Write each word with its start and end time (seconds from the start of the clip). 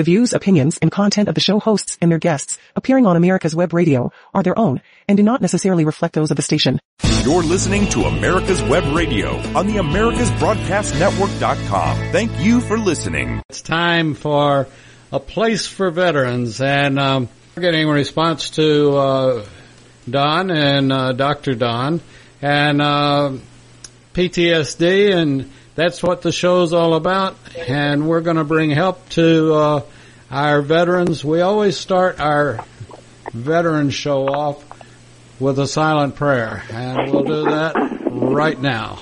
The 0.00 0.04
views, 0.04 0.32
opinions, 0.32 0.78
and 0.78 0.90
content 0.90 1.28
of 1.28 1.34
the 1.34 1.42
show 1.42 1.60
hosts 1.60 1.98
and 2.00 2.10
their 2.10 2.18
guests 2.18 2.56
appearing 2.74 3.04
on 3.04 3.16
America's 3.16 3.54
Web 3.54 3.74
Radio 3.74 4.12
are 4.32 4.42
their 4.42 4.58
own 4.58 4.80
and 5.06 5.18
do 5.18 5.22
not 5.22 5.42
necessarily 5.42 5.84
reflect 5.84 6.14
those 6.14 6.30
of 6.30 6.38
the 6.38 6.42
station. 6.42 6.80
You're 7.22 7.42
listening 7.42 7.86
to 7.90 8.04
America's 8.04 8.62
Web 8.62 8.96
Radio 8.96 9.36
on 9.54 9.66
the 9.66 9.74
AmericasBroadcastNetwork.com. 9.74 12.12
Thank 12.12 12.40
you 12.40 12.62
for 12.62 12.78
listening. 12.78 13.42
It's 13.50 13.60
time 13.60 14.14
for 14.14 14.68
a 15.12 15.20
place 15.20 15.66
for 15.66 15.90
veterans, 15.90 16.62
and 16.62 16.98
um, 16.98 17.28
we're 17.54 17.60
getting 17.60 17.86
a 17.86 17.92
response 17.92 18.48
to 18.52 18.96
uh, 18.96 19.44
Don 20.08 20.50
and 20.50 20.90
uh, 20.90 21.12
Dr. 21.12 21.54
Don 21.54 22.00
and 22.40 22.80
uh, 22.80 23.32
PTSD, 24.14 25.14
and 25.14 25.52
that's 25.80 26.02
what 26.02 26.20
the 26.20 26.30
show's 26.30 26.74
all 26.74 26.94
about. 26.94 27.36
And 27.56 28.06
we're 28.06 28.20
going 28.20 28.36
to 28.36 28.44
bring 28.44 28.70
help 28.70 29.08
to 29.10 29.54
uh, 29.54 29.82
our 30.30 30.60
veterans. 30.60 31.24
We 31.24 31.40
always 31.40 31.78
start 31.78 32.20
our 32.20 32.62
veteran 33.32 33.88
show 33.88 34.28
off 34.28 34.62
with 35.40 35.58
a 35.58 35.66
silent 35.66 36.16
prayer, 36.16 36.62
and 36.70 37.10
we'll 37.10 37.24
do 37.24 37.44
that 37.44 37.74
right 38.10 38.60
now. 38.60 38.98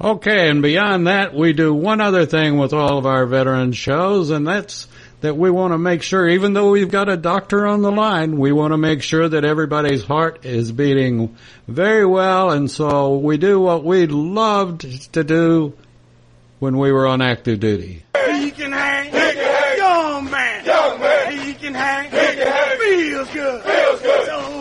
Okay, 0.00 0.48
and 0.48 0.62
beyond 0.62 1.08
that, 1.08 1.34
we 1.34 1.52
do 1.52 1.74
one 1.74 2.00
other 2.00 2.24
thing 2.24 2.56
with 2.56 2.72
all 2.72 2.98
of 2.98 3.06
our 3.06 3.26
veteran 3.26 3.72
shows, 3.72 4.30
and 4.30 4.46
that's 4.46 4.86
that 5.22 5.36
we 5.36 5.50
want 5.50 5.72
to 5.72 5.78
make 5.78 6.02
sure, 6.02 6.28
even 6.28 6.52
though 6.52 6.70
we've 6.70 6.90
got 6.90 7.08
a 7.08 7.16
doctor 7.16 7.66
on 7.66 7.82
the 7.82 7.90
line, 7.90 8.38
we 8.38 8.52
want 8.52 8.72
to 8.72 8.78
make 8.78 9.02
sure 9.02 9.28
that 9.28 9.44
everybody's 9.44 10.04
heart 10.04 10.44
is 10.44 10.70
beating 10.70 11.36
very 11.66 12.06
well, 12.06 12.50
and 12.50 12.70
so 12.70 13.18
we 13.18 13.36
do 13.38 13.58
what 13.58 13.82
we 13.82 14.06
loved 14.06 15.12
to 15.14 15.24
do 15.24 15.72
when 16.60 16.78
we 16.78 16.92
were 16.92 17.06
on 17.08 17.20
active 17.20 17.58
duty. 17.58 18.04
Can 18.58 18.72
hang. 18.72 19.12
Young 19.76 20.30
man. 20.30 20.64
Young 20.64 21.00
man. 21.00 21.38
He 21.38 21.54
can 21.54 21.74
hang. 21.74 22.10
He 22.10 22.16
can 22.16 22.46
hang. 22.48 22.78
Feels 22.78 23.30
good. 23.30 23.62
Feels 23.62 24.02
good. 24.02 24.26
So 24.26 24.57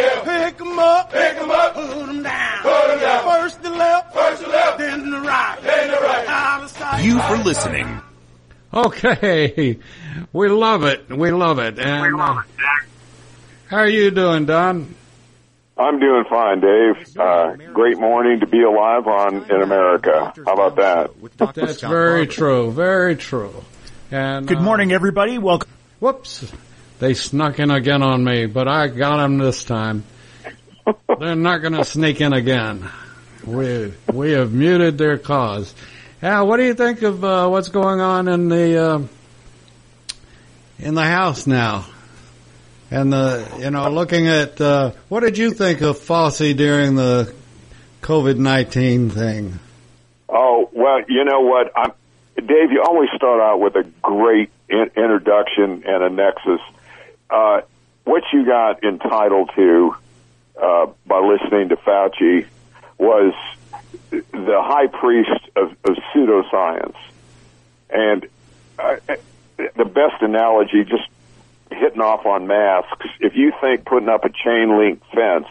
yeah. 0.00 0.22
Yeah. 0.24 0.50
Pick 0.50 0.60
'em 0.60 0.78
up. 0.78 1.12
Pick 1.12 1.36
'em 1.36 1.50
up. 1.50 1.74
Put 1.74 2.08
'em 2.08 2.22
down. 2.22 2.58
Put 2.62 2.90
'em 2.90 2.98
down. 3.00 3.24
First 3.24 3.62
the 3.62 3.70
left. 3.70 4.14
First 4.14 4.42
the 4.42 4.48
left. 4.48 4.78
Then 4.78 5.10
the 5.10 5.20
right. 5.20 5.56
Then 5.62 5.90
the 5.90 5.96
right. 6.00 6.28
Out 6.28 6.62
of 6.64 6.70
sight. 6.70 7.04
You 7.04 7.18
for 7.20 7.36
listening. 7.38 8.00
Okay, 8.72 9.78
we 10.32 10.48
love 10.48 10.84
it. 10.84 11.08
We 11.10 11.32
love 11.32 11.58
it. 11.58 11.78
And 11.80 12.20
uh, 12.20 12.42
how 13.66 13.78
are 13.78 13.88
you 13.88 14.12
doing, 14.12 14.46
Don? 14.46 14.94
I'm 15.76 15.98
doing 15.98 16.24
fine, 16.30 16.60
Dave. 16.60 17.18
Uh, 17.18 17.54
great 17.72 17.98
morning 17.98 18.40
to 18.40 18.46
be 18.46 18.62
alive 18.62 19.08
on 19.08 19.50
in 19.50 19.62
America. 19.62 20.32
How 20.46 20.52
about 20.52 20.76
that? 20.76 21.54
That's 21.54 21.80
very 21.80 22.26
true. 22.28 22.70
Very 22.70 23.16
true. 23.16 23.64
And 24.12 24.46
Good 24.46 24.58
uh, 24.58 24.62
morning, 24.62 24.92
everybody. 24.92 25.38
Welcome. 25.38 25.70
Whoops. 25.98 26.44
They 27.00 27.14
snuck 27.14 27.58
in 27.58 27.70
again 27.70 28.02
on 28.02 28.22
me, 28.22 28.44
but 28.44 28.68
I 28.68 28.88
got 28.88 29.16
them 29.16 29.38
this 29.38 29.64
time. 29.64 30.04
They're 31.18 31.34
not 31.34 31.58
going 31.58 31.72
to 31.72 31.84
sneak 31.84 32.20
in 32.20 32.34
again. 32.34 32.88
We 33.44 33.94
we 34.12 34.32
have 34.32 34.52
muted 34.52 34.98
their 34.98 35.16
cause. 35.16 35.74
Al, 36.22 36.46
what 36.46 36.58
do 36.58 36.64
you 36.64 36.74
think 36.74 37.00
of 37.00 37.24
uh, 37.24 37.48
what's 37.48 37.68
going 37.68 38.00
on 38.02 38.28
in 38.28 38.50
the 38.50 38.76
uh, 38.76 39.02
in 40.78 40.94
the 40.94 41.04
house 41.04 41.46
now? 41.46 41.86
And 42.90 43.10
the 43.10 43.50
you 43.60 43.70
know 43.70 43.88
looking 43.90 44.28
at 44.28 44.60
uh, 44.60 44.92
what 45.08 45.20
did 45.20 45.38
you 45.38 45.52
think 45.52 45.80
of 45.80 45.98
Fauci 45.98 46.54
during 46.54 46.96
the 46.96 47.34
COVID 48.02 48.36
nineteen 48.36 49.08
thing? 49.08 49.58
Oh 50.28 50.68
well, 50.74 51.00
you 51.08 51.24
know 51.24 51.40
what, 51.40 51.72
I'm, 51.74 51.92
Dave. 52.36 52.72
You 52.72 52.82
always 52.86 53.08
start 53.16 53.40
out 53.40 53.58
with 53.58 53.74
a 53.76 53.84
great 54.02 54.50
in- 54.68 54.90
introduction 54.96 55.84
and 55.86 56.04
a 56.04 56.10
nexus. 56.10 56.60
Uh, 57.30 57.60
what 58.04 58.24
you 58.32 58.44
got 58.44 58.82
entitled 58.82 59.50
to 59.54 59.94
uh, 60.60 60.86
by 61.06 61.20
listening 61.20 61.68
to 61.68 61.76
Fauci 61.76 62.46
was 62.98 63.34
the 64.10 64.60
high 64.62 64.88
priest 64.88 65.48
of, 65.56 65.72
of 65.84 65.96
pseudoscience, 66.12 66.96
and 67.88 68.26
uh, 68.78 68.96
the 69.56 69.84
best 69.84 70.20
analogy, 70.22 70.84
just 70.84 71.08
hitting 71.70 72.00
off 72.00 72.26
on 72.26 72.46
masks. 72.46 73.06
If 73.20 73.36
you 73.36 73.52
think 73.60 73.84
putting 73.84 74.08
up 74.08 74.24
a 74.24 74.30
chain 74.30 74.76
link 74.76 75.02
fence 75.14 75.46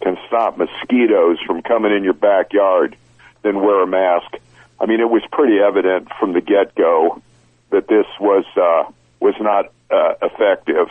can 0.00 0.16
stop 0.28 0.56
mosquitoes 0.56 1.38
from 1.46 1.62
coming 1.62 1.92
in 1.92 2.04
your 2.04 2.14
backyard, 2.14 2.96
then 3.42 3.60
wear 3.60 3.82
a 3.82 3.86
mask. 3.86 4.36
I 4.80 4.86
mean, 4.86 5.00
it 5.00 5.10
was 5.10 5.22
pretty 5.32 5.58
evident 5.58 6.08
from 6.20 6.32
the 6.32 6.40
get 6.40 6.74
go 6.74 7.20
that 7.70 7.88
this 7.88 8.06
was 8.20 8.44
uh, 8.56 8.90
was 9.20 9.34
not 9.40 9.72
uh, 9.90 10.14
effective, 10.22 10.88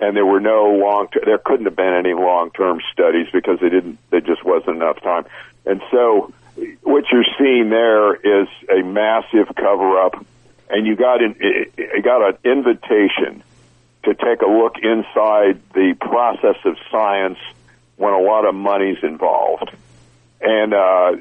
and 0.00 0.16
there 0.16 0.26
were 0.26 0.40
no 0.40 0.74
long. 0.74 1.08
There 1.24 1.38
couldn't 1.38 1.66
have 1.66 1.76
been 1.76 1.94
any 1.94 2.14
long 2.14 2.50
term 2.50 2.80
studies 2.92 3.28
because 3.32 3.60
they 3.60 3.68
didn't. 3.68 3.98
There 4.10 4.20
just 4.20 4.44
wasn't 4.44 4.76
enough 4.76 5.00
time, 5.02 5.24
and 5.64 5.80
so 5.90 6.32
what 6.82 7.04
you're 7.10 7.24
seeing 7.38 7.70
there 7.70 8.14
is 8.14 8.48
a 8.68 8.82
massive 8.82 9.54
cover 9.56 9.98
up, 9.98 10.24
and 10.70 10.86
you 10.86 10.96
got 10.96 11.22
an 11.22 11.36
you 11.40 12.02
got 12.02 12.28
an 12.28 12.38
invitation 12.44 13.42
to 14.04 14.14
take 14.14 14.42
a 14.42 14.46
look 14.46 14.76
inside 14.78 15.60
the 15.72 15.96
process 16.00 16.56
of 16.64 16.76
science 16.90 17.38
when 17.96 18.12
a 18.12 18.20
lot 18.20 18.44
of 18.44 18.54
money's 18.54 19.02
involved, 19.02 19.70
and 20.40 20.74
uh, 20.74 21.16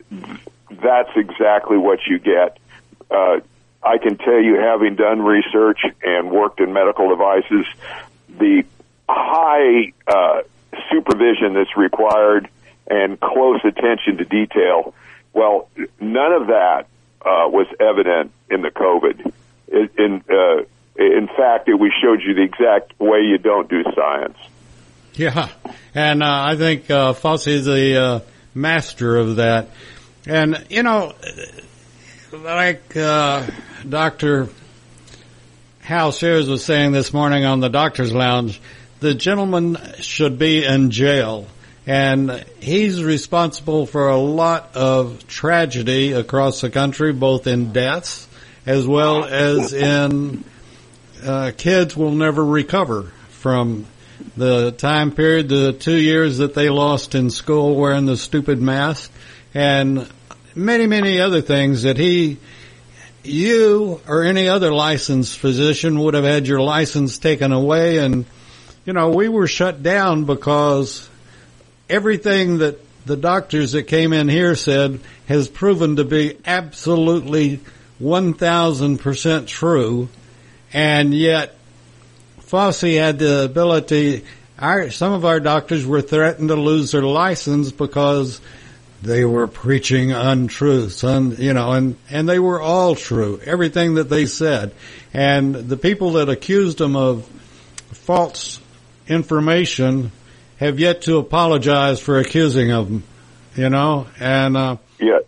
that's 0.72 1.16
exactly 1.16 1.78
what 1.78 2.00
you 2.08 2.20
get. 2.20 2.58
Uh, 3.10 3.40
I 3.82 3.98
can 3.98 4.18
tell 4.18 4.40
you, 4.40 4.56
having 4.56 4.96
done 4.96 5.22
research 5.22 5.82
and 6.04 6.32
worked 6.32 6.60
in 6.62 6.72
medical 6.72 7.10
devices, 7.10 7.66
the 8.38 8.64
high 9.08 9.92
uh, 10.08 10.42
supervision 10.92 11.54
that's 11.54 11.76
required 11.78 12.50
and 12.88 13.20
close 13.20 13.62
attention 13.64 14.18
to 14.18 14.26
detail. 14.26 14.94
Well, 15.34 15.70
none 16.00 16.34
of 16.34 16.48
that 16.48 16.88
uh, 17.22 17.48
was 17.48 17.68
evident 17.80 18.32
in 18.50 18.62
the 18.62 18.70
COVID. 18.70 19.32
In, 19.98 20.24
uh, 20.30 20.64
in 20.96 21.28
fact, 21.28 21.68
we 21.68 21.92
showed 22.02 22.22
you 22.22 22.36
the 22.36 22.44
exact 22.44 23.00
way 23.00 23.22
you 23.22 23.38
don't 23.38 23.70
do 23.70 23.84
science. 23.96 24.38
Yeah, 25.16 25.50
and 25.94 26.24
uh, 26.24 26.28
I 26.28 26.56
think 26.56 26.90
uh, 26.90 27.14
is 27.14 27.66
the 27.66 27.98
uh, 27.98 28.20
master 28.56 29.16
of 29.16 29.36
that. 29.38 29.70
And 30.26 30.66
you 30.70 30.84
know, 30.84 31.14
like 32.32 32.96
uh, 32.98 33.46
Doctor 33.88 34.50
Hal 35.84 36.14
Sears 36.14 36.48
was 36.48 36.64
saying 36.64 36.94
this 36.94 37.14
morning 37.14 37.44
on 37.44 37.60
the 37.60 37.70
Doctor's 37.70 38.14
Lounge, 38.14 38.62
the 39.02 39.14
gentleman 39.14 39.78
should 40.00 40.40
be 40.40 40.64
in 40.64 40.92
jail. 40.92 41.46
And 41.86 42.46
he's 42.62 43.04
responsible 43.04 43.86
for 43.86 44.08
a 44.08 44.18
lot 44.18 44.78
of 44.78 45.28
tragedy 45.28 46.14
across 46.14 46.62
the 46.62 46.70
country, 46.70 47.12
both 47.12 47.48
in 47.48 47.74
deaths 47.74 48.30
as 48.66 48.88
well 48.88 49.26
as 49.26 49.74
in 49.74 50.44
uh, 51.22 51.52
kids 51.58 51.98
will 51.98 52.12
never 52.12 52.44
recover 52.44 53.12
from 53.30 53.86
the 54.38 54.72
time 54.72 55.12
period, 55.12 55.50
the 55.50 55.74
two 55.74 55.98
years 55.98 56.38
that 56.38 56.54
they 56.54 56.70
lost 56.70 57.14
in 57.14 57.30
school 57.30 57.76
wearing 57.76 58.06
the 58.06 58.16
stupid 58.16 58.62
mask, 58.62 59.12
and 59.54 60.08
many, 60.56 60.88
many 60.88 61.20
other 61.20 61.42
things 61.42 61.84
that 61.84 61.98
he, 61.98 62.38
you 63.24 64.02
or 64.08 64.24
any 64.24 64.48
other 64.50 64.72
licensed 64.72 65.38
physician 65.38 66.00
would 66.00 66.14
have 66.14 66.24
had 66.24 66.48
your 66.48 66.62
license 66.62 67.18
taken 67.18 67.52
away. 67.52 67.98
And, 67.98 68.26
you 68.86 68.94
know, 68.94 69.10
we 69.10 69.30
were 69.30 69.48
shut 69.48 69.84
down 69.84 70.26
because 70.26 71.10
everything 71.90 72.60
that 72.60 72.80
the 73.06 73.18
doctors 73.18 73.74
that 73.74 73.84
came 73.84 74.14
in 74.14 74.30
here 74.30 74.56
said 74.56 75.00
has 75.28 75.48
proven 75.48 75.98
to 75.98 76.06
be 76.06 76.38
absolutely 76.46 77.60
1000% 78.02 79.48
true. 79.48 80.10
And 80.72 81.14
yet 81.14 81.56
Fauci 82.42 82.98
had 82.98 83.20
the 83.20 83.44
ability. 83.46 84.26
Our 84.60 84.92
some 84.92 85.14
of 85.14 85.26
our 85.26 85.40
doctors 85.40 85.86
were 85.86 86.02
threatened 86.02 86.50
to 86.50 86.56
lose 86.56 86.92
their 86.92 87.02
license 87.02 87.72
because 87.72 88.40
they 89.04 89.26
were 89.26 89.48
preaching 89.48 90.12
untruths, 90.12 91.04
un, 91.04 91.36
you 91.38 91.54
know, 91.54 91.72
and 91.74 91.98
and 92.10 92.28
they 92.28 92.40
were 92.40 92.62
all 92.62 92.96
true, 92.96 93.40
everything 93.46 93.96
that 93.96 94.10
they 94.10 94.26
said, 94.26 94.74
and 95.14 95.54
the 95.54 95.78
people 95.78 96.14
that 96.14 96.30
accused 96.30 96.78
them 96.78 96.96
of 96.96 97.26
false 97.92 98.60
information 99.08 100.12
have 100.58 100.80
yet 100.80 101.02
to 101.04 101.18
apologize 101.18 102.00
for 102.00 102.18
accusing 102.20 102.72
of 102.72 102.88
them, 102.88 103.04
you 103.56 103.70
know, 103.70 104.08
and 104.20 104.56
uh, 104.58 104.78
Yeah. 105.00 105.20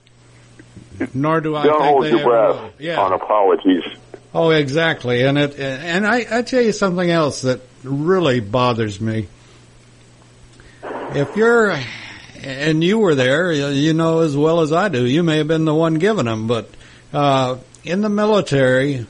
nor 1.13 1.41
do 1.41 1.55
I 1.55 1.65
Don't 1.65 1.79
think 1.81 1.83
hold 1.91 2.07
your 2.07 2.23
breath. 2.23 2.73
Yeah. 2.79 2.99
on 3.01 3.11
apologies. 3.13 3.83
Oh, 4.33 4.49
exactly. 4.51 5.23
And 5.23 5.37
it, 5.37 5.57
and 5.59 6.05
I, 6.05 6.25
I 6.29 6.41
tell 6.41 6.61
you 6.61 6.71
something 6.73 7.09
else 7.09 7.41
that 7.43 7.61
really 7.83 8.39
bothers 8.41 8.99
me. 8.99 9.27
If 11.13 11.35
you're, 11.37 11.77
and 12.45 12.83
you 12.83 12.99
were 12.99 13.15
there, 13.15 13.51
you 13.51 13.93
know 13.93 14.19
as 14.19 14.37
well 14.37 14.61
as 14.61 14.71
I 14.71 14.89
do, 14.89 15.05
you 15.05 15.23
may 15.23 15.37
have 15.39 15.47
been 15.47 15.65
the 15.65 15.73
one 15.73 15.95
giving 15.95 16.25
them, 16.25 16.47
but, 16.47 16.69
uh, 17.11 17.57
in 17.83 18.01
the 18.01 18.09
military, 18.09 19.05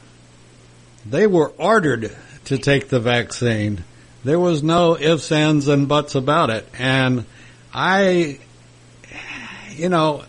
they 1.06 1.28
were 1.28 1.50
ordered 1.58 2.16
to 2.46 2.58
take 2.58 2.90
the 2.90 3.00
vaccine. 3.00 3.84
There 4.24 4.40
was 4.40 4.64
no 4.64 4.98
ifs, 4.98 5.32
ands, 5.32 5.68
and 5.68 5.88
buts 5.88 6.16
about 6.16 6.50
it. 6.50 6.68
And 6.80 7.26
I, 7.74 8.40
you 9.72 9.90
know, 9.90 10.24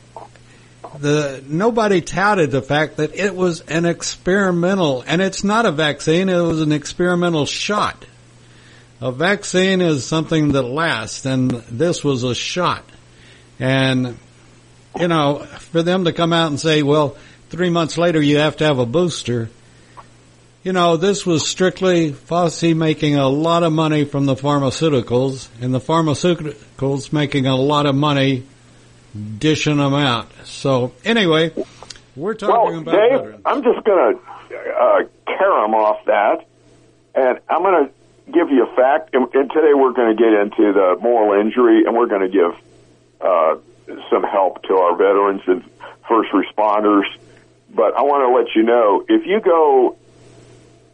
the 0.99 1.43
nobody 1.47 2.01
touted 2.01 2.51
the 2.51 2.63
fact 2.63 2.97
that 2.97 3.15
it 3.15 3.35
was 3.35 3.61
an 3.63 3.85
experimental, 3.85 5.03
and 5.07 5.21
it's 5.23 5.45
not 5.45 5.67
a 5.67 5.73
vaccine. 5.73 6.29
It 6.29 6.41
was 6.41 6.61
an 6.61 6.73
experimental 6.73 7.47
shot. 7.47 8.05
A 9.01 9.13
vaccine 9.13 9.81
is 9.81 10.07
something 10.07 10.53
that 10.53 10.63
lasts, 10.63 11.27
and 11.27 11.51
this 11.51 12.03
was 12.03 12.23
a 12.23 12.35
shot. 12.35 12.85
And 13.59 14.17
you 14.99 15.09
know, 15.09 15.39
for 15.59 15.83
them 15.83 16.05
to 16.05 16.13
come 16.13 16.33
out 16.33 16.49
and 16.49 16.61
say, 16.61 16.83
"Well, 16.83 17.17
three 17.51 17.71
months 17.71 17.99
later 17.99 18.21
you 18.21 18.39
have 18.39 18.57
to 18.59 18.65
have 18.65 18.79
a 18.79 18.87
booster," 18.87 19.49
you 20.63 20.73
know, 20.73 20.97
this 20.97 21.25
was 21.25 21.47
strictly 21.47 22.13
Fauci 22.13 22.77
making 22.77 23.17
a 23.17 23.29
lot 23.29 23.63
of 23.63 23.73
money 23.73 24.05
from 24.05 24.27
the 24.27 24.35
pharmaceuticals, 24.35 25.49
and 25.61 25.73
the 25.73 25.81
pharmaceuticals 25.81 27.13
making 27.13 27.47
a 27.47 27.57
lot 27.57 27.87
of 27.87 27.95
money 27.95 28.45
dishing 29.39 29.79
them 29.79 29.95
out. 29.95 30.29
So 30.45 30.93
anyway, 31.05 31.53
we're 32.15 32.35
talking 32.35 32.55
Well, 32.55 32.79
about 32.81 32.93
Dave, 32.93 33.21
veterans. 33.21 33.43
I'm 33.47 33.63
just 33.63 33.85
going 33.85 34.17
to 34.17 34.23
uh, 34.57 35.03
them 35.67 35.75
off 35.75 36.05
that, 36.07 36.47
and 37.15 37.39
I'm 37.49 37.63
going 37.63 37.87
to 37.87 38.33
give 38.33 38.51
you 38.51 38.67
a 38.67 38.77
fact. 38.77 39.15
And, 39.15 39.33
and 39.35 39.51
today 39.51 39.75
we're 39.75 39.93
going 39.93 40.17
to 40.17 40.23
get 40.23 40.33
into 40.33 40.73
the 40.73 40.97
moral 41.01 41.41
injury, 41.41 41.85
and 41.85 41.97
we're 41.97 42.07
going 42.07 42.23
to 42.23 42.29
give 42.29 42.55
uh, 43.21 43.57
some 44.11 44.23
help 44.23 44.63
to 44.65 44.75
our 44.75 44.97
veterans 44.97 45.43
and 45.47 45.65
first 46.09 46.31
responders. 46.33 47.05
But 47.75 47.97
I 47.97 48.03
want 48.03 48.29
to 48.29 48.37
let 48.37 48.55
you 48.55 48.63
know 48.63 49.05
if 49.09 49.27
you 49.27 49.41
go 49.41 49.97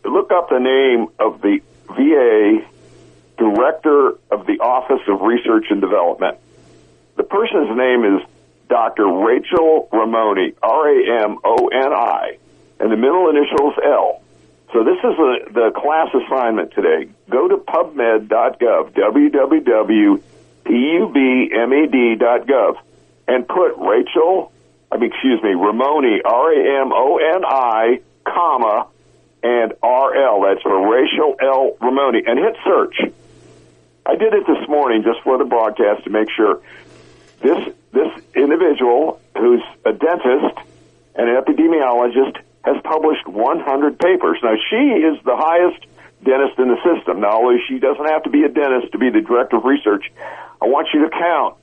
look 0.04 0.32
up 0.32 0.48
the 0.48 0.58
name 0.58 1.08
of 1.18 1.40
the 1.42 1.60
VA 1.88 2.66
director 3.38 4.18
of 4.30 4.46
the 4.46 4.60
Office 4.60 5.02
of 5.08 5.20
Research 5.20 5.66
and 5.70 5.80
Development. 5.80 6.38
The 7.16 7.24
person's 7.24 7.76
name 7.76 8.04
is 8.04 8.22
Dr. 8.68 9.06
Rachel 9.06 9.88
Ramoni, 9.92 10.54
R-A-M-O-N-I, 10.62 12.38
and 12.80 12.90
the 12.90 12.96
middle 12.96 13.28
initials 13.28 13.74
L. 13.84 14.22
So 14.72 14.82
this 14.84 14.96
is 14.96 15.16
the, 15.16 15.38
the 15.52 15.70
class 15.76 16.08
assignment 16.14 16.72
today. 16.72 17.08
Go 17.28 17.48
to 17.48 17.58
pubmed.gov, 17.58 18.94
www.pubmed.gov, 20.64 22.76
and 23.28 23.46
put 23.46 23.76
Rachel, 23.78 24.50
I 24.90 24.96
mean, 24.96 25.12
excuse 25.12 25.40
me, 25.42 25.50
Ramoni, 25.50 26.22
R-A-M-O-N-I, 26.24 28.00
comma, 28.24 28.86
and 29.42 29.74
R-L. 29.82 30.42
That's 30.42 30.62
for 30.62 30.90
Rachel 30.90 31.36
L. 31.40 31.72
Ramoni, 31.80 32.22
and 32.26 32.38
hit 32.38 32.56
search. 32.64 33.00
I 34.04 34.16
did 34.16 34.34
it 34.34 34.46
this 34.46 34.68
morning 34.68 35.04
just 35.04 35.20
for 35.22 35.38
the 35.38 35.44
broadcast 35.44 36.02
to 36.04 36.10
make 36.10 36.28
sure 36.30 36.60
this 37.40 37.72
this 37.92 38.10
individual 38.34 39.20
who's 39.36 39.62
a 39.84 39.92
dentist 39.92 40.58
and 41.14 41.28
an 41.28 41.36
epidemiologist 41.36 42.38
has 42.64 42.80
published 42.82 43.26
100 43.26 43.98
papers. 43.98 44.38
Now 44.42 44.54
she 44.70 44.76
is 44.76 45.22
the 45.24 45.36
highest 45.36 45.86
dentist 46.24 46.58
in 46.58 46.68
the 46.68 46.78
system. 46.82 47.20
Now, 47.20 47.42
although 47.42 47.58
she 47.68 47.78
doesn't 47.78 48.06
have 48.06 48.22
to 48.24 48.30
be 48.30 48.44
a 48.44 48.48
dentist 48.48 48.92
to 48.92 48.98
be 48.98 49.10
the 49.10 49.20
director 49.20 49.56
of 49.56 49.64
research, 49.64 50.10
I 50.62 50.66
want 50.66 50.88
you 50.94 51.02
to 51.02 51.10
count 51.10 51.56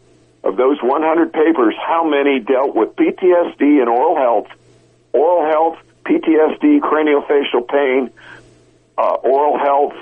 of 0.44 0.58
those 0.58 0.78
100 0.82 1.32
papers 1.32 1.74
how 1.80 2.04
many 2.04 2.40
dealt 2.42 2.76
with 2.76 2.98
PTSD 2.98 3.80
and 3.80 3.88
oral 3.88 4.18
health, 4.18 4.48
oral 5.14 5.50
health, 5.50 5.78
PTSD, 6.04 6.82
craniofacial 6.82 7.66
pain, 7.66 8.10
uh, 8.98 9.14
oral 9.24 9.58
health, 9.58 9.94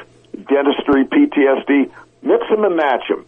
dentistry, 0.47 1.05
PTSD. 1.05 1.91
Mix 2.23 2.49
them 2.49 2.63
and 2.63 2.75
match 2.75 3.07
them. 3.07 3.23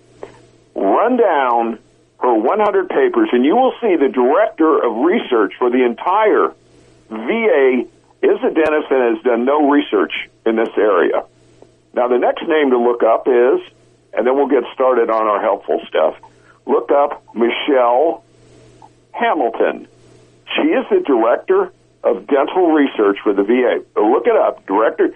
Run 0.73 1.17
down 1.17 1.77
her 2.19 2.33
100 2.33 2.89
papers, 2.89 3.29
and 3.31 3.45
you 3.45 3.55
will 3.55 3.73
see 3.79 3.95
the 3.95 4.09
director 4.09 4.83
of 4.83 5.05
research 5.05 5.53
for 5.59 5.69
the 5.69 5.85
entire 5.85 6.51
VA 7.09 7.85
is 8.23 8.39
a 8.43 8.49
dentist 8.49 8.89
and 8.89 9.15
has 9.15 9.23
done 9.23 9.45
no 9.45 9.69
research 9.69 10.29
in 10.47 10.55
this 10.55 10.69
area. 10.77 11.25
Now, 11.93 12.07
the 12.07 12.17
next 12.17 12.47
name 12.47 12.71
to 12.71 12.77
look 12.79 13.03
up 13.03 13.27
is, 13.27 13.61
and 14.13 14.25
then 14.25 14.35
we'll 14.35 14.47
get 14.47 14.63
started 14.73 15.09
on 15.09 15.27
our 15.27 15.41
helpful 15.41 15.81
stuff. 15.87 16.15
Look 16.65 16.91
up 16.91 17.23
Michelle 17.35 18.23
Hamilton. 19.11 19.87
She 20.55 20.67
is 20.69 20.85
the 20.89 21.01
director 21.05 21.71
of 22.03 22.27
dental 22.27 22.71
research 22.71 23.17
for 23.23 23.33
the 23.33 23.43
VA. 23.43 23.83
Look 23.99 24.27
it 24.27 24.35
up, 24.35 24.65
director. 24.65 25.13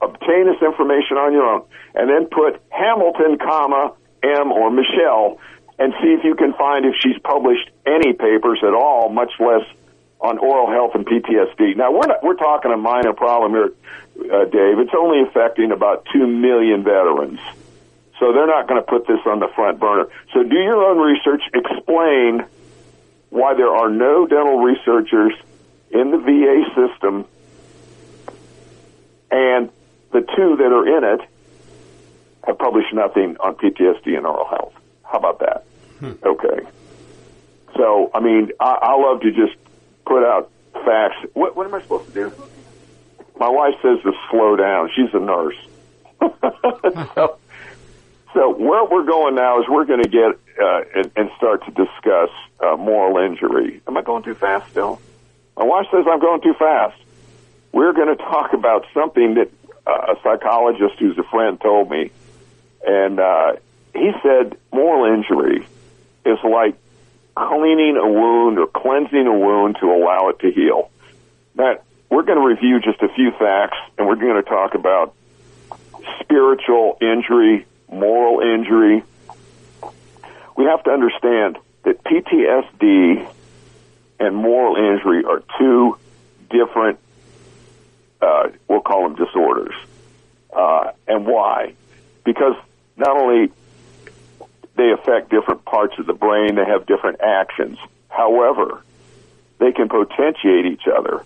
Obtain 0.00 0.46
this 0.46 0.60
information 0.60 1.16
on 1.16 1.32
your 1.32 1.46
own, 1.46 1.62
and 1.94 2.10
then 2.10 2.26
put 2.26 2.60
Hamilton, 2.70 3.38
comma 3.38 3.94
M 4.22 4.52
or 4.52 4.70
Michelle, 4.70 5.38
and 5.78 5.92
see 6.02 6.08
if 6.08 6.24
you 6.24 6.34
can 6.34 6.52
find 6.54 6.84
if 6.84 6.94
she's 7.00 7.18
published 7.22 7.70
any 7.86 8.12
papers 8.12 8.60
at 8.62 8.74
all, 8.74 9.08
much 9.08 9.32
less 9.38 9.64
on 10.20 10.38
oral 10.38 10.70
health 10.70 10.94
and 10.94 11.06
PTSD. 11.06 11.76
Now 11.76 11.92
we're 11.92 12.06
not, 12.06 12.22
we're 12.22 12.34
talking 12.34 12.72
a 12.72 12.76
minor 12.76 13.12
problem 13.12 13.52
here, 13.52 13.72
uh, 14.32 14.44
Dave. 14.46 14.78
It's 14.78 14.94
only 14.96 15.22
affecting 15.22 15.70
about 15.70 16.06
two 16.12 16.26
million 16.26 16.82
veterans, 16.82 17.40
so 18.18 18.32
they're 18.32 18.46
not 18.46 18.68
going 18.68 18.80
to 18.80 18.86
put 18.86 19.06
this 19.06 19.20
on 19.26 19.40
the 19.40 19.48
front 19.54 19.80
burner. 19.80 20.06
So 20.32 20.42
do 20.42 20.56
your 20.56 20.82
own 20.84 20.98
research. 20.98 21.42
Explain 21.52 22.44
why 23.30 23.54
there 23.54 23.74
are 23.74 23.90
no 23.90 24.26
dental 24.26 24.58
researchers 24.58 25.32
in 25.90 26.10
the 26.10 26.18
VA 26.18 26.64
system, 26.74 27.24
and 29.30 29.70
the 30.12 30.20
two 30.20 30.56
that 30.56 30.72
are 30.72 30.86
in 30.86 31.20
it 31.20 31.28
have 32.46 32.58
published 32.58 32.92
nothing 32.92 33.36
on 33.40 33.54
PTSD 33.56 34.16
and 34.16 34.26
oral 34.26 34.46
health. 34.46 34.74
How 35.02 35.18
about 35.18 35.40
that? 35.40 35.64
Hmm. 35.98 36.12
Okay. 36.24 36.60
So, 37.76 38.10
I 38.14 38.20
mean, 38.20 38.50
I, 38.60 38.78
I 38.82 38.96
love 38.96 39.22
to 39.22 39.32
just 39.32 39.56
put 40.06 40.22
out 40.24 40.50
facts. 40.84 41.16
What, 41.32 41.56
what 41.56 41.66
am 41.66 41.74
I 41.74 41.82
supposed 41.82 42.06
to 42.06 42.12
do? 42.12 42.32
My 43.38 43.48
wife 43.48 43.74
says 43.82 43.98
to 44.02 44.12
slow 44.30 44.56
down. 44.56 44.90
She's 44.94 45.12
a 45.12 45.18
nurse. 45.18 45.56
so, 47.14 47.38
so 48.34 48.52
where 48.52 48.84
we're 48.84 49.04
going 49.04 49.34
now 49.34 49.60
is 49.60 49.66
we're 49.68 49.84
going 49.84 50.02
to 50.02 50.08
get 50.08 50.38
uh, 50.62 50.82
and, 50.94 51.10
and 51.16 51.30
start 51.36 51.64
to 51.64 51.70
discuss 51.70 52.30
uh, 52.60 52.76
moral 52.76 53.18
injury. 53.18 53.80
Am 53.86 53.96
I 53.96 54.02
going 54.02 54.22
too 54.22 54.34
fast 54.34 54.70
still? 54.70 55.00
My 55.56 55.64
wife 55.64 55.86
says 55.90 56.04
I'm 56.10 56.20
going 56.20 56.42
too 56.42 56.54
fast. 56.54 57.00
We're 57.72 57.92
going 57.92 58.14
to 58.16 58.22
talk 58.22 58.52
about 58.52 58.86
something 58.92 59.34
that 59.34 59.50
uh, 59.86 60.14
a 60.14 60.16
psychologist 60.22 60.94
who's 60.98 61.18
a 61.18 61.22
friend 61.24 61.60
told 61.60 61.90
me, 61.90 62.10
and 62.86 63.20
uh, 63.20 63.56
he 63.94 64.12
said 64.22 64.56
moral 64.72 65.12
injury 65.12 65.66
is 66.24 66.38
like 66.44 66.76
cleaning 67.36 67.96
a 67.96 68.08
wound 68.08 68.58
or 68.58 68.66
cleansing 68.66 69.26
a 69.26 69.38
wound 69.38 69.76
to 69.80 69.86
allow 69.86 70.28
it 70.28 70.38
to 70.40 70.50
heal. 70.50 70.90
Now, 71.54 71.78
we're 72.10 72.22
going 72.22 72.38
to 72.38 72.46
review 72.46 72.80
just 72.80 73.02
a 73.02 73.08
few 73.08 73.32
facts, 73.32 73.76
and 73.98 74.06
we're 74.06 74.16
going 74.16 74.42
to 74.42 74.48
talk 74.48 74.74
about 74.74 75.14
spiritual 76.20 76.98
injury, 77.00 77.66
moral 77.94 78.40
injury. 78.40 79.02
We 80.56 80.64
have 80.64 80.82
to 80.84 80.90
understand 80.90 81.58
that 81.84 82.02
PTSD 82.04 83.28
and 84.20 84.36
moral 84.36 84.76
injury 84.76 85.24
are 85.24 85.42
two 85.58 85.98
different, 86.50 86.98
uh, 88.20 88.50
we'll 88.68 88.80
call 88.80 89.08
them 89.08 89.16
disorders. 89.16 89.74
Uh, 90.52 90.92
and 91.06 91.26
why? 91.26 91.74
Because 92.24 92.54
not 92.96 93.16
only 93.16 93.50
they 94.76 94.92
affect 94.92 95.30
different 95.30 95.64
parts 95.64 95.98
of 95.98 96.06
the 96.06 96.12
brain, 96.12 96.54
they 96.54 96.64
have 96.64 96.86
different 96.86 97.20
actions. 97.20 97.78
However, 98.08 98.82
they 99.58 99.72
can 99.72 99.88
potentiate 99.88 100.66
each 100.66 100.86
other. 100.86 101.24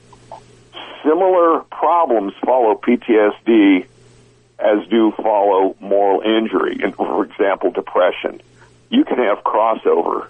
Similar 1.03 1.61
problems 1.71 2.35
follow 2.45 2.75
PTSD 2.75 3.87
as 4.59 4.87
do 4.89 5.13
follow 5.13 5.77
moral 5.81 6.21
injury. 6.21 6.81
And 6.83 6.95
for 6.95 7.25
example, 7.25 7.71
depression. 7.71 8.41
You 8.91 9.05
can 9.05 9.19
have 9.19 9.45
crossover, 9.45 10.29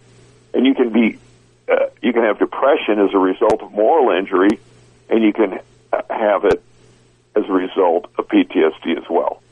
and 0.52 0.66
you 0.66 0.74
can 0.74 0.90
be 0.90 1.18
uh, 1.68 1.86
you 2.02 2.12
can 2.12 2.22
have 2.22 2.38
depression 2.38 2.98
as 2.98 3.12
a 3.14 3.18
result 3.18 3.62
of 3.62 3.72
moral 3.72 4.16
injury, 4.16 4.58
and 5.08 5.22
you 5.22 5.32
can 5.32 5.60
uh, 5.92 6.02
have 6.10 6.44
it 6.44 6.62
as 7.36 7.44
a 7.48 7.52
result 7.52 8.10
of 8.18 8.28
PTSD 8.28 8.98
as 8.98 9.08
well. 9.08 9.42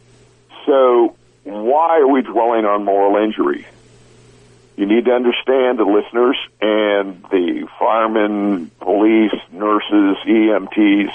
So, 0.64 1.14
why 1.44 2.00
are 2.00 2.08
we 2.08 2.22
dwelling 2.22 2.64
on 2.64 2.84
moral 2.84 3.22
injury? 3.22 3.66
You 4.76 4.86
need 4.86 5.06
to 5.06 5.12
understand 5.12 5.78
the 5.78 5.84
listeners 5.84 6.36
and 6.60 7.22
the 7.30 7.66
firemen, 7.78 8.70
police, 8.80 9.32
nurses, 9.52 10.16
EMTs, 10.26 11.12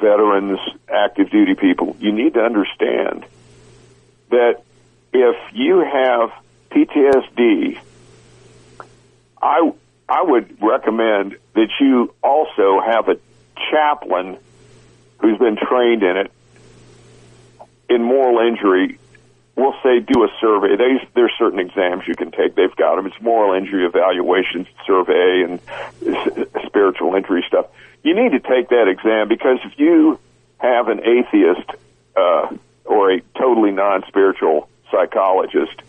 veterans, 0.00 0.58
active 0.88 1.30
duty 1.30 1.54
people. 1.54 1.96
You 2.00 2.12
need 2.12 2.34
to 2.34 2.40
understand 2.40 3.24
that 4.30 4.62
if 5.12 5.36
you 5.52 5.80
have 5.80 6.32
PTSD, 6.70 7.78
I 9.42 9.72
I 10.08 10.22
would 10.22 10.60
recommend 10.62 11.36
that 11.54 11.68
you 11.80 12.14
also 12.22 12.80
have 12.80 13.08
a 13.08 13.18
chaplain 13.70 14.38
who's 15.18 15.38
been 15.38 15.56
trained 15.56 16.02
in 16.02 16.16
it 16.16 16.32
in 17.88 18.02
moral 18.02 18.46
injury. 18.46 18.98
We'll 19.60 19.76
say 19.82 20.00
do 20.00 20.24
a 20.24 20.28
survey. 20.40 20.74
They, 20.76 21.06
there's 21.14 21.32
certain 21.38 21.58
exams 21.58 22.08
you 22.08 22.14
can 22.14 22.30
take. 22.30 22.54
They've 22.54 22.74
got 22.76 22.96
them. 22.96 23.06
It's 23.06 23.20
moral 23.20 23.52
injury 23.52 23.84
evaluation 23.84 24.66
survey 24.86 25.42
and 25.42 25.60
spiritual 26.66 27.14
injury 27.14 27.44
stuff. 27.46 27.66
You 28.02 28.14
need 28.14 28.32
to 28.32 28.40
take 28.40 28.70
that 28.70 28.88
exam 28.88 29.28
because 29.28 29.58
if 29.64 29.78
you 29.78 30.18
have 30.56 30.88
an 30.88 31.00
atheist 31.00 31.70
uh, 32.16 32.56
or 32.86 33.12
a 33.12 33.20
totally 33.36 33.70
non-spiritual 33.70 34.66
psychologist 34.90 35.82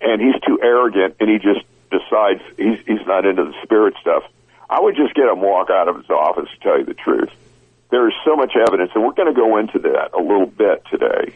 and 0.00 0.22
he's 0.22 0.40
too 0.46 0.58
arrogant 0.62 1.16
and 1.20 1.28
he 1.28 1.36
just 1.36 1.66
decides 1.90 2.40
he's 2.56 2.78
he's 2.86 3.06
not 3.06 3.26
into 3.26 3.44
the 3.44 3.54
spirit 3.62 3.94
stuff, 4.00 4.22
I 4.70 4.80
would 4.80 4.96
just 4.96 5.12
get 5.12 5.28
him 5.28 5.42
walk 5.42 5.68
out 5.68 5.86
of 5.86 5.96
his 5.96 6.08
office 6.08 6.48
to 6.48 6.60
tell 6.60 6.78
you 6.78 6.86
the 6.86 6.94
truth. 6.94 7.30
There 7.90 8.08
is 8.08 8.14
so 8.24 8.36
much 8.36 8.56
evidence, 8.56 8.92
and 8.94 9.04
we're 9.04 9.12
going 9.12 9.28
to 9.28 9.38
go 9.38 9.58
into 9.58 9.80
that 9.80 10.14
a 10.14 10.22
little 10.22 10.46
bit 10.46 10.82
today. 10.90 11.34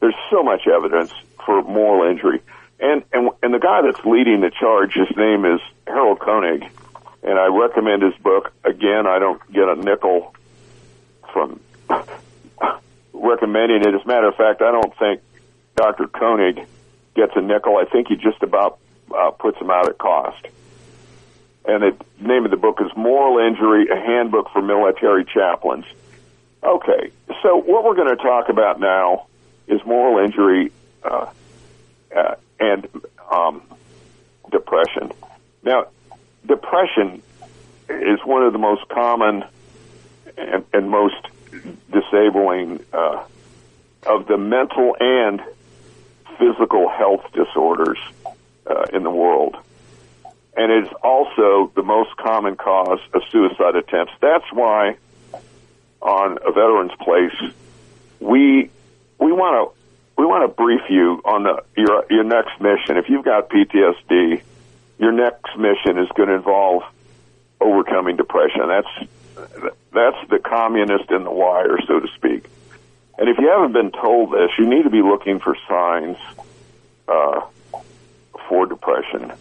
There's 0.00 0.14
so 0.30 0.42
much 0.42 0.66
evidence 0.66 1.12
for 1.44 1.62
moral 1.62 2.08
injury, 2.10 2.42
and 2.80 3.02
and 3.12 3.30
and 3.42 3.54
the 3.54 3.58
guy 3.58 3.82
that's 3.82 4.04
leading 4.04 4.40
the 4.40 4.50
charge, 4.50 4.94
his 4.94 5.14
name 5.16 5.44
is 5.44 5.60
Harold 5.86 6.20
Koenig, 6.20 6.68
and 7.22 7.38
I 7.38 7.46
recommend 7.46 8.02
his 8.02 8.14
book. 8.16 8.52
Again, 8.64 9.06
I 9.06 9.18
don't 9.18 9.40
get 9.52 9.68
a 9.68 9.76
nickel 9.76 10.34
from 11.32 11.60
recommending 13.12 13.82
it. 13.82 13.94
As 13.94 14.02
a 14.02 14.06
matter 14.06 14.28
of 14.28 14.36
fact, 14.36 14.62
I 14.62 14.70
don't 14.70 14.96
think 14.98 15.20
Dr. 15.76 16.06
Koenig 16.08 16.66
gets 17.14 17.32
a 17.36 17.40
nickel. 17.40 17.76
I 17.76 17.84
think 17.84 18.08
he 18.08 18.16
just 18.16 18.42
about 18.42 18.78
uh, 19.14 19.30
puts 19.30 19.58
them 19.58 19.70
out 19.70 19.88
at 19.88 19.98
cost. 19.98 20.46
And 21.64 21.82
the 21.82 21.96
name 22.20 22.44
of 22.44 22.50
the 22.50 22.56
book 22.56 22.80
is 22.80 22.90
Moral 22.96 23.44
Injury, 23.44 23.88
a 23.88 23.96
handbook 23.96 24.50
for 24.52 24.62
military 24.62 25.24
chaplains. 25.24 25.84
Okay, 26.62 27.10
so 27.42 27.56
what 27.56 27.84
we're 27.84 27.94
going 27.94 28.16
to 28.16 28.22
talk 28.22 28.48
about 28.48 28.78
now 28.78 29.26
is 29.66 29.84
moral 29.84 30.24
injury 30.24 30.72
uh, 31.02 31.26
uh, 32.14 32.34
and 32.58 32.88
um, 33.30 33.62
depression. 34.50 35.12
Now, 35.62 35.86
depression 36.46 37.22
is 37.88 38.20
one 38.24 38.42
of 38.42 38.52
the 38.52 38.58
most 38.58 38.88
common 38.88 39.44
and, 40.36 40.64
and 40.72 40.90
most 40.90 41.16
disabling 41.90 42.84
uh, 42.92 43.24
of 44.04 44.26
the 44.26 44.36
mental 44.36 44.96
and 45.00 45.42
physical 46.38 46.88
health 46.88 47.24
disorders 47.32 47.98
uh, 48.66 48.84
in 48.92 49.02
the 49.02 49.10
world. 49.10 49.56
And 50.56 50.72
it's 50.72 50.92
also 51.02 51.70
the 51.74 51.82
most 51.82 52.16
common 52.16 52.56
cause 52.56 53.00
of 53.12 53.22
suicide 53.30 53.76
attempts. 53.76 54.12
That's 54.20 54.50
why 54.52 54.96
on 56.00 56.38
a 56.44 56.52
veteran's 56.52 56.94
place, 57.00 57.52
we 58.20 58.70
we 59.18 59.32
want 59.32 59.70
to 59.70 59.76
we 60.18 60.24
want 60.24 60.48
to 60.48 60.62
brief 60.62 60.82
you 60.88 61.20
on 61.24 61.42
the 61.44 61.62
your 61.76 62.04
your 62.10 62.24
next 62.24 62.60
mission. 62.60 62.96
If 62.96 63.08
you've 63.08 63.24
got 63.24 63.48
PTSD, 63.50 64.42
your 64.98 65.12
next 65.12 65.56
mission 65.58 65.98
is 65.98 66.08
going 66.16 66.28
to 66.28 66.34
involve 66.34 66.82
overcoming 67.60 68.16
depression. 68.16 68.68
That's 68.68 69.10
that's 69.92 70.28
the 70.30 70.38
communist 70.38 71.10
in 71.10 71.24
the 71.24 71.30
wire, 71.30 71.78
so 71.86 72.00
to 72.00 72.08
speak. 72.14 72.44
And 73.18 73.28
if 73.28 73.38
you 73.38 73.48
haven't 73.48 73.72
been 73.72 73.92
told 73.92 74.32
this, 74.32 74.50
you 74.58 74.66
need 74.66 74.82
to 74.82 74.90
be 74.90 75.02
looking 75.02 75.40
for 75.40 75.56
signs 75.68 76.18
uh, 77.08 77.40
for 78.48 78.66
depression. 78.66 79.32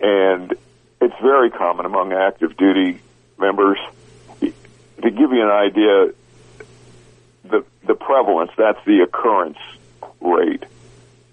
And 0.00 0.54
it's 1.00 1.14
very 1.22 1.50
common 1.50 1.86
among 1.86 2.12
active 2.12 2.56
duty 2.56 3.00
members. 3.38 3.78
To 4.40 5.10
give 5.10 5.32
you 5.32 5.42
an 5.42 5.50
idea, 5.50 6.12
prevalence, 8.08 8.50
that's 8.56 8.82
the 8.86 9.00
occurrence 9.00 9.58
rate. 10.22 10.64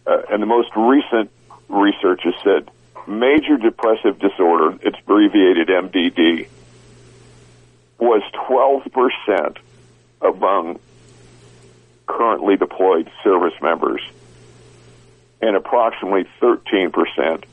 Uh, 0.05 0.23
and 0.29 0.41
the 0.41 0.45
most 0.45 0.69
recent 0.75 1.31
research 1.69 2.23
has 2.23 2.33
said 2.43 2.69
major 3.07 3.55
depressive 3.55 4.19
disorder, 4.19 4.77
it's 4.81 4.99
abbreviated 4.99 5.69
MDD, 5.69 6.49
was 7.97 8.21
12% 8.33 9.57
among 10.21 10.77
currently 12.07 12.57
deployed 12.57 13.09
service 13.23 13.53
members 13.61 14.01
and 15.41 15.55
approximately 15.55 16.27
13% 16.41 17.45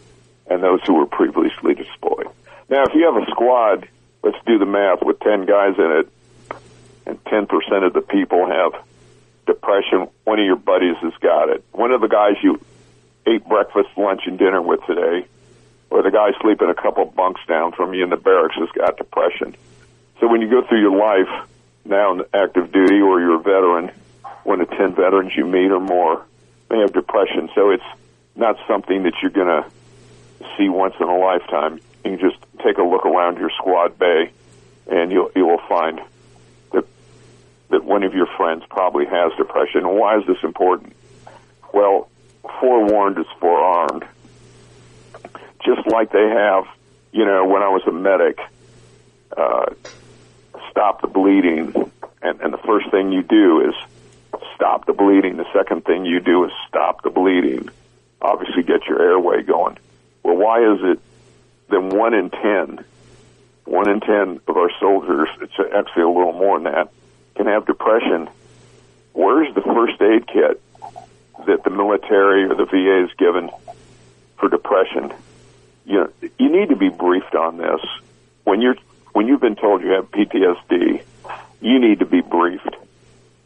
and 0.49 0.63
those 0.63 0.81
who 0.85 0.95
were 0.95 1.07
previously 1.07 1.75
deployed. 1.75 2.27
Now, 2.69 2.83
if 2.83 2.95
you 2.95 3.05
have 3.05 3.23
a 3.23 3.31
squad, 3.31 3.89
let's 4.25 4.39
do 4.47 4.59
the 4.59 4.67
math, 4.67 5.01
with 5.01 5.21
10 5.21 5.47
guys 5.47 5.77
in 5.79 5.93
it, 5.93 6.09
and 7.07 7.23
10% 7.23 7.87
of 7.87 7.93
the 7.93 8.01
people 8.01 8.47
have 8.47 8.75
depression, 9.47 10.09
one 10.25 10.39
of 10.39 10.45
your 10.45 10.57
buddies 10.57 10.97
has 11.03 11.13
got 11.21 11.49
it. 11.49 11.65
One 11.73 11.93
of 11.93 12.01
the 12.01 12.09
guys 12.09 12.37
you 12.43 12.61
ate 13.27 13.47
breakfast, 13.47 13.91
lunch, 13.97 14.23
and 14.27 14.39
dinner 14.39 14.61
with 14.63 14.81
today, 14.87 15.27
or 15.91 16.03
the 16.03 16.11
guy 16.11 16.33
sleeping 16.41 16.69
a 16.69 16.75
couple 16.75 17.05
bunks 17.05 17.41
down 17.47 17.73
from 17.73 17.95
you 17.95 18.05
in 18.05 18.11
the 18.11 18.17
barracks 18.17 18.57
has 18.57 18.69
got 18.71 18.97
depression. 18.97 19.57
So 20.21 20.29
when 20.29 20.41
you 20.41 20.49
go 20.49 20.67
through 20.67 20.81
your 20.81 20.97
life 20.97 21.49
now 21.85 22.13
in 22.13 22.23
active 22.33 22.73
duty 22.73 23.01
or 23.01 23.21
you're 23.21 23.37
a 23.37 23.43
veteran, 23.43 23.91
one 24.45 24.61
of 24.61 24.71
10 24.71 24.95
veterans 24.95 25.33
you 25.37 25.45
meet 25.47 25.71
or 25.71 25.81
more 25.81 26.25
may 26.71 26.81
have 26.81 26.93
depression. 26.93 27.51
So 27.55 27.71
it's 27.71 27.85
not 28.35 28.57
something 28.67 29.03
that 29.03 29.15
you're 29.21 29.31
going 29.31 29.49
to 29.49 29.71
see 30.57 30.69
once 30.69 30.95
in 30.99 31.07
a 31.09 31.19
lifetime. 31.19 31.81
You 32.05 32.17
can 32.17 32.19
just 32.19 32.39
take 32.65 32.79
a 32.79 32.83
look 32.83 33.05
around 33.05 33.39
your 33.39 33.51
squad 33.51 33.99
bay 33.99 34.31
and 34.91 35.13
you'll, 35.13 35.31
you 35.37 35.47
will 35.47 35.61
find 35.69 36.01
that 37.73 37.85
one 37.85 38.05
of 38.05 38.15
your 38.15 38.27
friends 38.37 38.63
probably 38.71 39.07
has 39.07 39.33
depression. 39.37 39.89
Why 39.89 40.19
is 40.19 40.27
this 40.27 40.39
important? 40.43 40.95
Well, 41.73 42.09
forewarned 42.61 43.19
is 43.19 43.27
forearmed. 43.41 44.05
Just 45.65 45.87
like 45.87 46.13
they 46.13 46.29
have, 46.29 46.65
you 47.13 47.25
know, 47.25 47.47
when 47.47 47.63
I 47.63 47.69
was 47.69 47.83
a 47.87 47.93
medic, 47.93 48.39
uh, 49.37 49.67
stop 50.71 51.01
the 51.01 51.09
bleeding. 51.09 51.73
And, 52.21 52.41
and 52.41 52.53
the 52.53 52.59
first 52.59 52.91
thing 52.91 53.11
you 53.11 53.23
do 53.23 53.69
is 53.69 53.75
stop 54.55 54.87
the 54.87 54.93
bleeding. 54.93 55.37
The 55.37 55.51
second 55.53 55.85
thing 55.85 56.05
you 56.05 56.21
do 56.21 56.45
is 56.45 56.53
stop 56.69 57.03
the 57.03 57.11
bleeding. 57.11 57.69
Obviously, 58.21 58.63
get 58.63 58.87
your 58.87 59.01
airway 59.03 59.43
going. 59.43 59.79
Well, 60.23 60.37
why 60.37 60.63
is 60.63 60.79
it 60.83 61.01
that 61.71 61.83
one 61.83 62.15
in 62.15 62.31
ten, 62.31 62.85
one 63.65 63.89
in 63.89 64.01
ten 64.01 64.41
of 64.47 64.57
our 64.57 64.71
soldiers, 64.79 65.29
it's 65.41 65.55
actually 65.75 66.03
a 66.03 66.09
little 66.09 66.33
more 66.33 66.61
than 66.61 66.73
that, 66.73 66.93
can 67.35 67.47
have 67.47 67.67
depression? 67.67 68.29
Where's 69.13 69.55
the 69.55 69.63
first 69.63 70.01
aid 70.01 70.27
kit 70.27 70.61
that 71.47 71.65
the 71.65 71.71
military 71.71 72.45
or 72.45 72.55
the 72.55 72.65
VA 72.65 73.05
is 73.05 73.11
given 73.19 73.51
for 74.39 74.49
depression? 74.49 75.13
You 75.85 75.95
know, 75.95 76.13
you 76.39 76.51
need 76.51 76.69
to 76.71 76.77
be 76.77 76.89
briefed 76.89 77.35
on 77.35 77.57
this. 77.57 77.81
When 78.45 78.61
you're 78.61 78.77
when 79.13 79.29
you've 79.29 79.41
been 79.41 79.57
told 79.57 79.83
you 79.83 79.91
have 79.91 80.11
PTSD, 80.11 81.03
you 81.61 81.79
need 81.79 81.99
to 81.99 82.07
be 82.07 82.21
briefed 82.21 82.77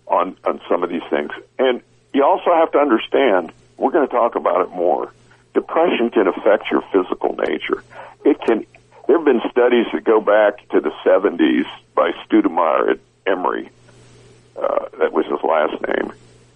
on 0.07 0.37
on 0.45 0.61
some 0.69 0.83
of 0.83 0.91
these 0.91 1.03
things. 1.11 1.31
And 1.59 1.83
you 2.13 2.25
also 2.25 2.55
have 2.55 2.73
to 2.73 2.79
understand, 2.79 3.53
we're 3.77 3.91
going 3.91 4.09
to 4.09 4.13
talk 4.15 4.37
about 4.37 4.63
it 4.63 4.71
more. 4.71 5.13
Depression 5.55 6.11
can 6.11 6.27
affect 6.27 6.71
your 6.71 6.83
physical 6.93 7.35
nature. 7.35 7.83
It 8.25 8.41
can. 8.41 8.67
There 9.07 9.17
have 9.19 9.25
been 9.25 9.43
studies 9.51 9.87
that 9.93 10.03
go 10.05 10.21
back 10.21 10.69
to 10.71 10.81
the 10.81 10.91
70s 11.05 11.65
by 11.95 12.13
Studemeyer 12.25 12.93
at. 12.93 12.99
Uh, 14.67 14.89
that 14.99 15.13
was 15.13 15.25
his 15.27 15.41
last 15.45 15.81
name, 15.87 16.13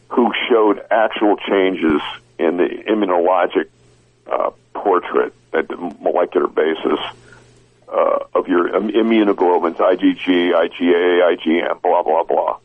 who 0.08 0.32
showed 0.48 0.84
actual 0.90 1.36
changes 1.36 2.00
in 2.38 2.56
the 2.56 2.66
immunologic 2.88 3.68
uh, 4.26 4.50
portrait 4.74 5.32
at 5.52 5.68
the 5.68 5.76
molecular 5.76 6.48
basis 6.48 6.98
uh, 7.88 8.18
of 8.34 8.48
your 8.48 8.68
immunoglobulins, 8.70 9.76
IgG, 9.76 10.50
IgA, 10.50 11.36
IgM, 11.36 11.82
blah, 11.82 12.02
blah, 12.02 12.24
blah. 12.24 12.58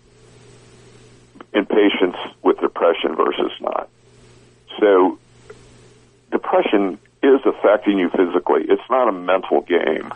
in 1.53 1.65
patients 1.65 2.17
with 2.41 2.59
depression 2.59 3.15
versus 3.15 3.51
not. 3.61 3.87
So, 4.79 5.19
depression 6.31 6.97
is 7.21 7.39
affecting 7.45 7.99
you 7.99 8.09
physically. 8.09 8.65
It's 8.67 8.89
not 8.89 9.07
a 9.07 9.11
mental 9.11 9.61
game. 9.61 10.11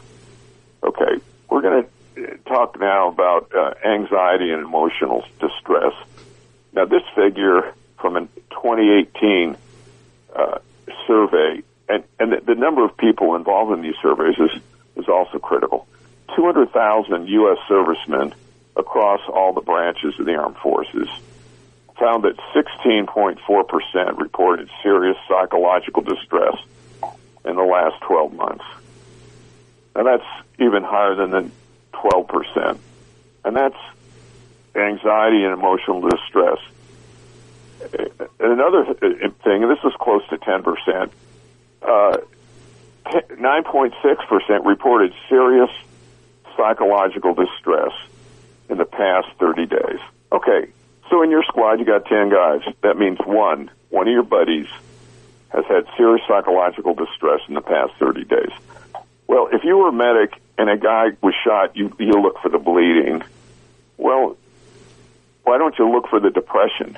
Okay, 0.83 1.21
we're 1.50 1.62
going 1.62 1.83
to 1.83 1.89
talk 2.46 2.80
now 2.80 3.10
about 3.10 3.51
uh, 3.56 3.74
anxiety 3.86 4.51
and 4.51 4.63
emotional 4.63 5.25
distress. 5.39 5.94
Now, 6.74 6.86
this 6.86 7.04
figure 7.16 7.74
from 8.00 8.18
a 8.18 8.22
2018 8.51 9.58
uh, 10.36 10.60
survey, 11.08 11.63
and, 11.88 12.04
and 12.20 12.32
the, 12.32 12.42
the 12.42 12.56
number 12.56 12.84
of 12.86 12.96
people 12.98 13.36
involved 13.36 13.72
in 13.74 13.82
these 13.82 13.96
surveys 14.01 14.38
is, 14.38 14.62
is 14.96 15.08
also 15.08 15.39
critical. 15.39 15.88
200,000 16.36 17.28
U.S. 17.28 17.58
servicemen 17.68 18.34
across 18.75 19.22
all 19.28 19.54
the 19.54 19.62
branches 19.62 20.18
of 20.20 20.25
the 20.25 20.36
armed 20.36 20.58
forces 20.58 21.10
found 22.00 22.24
that 22.24 22.38
16.4% 22.56 24.18
reported 24.18 24.70
serious 24.82 25.18
psychological 25.28 26.01
distress 26.01 26.56
in 27.46 27.56
the 27.56 27.63
last 27.63 28.00
12 28.01 28.34
months. 28.34 28.63
And 29.96 30.08
that's 30.08 30.24
even 30.60 30.84
higher 30.84 31.16
than 31.16 31.32
the 31.32 31.51
12%. 32.00 32.77
And 33.46 33.56
that's 33.56 33.77
anxiety 34.75 35.44
and 35.44 35.53
emotional 35.53 36.01
distress. 36.01 36.60
And 38.39 38.51
another 38.51 38.94
thing, 38.94 39.63
and 39.63 39.72
this 39.72 39.84
is 39.84 39.94
close 40.00 40.27
to 40.29 40.38
10%, 40.38 41.10
uh, 41.82 42.18
9.6% 43.06 44.65
reported 44.65 45.13
serious 45.29 45.70
psychological 46.56 47.34
distress 47.34 47.94
in 48.70 48.77
the 48.77 48.86
past 48.86 49.27
30 49.39 49.65
days. 49.65 50.00
Okay, 50.32 50.68
so 51.10 51.24
in 51.24 51.32
your 51.32 51.44
squad 51.44 51.79
you 51.79 51.86
got 51.86 52.06
10 52.06 52.29
guys. 52.29 52.62
That 52.82 52.98
means 52.98 53.18
one, 53.20 53.72
one 53.89 54.08
of 54.08 54.12
your 54.12 54.24
buddies 54.24 54.68
has 55.50 55.65
had 55.65 55.88
serious 55.98 56.22
psychological 56.27 56.94
distress 56.94 57.41
in 57.48 57.56
the 57.56 57.62
past 57.62 57.94
30 57.98 58.25
days. 58.25 58.51
Well, 59.27 59.48
if 59.51 59.63
you 59.63 59.77
were 59.77 59.89
a 59.89 59.94
medic 59.94 60.34
and 60.58 60.70
a 60.70 60.77
guy 60.77 61.10
shot, 61.43 61.75
you, 61.75 61.96
you 62.00 62.13
look 62.13 62.39
for 62.41 62.50
the 62.50 62.58
bleeding. 62.58 63.24
Well, 63.98 64.38
why 65.43 65.58
don't 65.58 65.77
you 65.77 65.89
look 65.91 66.08
for 66.08 66.19
the 66.19 66.29
depression? 66.29 66.98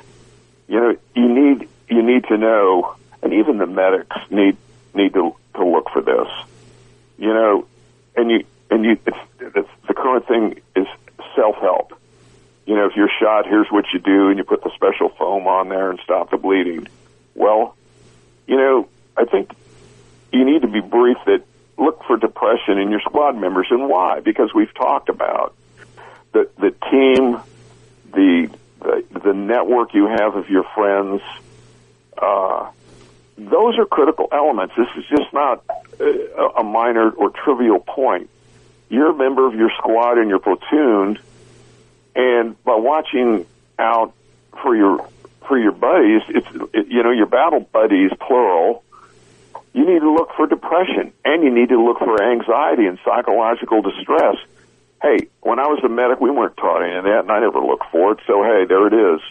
You 0.68 0.80
know, 0.80 0.98
you 1.16 1.28
need, 1.28 1.70
you 1.90 2.02
need 2.04 2.26
to 2.26 2.38
know, 2.38 2.96
and 3.22 3.34
even 3.34 3.58
the 3.58 3.68
medics 3.68 4.18
need, 4.30 4.58
need 4.94 5.14
to, 5.14 5.36
to 5.56 5.66
look 5.66 5.90
for 5.90 6.02
this. 6.02 6.28
You 7.18 7.34
know, 7.34 7.68
and 8.16 8.32
you, 8.32 8.46
and 8.70 8.86
you, 8.86 8.98
it's, 9.06 9.18
it's, 9.40 9.70
the 9.88 9.94
current 9.94 10.28
thing 10.28 10.62
is 10.76 10.88
self-help. 11.36 11.94
You 12.66 12.76
know, 12.76 12.86
if 12.86 12.96
you're 12.96 13.12
shot, 13.20 13.48
here's 13.48 13.68
what 13.70 13.86
you 13.94 14.00
do, 14.00 14.30
and 14.30 14.38
you 14.38 14.44
put 14.44 14.64
the 14.64 14.72
special 14.76 15.10
foam 15.10 15.48
on 15.48 15.70
there 15.70 15.90
and 15.90 16.00
stop 16.04 16.32
the 16.32 16.38
bleeding. 16.38 16.88
Well, 17.36 17.76
you 18.48 18.56
know, 18.56 18.88
I 19.18 19.26
think 19.26 19.52
you 20.32 20.46
need 20.46 20.62
to 20.62 20.68
be 20.68 20.80
briefed 20.80 21.26
that 21.26 21.44
look 21.82 22.04
for 22.06 22.18
depression 22.18 22.78
in 22.78 22.92
your 22.92 23.02
squad 23.02 23.36
members 23.36 23.68
and 23.72 23.90
why? 23.90 24.20
Because 24.20 24.54
we've 24.54 24.74
talked 24.74 25.10
about 25.10 25.56
the 26.32 26.50
the 26.58 26.72
team, 26.90 27.40
the 28.14 28.50
the, 28.80 29.20
the 29.20 29.34
network 29.34 29.94
you 29.94 30.08
have 30.08 30.36
of 30.36 30.50
your 30.50 30.64
friends. 30.76 31.22
Uh, 32.18 32.70
those 33.38 33.78
are 33.78 33.86
critical 33.86 34.28
elements. 34.32 34.76
This 34.78 34.88
is 34.98 35.06
just 35.10 35.34
not 35.34 35.64
a, 36.00 36.60
a 36.60 36.64
minor 36.64 37.10
or 37.10 37.32
trivial 37.32 37.80
point. 37.80 38.30
You're 38.90 39.12
a 39.12 39.16
member 39.16 39.48
of 39.48 39.56
your 39.56 39.72
squad 39.78 40.18
and 40.18 40.30
your 40.30 40.40
platoon, 40.40 41.18
and 42.16 42.64
by 42.64 42.76
watching 42.76 43.46
out 43.80 44.14
for 44.62 44.76
your 44.76 45.08
for 45.48 45.58
your 45.58 45.72
buddies, 45.72 46.22
it's 46.30 46.48
it, 46.74 46.88
you 46.88 47.04
know 47.04 47.12
your 47.12 47.26
battle 47.26 47.62
buddies 47.62 48.12
plural. 48.20 48.84
You 49.74 49.86
need 49.86 50.00
to 50.00 50.12
look 50.12 50.32
for 50.36 50.48
depression, 50.48 51.14
and 51.24 51.44
you 51.44 51.50
need 51.50 51.70
to 51.70 51.82
look 51.82 52.00
for 52.00 52.22
anxiety 52.22 52.86
and 52.88 53.00
psychological 53.06 53.82
distress. 53.82 54.36
Hey, 55.02 55.28
when 55.42 55.60
I 55.60 55.68
was 55.68 55.84
a 55.84 55.90
medic, 55.90 56.20
we 56.20 56.30
weren't 56.30 56.58
taught 56.58 56.84
any 56.84 56.96
of 56.96 57.06
that, 57.06 57.22
and 57.22 57.32
I 57.32 57.40
never 57.40 57.60
looked 57.60 57.90
for 57.92 58.12
it. 58.14 58.20
So 58.28 58.44
hey, 58.44 58.66
there 58.66 58.88
it 58.88 58.94
is. 58.94 59.22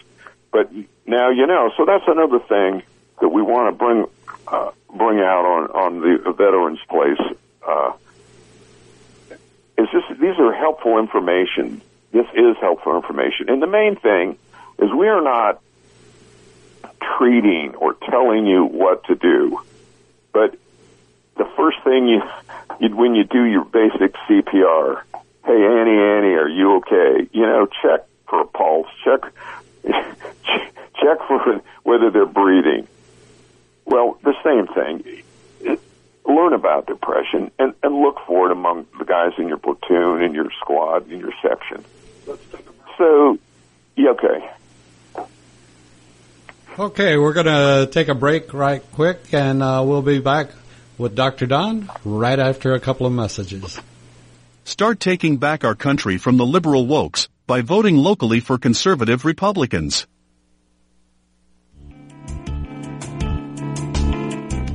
But 0.51 0.71
now 1.05 1.29
you 1.29 1.45
know. 1.45 1.71
So 1.77 1.85
that's 1.85 2.03
another 2.07 2.39
thing 2.39 2.83
that 3.19 3.29
we 3.29 3.41
want 3.41 3.71
to 3.73 3.77
bring 3.77 4.05
uh, 4.47 4.71
bring 4.95 5.19
out 5.19 5.45
on 5.45 5.71
on 5.71 6.01
the 6.01 6.31
veterans 6.33 6.79
place. 6.89 7.37
Uh, 7.65 7.93
is 9.77 9.87
this 9.93 10.03
these 10.19 10.39
are 10.39 10.53
helpful 10.53 10.97
information. 10.97 11.81
This 12.11 12.27
is 12.33 12.57
helpful 12.59 12.95
information, 12.95 13.49
and 13.49 13.61
the 13.61 13.67
main 13.67 13.95
thing 13.95 14.37
is 14.79 14.91
we 14.91 15.07
are 15.07 15.21
not 15.21 15.61
treating 17.17 17.75
or 17.75 17.93
telling 17.93 18.45
you 18.45 18.65
what 18.65 19.03
to 19.05 19.15
do. 19.15 19.61
But 20.33 20.57
the 21.37 21.45
first 21.57 21.77
thing 21.83 22.07
you, 22.07 22.21
you 22.79 22.95
when 22.95 23.15
you 23.15 23.23
do 23.23 23.43
your 23.43 23.65
basic 23.65 24.13
CPR, 24.27 25.01
hey 25.45 25.65
Annie, 25.65 25.97
Annie, 25.97 26.35
are 26.35 26.49
you 26.49 26.77
okay? 26.77 27.27
You 27.31 27.41
know, 27.41 27.67
check 27.81 28.05
for 28.27 28.41
a 28.41 28.45
pulse, 28.45 28.87
check 29.03 29.21
check 29.83 31.17
for 31.27 31.61
whether 31.83 32.09
they're 32.11 32.25
breathing. 32.25 32.87
Well, 33.85 34.17
the 34.23 34.35
same 34.43 34.67
thing. 34.67 35.23
Learn 36.23 36.53
about 36.53 36.85
depression 36.85 37.51
and, 37.57 37.73
and 37.83 37.95
look 37.95 38.19
for 38.25 38.45
it 38.45 38.51
among 38.51 38.85
the 38.97 39.05
guys 39.05 39.33
in 39.37 39.47
your 39.47 39.57
platoon, 39.57 40.21
in 40.21 40.33
your 40.33 40.49
squad, 40.61 41.11
in 41.11 41.19
your 41.19 41.33
section. 41.41 41.83
So, 42.97 43.37
yeah, 43.97 44.11
okay. 44.11 44.49
Okay, 46.81 47.15
we're 47.15 47.33
going 47.33 47.45
to 47.45 47.87
take 47.91 48.07
a 48.07 48.15
break 48.15 48.55
right 48.55 48.81
quick, 48.93 49.35
and 49.35 49.61
uh, 49.61 49.83
we'll 49.85 50.01
be 50.01 50.17
back 50.17 50.49
with 50.97 51.13
Dr. 51.13 51.45
Don 51.45 51.87
right 52.03 52.39
after 52.39 52.73
a 52.73 52.79
couple 52.79 53.05
of 53.05 53.13
messages. 53.13 53.79
Start 54.63 54.99
taking 54.99 55.37
back 55.37 55.63
our 55.63 55.75
country 55.75 56.17
from 56.17 56.37
the 56.37 56.45
liberal 56.45 56.87
wokes 56.87 57.27
by 57.45 57.61
voting 57.61 57.97
locally 57.97 58.39
for 58.39 58.57
conservative 58.57 59.25
Republicans. 59.25 60.07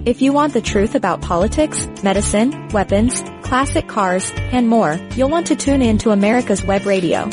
If 0.06 0.22
you 0.22 0.32
want 0.32 0.52
the 0.52 0.62
truth 0.62 0.94
about 0.94 1.22
politics, 1.22 1.88
medicine, 2.04 2.68
weapons, 2.68 3.20
classic 3.42 3.88
cars, 3.88 4.30
and 4.36 4.68
more, 4.68 4.96
you'll 5.16 5.28
want 5.28 5.48
to 5.48 5.56
tune 5.56 5.82
in 5.82 5.98
to 5.98 6.10
America's 6.12 6.62
Web 6.62 6.86
Radio. 6.86 7.28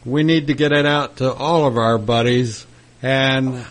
we 0.06 0.24
need 0.24 0.48
to 0.48 0.54
get 0.54 0.72
it 0.72 0.86
out 0.86 1.18
to 1.18 1.34
all 1.34 1.66
of 1.66 1.78
our 1.78 1.98
buddies. 1.98 2.66
And 3.04 3.66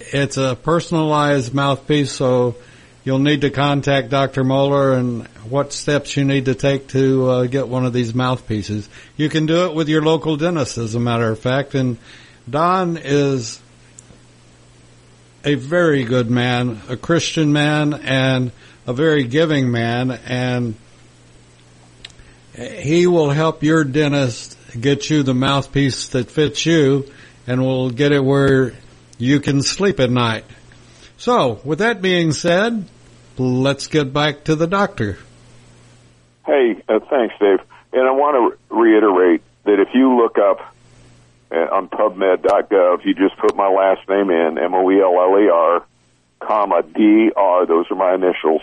it's 0.00 0.38
a 0.38 0.56
personalized 0.56 1.52
mouthpiece, 1.52 2.12
so 2.12 2.56
you'll 3.04 3.18
need 3.18 3.42
to 3.42 3.50
contact 3.50 4.08
Dr. 4.08 4.42
Moeller 4.42 4.94
and 4.94 5.26
what 5.48 5.74
steps 5.74 6.16
you 6.16 6.24
need 6.24 6.46
to 6.46 6.54
take 6.54 6.88
to 6.88 7.28
uh, 7.28 7.44
get 7.44 7.68
one 7.68 7.84
of 7.84 7.92
these 7.92 8.14
mouthpieces. 8.14 8.88
You 9.18 9.28
can 9.28 9.44
do 9.44 9.66
it 9.66 9.74
with 9.74 9.90
your 9.90 10.02
local 10.02 10.38
dentist, 10.38 10.78
as 10.78 10.94
a 10.94 11.00
matter 11.00 11.30
of 11.30 11.38
fact. 11.38 11.74
And 11.74 11.98
Don 12.48 12.96
is 12.96 13.60
a 15.44 15.56
very 15.56 16.04
good 16.04 16.30
man, 16.30 16.80
a 16.88 16.96
Christian 16.96 17.52
man, 17.52 17.92
and 17.92 18.50
a 18.86 18.94
very 18.94 19.24
giving 19.24 19.70
man, 19.70 20.10
and 20.10 20.74
he 22.56 23.06
will 23.06 23.30
help 23.30 23.62
your 23.62 23.84
dentist 23.84 24.56
get 24.80 25.10
you 25.10 25.22
the 25.22 25.34
mouthpiece 25.34 26.08
that 26.08 26.30
fits 26.30 26.64
you, 26.64 27.10
and 27.46 27.62
we'll 27.62 27.90
get 27.90 28.12
it 28.12 28.24
where 28.24 28.72
you 29.18 29.40
can 29.40 29.62
sleep 29.62 30.00
at 30.00 30.10
night. 30.10 30.44
So, 31.16 31.60
with 31.64 31.78
that 31.78 32.02
being 32.02 32.32
said, 32.32 32.86
let's 33.38 33.86
get 33.86 34.12
back 34.12 34.44
to 34.44 34.56
the 34.56 34.66
doctor. 34.66 35.18
Hey, 36.46 36.82
uh, 36.88 37.00
thanks, 37.08 37.34
Dave. 37.40 37.60
And 37.92 38.02
I 38.02 38.10
want 38.10 38.58
to 38.68 38.74
reiterate 38.74 39.42
that 39.64 39.80
if 39.80 39.88
you 39.94 40.16
look 40.16 40.36
up 40.38 40.74
uh, 41.50 41.74
on 41.74 41.88
PubMed.gov, 41.88 43.04
you 43.04 43.14
just 43.14 43.36
put 43.38 43.56
my 43.56 43.68
last 43.68 44.08
name 44.08 44.30
in, 44.30 44.58
M-O-E-L-L-E-R, 44.58 45.86
comma, 46.40 46.82
D-R, 46.82 47.66
those 47.66 47.90
are 47.90 47.94
my 47.94 48.14
initials, 48.14 48.62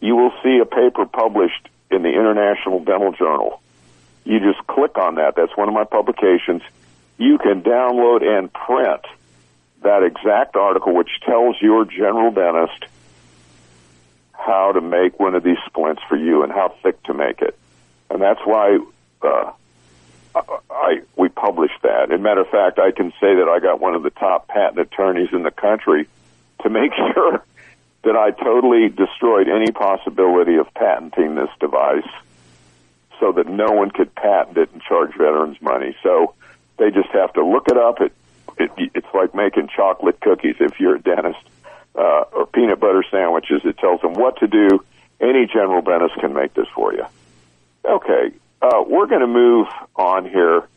you 0.00 0.16
will 0.16 0.32
see 0.42 0.58
a 0.60 0.66
paper 0.66 1.06
published 1.06 1.68
in 1.90 2.02
the 2.02 2.08
International 2.08 2.80
Dental 2.80 3.12
Journal. 3.12 3.62
You 4.24 4.38
just 4.40 4.66
click 4.66 4.98
on 4.98 5.16
that. 5.16 5.34
That's 5.36 5.56
one 5.56 5.68
of 5.68 5.74
my 5.74 5.84
publications. 5.84 6.62
You 7.18 7.38
can 7.38 7.62
download 7.62 8.22
and 8.22 8.52
print 8.52 9.02
that 9.82 10.02
exact 10.02 10.56
article, 10.56 10.94
which 10.94 11.10
tells 11.24 11.60
your 11.60 11.84
general 11.84 12.30
dentist 12.30 12.86
how 14.32 14.72
to 14.72 14.80
make 14.80 15.18
one 15.20 15.34
of 15.34 15.42
these 15.42 15.58
splints 15.66 16.02
for 16.08 16.16
you 16.16 16.42
and 16.42 16.52
how 16.52 16.74
thick 16.82 17.02
to 17.04 17.14
make 17.14 17.40
it. 17.42 17.56
And 18.10 18.20
that's 18.20 18.40
why 18.44 18.78
uh, 19.22 19.52
I 20.34 21.02
we 21.16 21.28
published 21.28 21.80
that. 21.82 22.10
As 22.10 22.18
a 22.18 22.22
matter 22.22 22.40
of 22.40 22.48
fact, 22.48 22.78
I 22.78 22.90
can 22.90 23.10
say 23.20 23.36
that 23.36 23.48
I 23.48 23.60
got 23.60 23.80
one 23.80 23.94
of 23.94 24.02
the 24.02 24.10
top 24.10 24.48
patent 24.48 24.78
attorneys 24.78 25.28
in 25.32 25.42
the 25.42 25.50
country 25.50 26.08
to 26.62 26.70
make 26.70 26.92
sure 27.14 27.44
that 28.02 28.16
I 28.16 28.30
totally 28.32 28.88
destroyed 28.88 29.48
any 29.48 29.70
possibility 29.70 30.56
of 30.56 30.72
patenting 30.74 31.34
this 31.36 31.50
device 31.60 32.08
so 33.20 33.32
that 33.32 33.46
no 33.46 33.70
one 33.70 33.90
could 33.90 34.14
patent 34.14 34.58
it 34.58 34.70
and 34.72 34.82
charge 34.82 35.12
veterans 35.12 35.60
money. 35.62 35.96
So 36.02 36.34
they 36.78 36.90
just 36.90 37.08
have 37.10 37.32
to 37.34 37.44
look 37.44 37.68
it 37.68 37.76
up. 37.76 38.00
It, 38.00 38.12
it 38.58 38.90
it's 38.94 39.06
like 39.14 39.34
making 39.34 39.68
chocolate 39.68 40.20
cookies 40.20 40.56
if 40.60 40.80
you're 40.80 40.96
a 40.96 41.00
dentist 41.00 41.40
uh, 41.94 42.24
or 42.32 42.46
peanut 42.46 42.80
butter 42.80 43.04
sandwiches. 43.10 43.62
It 43.64 43.78
tells 43.78 44.00
them 44.00 44.14
what 44.14 44.38
to 44.38 44.46
do. 44.46 44.84
Any 45.20 45.46
general 45.46 45.82
dentist 45.82 46.14
can 46.20 46.34
make 46.34 46.54
this 46.54 46.66
for 46.74 46.92
you. 46.92 47.04
Okay, 47.84 48.32
uh, 48.60 48.82
we're 48.86 49.06
going 49.06 49.20
to 49.20 49.26
move 49.26 49.68
on 49.96 50.28
here 50.28 50.68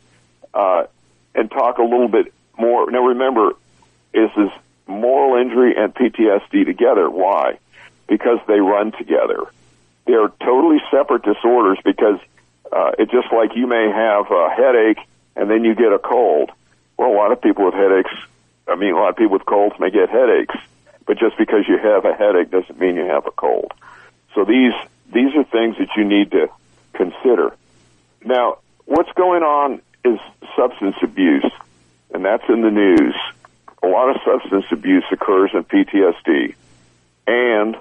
uh, 0.54 0.84
and 1.34 1.50
talk 1.50 1.78
a 1.78 1.82
little 1.82 2.08
bit 2.08 2.32
more. 2.58 2.90
Now, 2.90 3.06
remember, 3.06 3.52
this 4.12 4.30
is 4.36 4.50
moral 4.86 5.40
injury 5.40 5.74
and 5.76 5.94
PTSD 5.94 6.64
together. 6.64 7.08
Why? 7.10 7.58
Because 8.08 8.38
they 8.46 8.60
run 8.60 8.92
together. 8.92 9.44
They're 10.06 10.28
totally 10.28 10.80
separate 10.90 11.22
disorders 11.22 11.78
because 11.84 12.18
uh, 12.72 12.92
it's 12.98 13.10
just 13.10 13.32
like 13.32 13.56
you 13.56 13.66
may 13.66 13.90
have 13.90 14.30
a 14.30 14.50
headache 14.50 14.98
and 15.36 15.50
then 15.50 15.64
you 15.64 15.74
get 15.74 15.92
a 15.92 15.98
cold. 15.98 16.50
Well, 16.96 17.10
a 17.10 17.16
lot 17.16 17.30
of 17.30 17.40
people 17.40 17.66
with 17.66 17.74
headaches, 17.74 18.10
I 18.66 18.74
mean, 18.74 18.94
a 18.94 18.96
lot 18.96 19.10
of 19.10 19.16
people 19.16 19.34
with 19.34 19.46
colds 19.46 19.78
may 19.78 19.90
get 19.90 20.08
headaches, 20.08 20.56
but 21.06 21.18
just 21.18 21.38
because 21.38 21.68
you 21.68 21.78
have 21.78 22.04
a 22.04 22.14
headache 22.14 22.50
doesn't 22.50 22.80
mean 22.80 22.96
you 22.96 23.04
have 23.04 23.26
a 23.26 23.30
cold. 23.30 23.72
So 24.34 24.44
these 24.44 24.72
these 25.12 25.34
are 25.36 25.44
things 25.44 25.76
that 25.78 25.88
you 25.96 26.04
need 26.04 26.32
to 26.32 26.48
consider. 26.94 27.54
Now, 28.24 28.58
what's 28.86 29.12
going 29.12 29.42
on 29.42 29.80
is 30.04 30.18
substance 30.56 30.96
abuse, 31.02 31.50
and 32.12 32.24
that's 32.24 32.48
in 32.48 32.62
the 32.62 32.70
news. 32.70 33.14
A 33.82 33.86
lot 33.86 34.10
of 34.10 34.20
substance 34.24 34.64
abuse 34.72 35.04
occurs 35.12 35.50
in 35.54 35.62
PTSD 35.64 36.54
and 37.26 37.76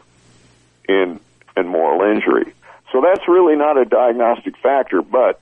in 0.88 1.20
in 1.58 1.68
moral 1.68 2.02
injury. 2.12 2.54
So 2.92 3.02
that's 3.02 3.28
really 3.28 3.56
not 3.56 3.78
a 3.78 3.86
diagnostic 3.86 4.58
factor, 4.58 5.02
but 5.02 5.40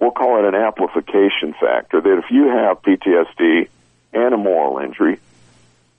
we'll 0.00 0.10
call 0.10 0.38
it 0.38 0.48
an 0.48 0.54
amplification 0.54 1.54
factor. 1.60 2.00
That 2.00 2.18
if 2.18 2.30
you 2.30 2.48
have 2.48 2.82
PTSD 2.82 3.68
and 4.12 4.34
a 4.34 4.36
moral 4.36 4.78
injury, 4.78 5.18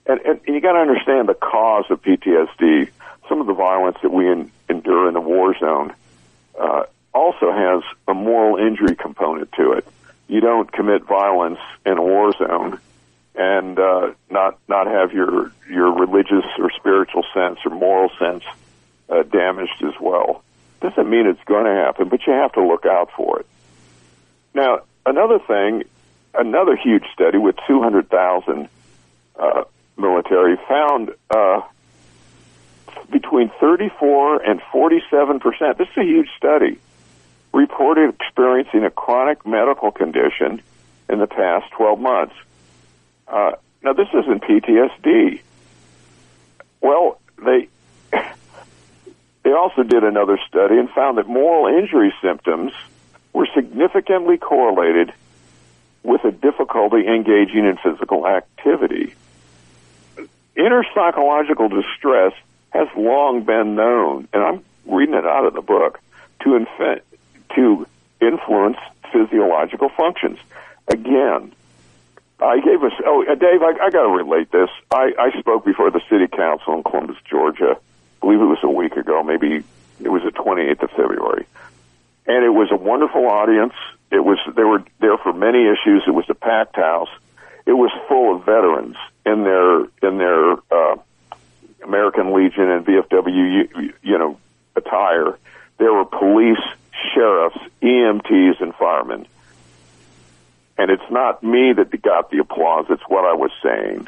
and, 0.06 0.20
and 0.22 0.40
you 0.48 0.62
got 0.62 0.74
to 0.74 0.80
understand 0.80 1.28
the 1.28 1.34
cause 1.34 1.86
of 1.90 2.02
PTSD. 2.02 2.90
Some 3.28 3.42
of 3.42 3.48
the 3.48 3.54
violence 3.54 3.98
that 4.04 4.12
we 4.12 4.32
in, 4.32 4.52
endure 4.70 5.08
in 5.08 5.16
the 5.16 5.22
war 5.22 5.58
zone 5.58 5.94
uh, 6.60 6.84
also 7.14 7.52
has 7.52 7.82
a 8.08 8.14
moral 8.14 8.58
injury 8.58 8.96
component 8.96 9.52
to 9.54 9.72
it. 9.74 9.88
You 10.28 10.42
don't 10.42 10.72
commit 10.72 11.06
violence 11.06 11.60
in 11.86 11.98
a 11.98 12.04
war 12.04 12.34
zone 12.34 12.80
and 13.36 13.78
uh, 13.80 14.12
not 14.30 14.60
not 14.68 14.88
have 14.88 15.12
your 15.12 15.52
your 15.70 15.92
religious 15.92 16.46
or 16.58 16.72
spiritual 16.72 17.24
sense 17.34 17.60
or 17.66 17.72
moral 17.72 18.10
sense 18.18 18.44
uh, 19.10 19.24
damaged 19.24 19.84
as 19.84 19.94
well. 20.00 20.44
Doesn't 20.82 21.10
mean 21.10 21.26
it's 21.28 21.44
going 21.46 21.66
to 21.66 21.72
happen, 21.72 22.10
but 22.10 22.26
you 22.28 22.34
have 22.34 22.54
to 22.54 22.66
look 22.66 22.86
out 22.86 23.10
for 23.16 23.40
it. 23.40 23.48
Now, 24.56 24.84
another 25.06 25.38
thing, 25.38 25.84
another 26.34 26.78
huge 26.78 27.04
study 27.14 27.38
with 27.38 27.58
200,000 27.68 28.70
uh, 29.38 29.64
military 29.98 30.56
found 30.68 31.14
uh, 31.30 31.62
between 33.12 33.52
34 33.60 34.42
and 34.42 34.62
47 34.72 35.40
percent. 35.42 35.78
This 35.78 35.90
is 35.90 35.98
a 35.98 36.04
huge 36.04 36.30
study. 36.38 36.80
Reported 37.54 38.16
experiencing 38.16 38.86
a 38.86 38.90
chronic 38.90 39.46
medical 39.46 39.92
condition 39.92 40.62
in 41.10 41.20
the 41.20 41.28
past 41.28 41.70
12 41.72 42.00
months. 42.00 42.36
Uh, 43.28 43.52
now, 43.84 43.92
this 43.92 44.08
isn't 44.14 44.42
PTSD. 44.42 45.42
Well, 46.80 47.20
they 47.44 47.68
they 49.44 49.52
also 49.52 49.84
did 49.84 50.06
another 50.06 50.40
study 50.48 50.78
and 50.78 50.90
found 50.92 51.18
that 51.18 51.28
moral 51.28 51.68
injury 51.78 52.14
symptoms 52.22 52.72
were 53.36 53.48
significantly 53.54 54.38
correlated 54.38 55.12
with 56.04 56.24
a 56.24 56.32
difficulty 56.32 57.06
engaging 57.06 57.66
in 57.66 57.78
physical 57.84 58.26
activity. 58.26 59.14
Inner 60.56 60.86
psychological 60.96 61.68
distress 61.68 62.32
has 62.70 62.88
long 62.96 63.44
been 63.44 63.76
known, 63.76 64.30
and 64.32 64.42
I'm 64.42 64.64
reading 64.86 65.16
it 65.16 65.26
out 65.26 65.46
of 65.46 65.54
the 65.54 65.62
book, 65.62 66.00
to, 66.44 66.56
inf- 66.56 67.02
to 67.56 67.88
influence 68.22 68.78
physiological 69.12 69.90
functions. 69.90 70.40
Again, 70.88 71.52
I 72.40 72.62
gave 72.62 72.84
us, 72.84 72.94
oh, 73.06 73.26
uh, 73.26 73.36
Dave, 73.36 73.62
I, 73.62 73.74
I 73.82 73.90
got 73.90 74.04
to 74.04 74.10
relate 74.10 74.50
this. 74.52 74.70
I, 74.92 75.12
I 75.20 75.40
spoke 75.40 75.66
before 75.66 75.92
the 75.92 76.02
city 76.10 76.28
council 76.28 76.76
in 76.76 76.84
Columbus, 76.84 77.18
Georgia. 77.30 77.76
I 77.78 78.20
believe 78.22 78.40
it 78.40 78.46
was 78.46 78.64
a 78.64 78.70
week 78.70 78.96
ago, 78.96 79.24
maybe 79.24 79.62
it 80.02 80.10
was 80.10 80.24
the 80.24 80.32
28th 80.32 80.84
of 80.84 80.92
February. 80.92 81.46
And 82.28 82.44
it 82.44 82.50
was 82.50 82.72
a 82.72 82.78
wonderful 82.78 83.28
audience. 83.28 83.74
It 84.12 84.24
was, 84.24 84.40
they 84.56 84.64
were 84.64 84.84
there 85.00 85.18
for 85.18 85.34
many 85.34 85.68
issues. 85.68 86.04
It 86.08 86.12
was 86.12 86.26
a 86.30 86.36
packed 86.36 86.76
house. 86.76 87.10
It 87.66 87.74
was 87.74 87.92
full 88.08 88.36
of 88.36 88.46
veterans 88.46 88.96
in 89.26 89.44
their, 89.44 89.82
in 90.02 90.18
their, 90.18 90.54
uh, 90.72 90.98
American 91.86 92.34
Legion 92.34 92.70
and 92.70 92.86
VFW, 92.86 93.94
you, 94.02 94.18
know, 94.18 94.38
attire. 94.76 95.38
There 95.78 95.94
were 95.94 96.06
police, 96.06 96.62
sheriffs, 97.14 97.58
EMTs, 97.82 98.62
and 98.62 98.74
firemen. 98.76 99.28
And 100.78 100.92
it's 100.92 101.10
not 101.10 101.44
me 101.44 101.74
that 101.74 102.02
got 102.02 102.32
the 102.32 102.40
applause; 102.40 102.88
it's 102.90 103.04
what 103.08 103.24
I 103.24 103.34
was 103.34 103.52
saying. 103.64 104.08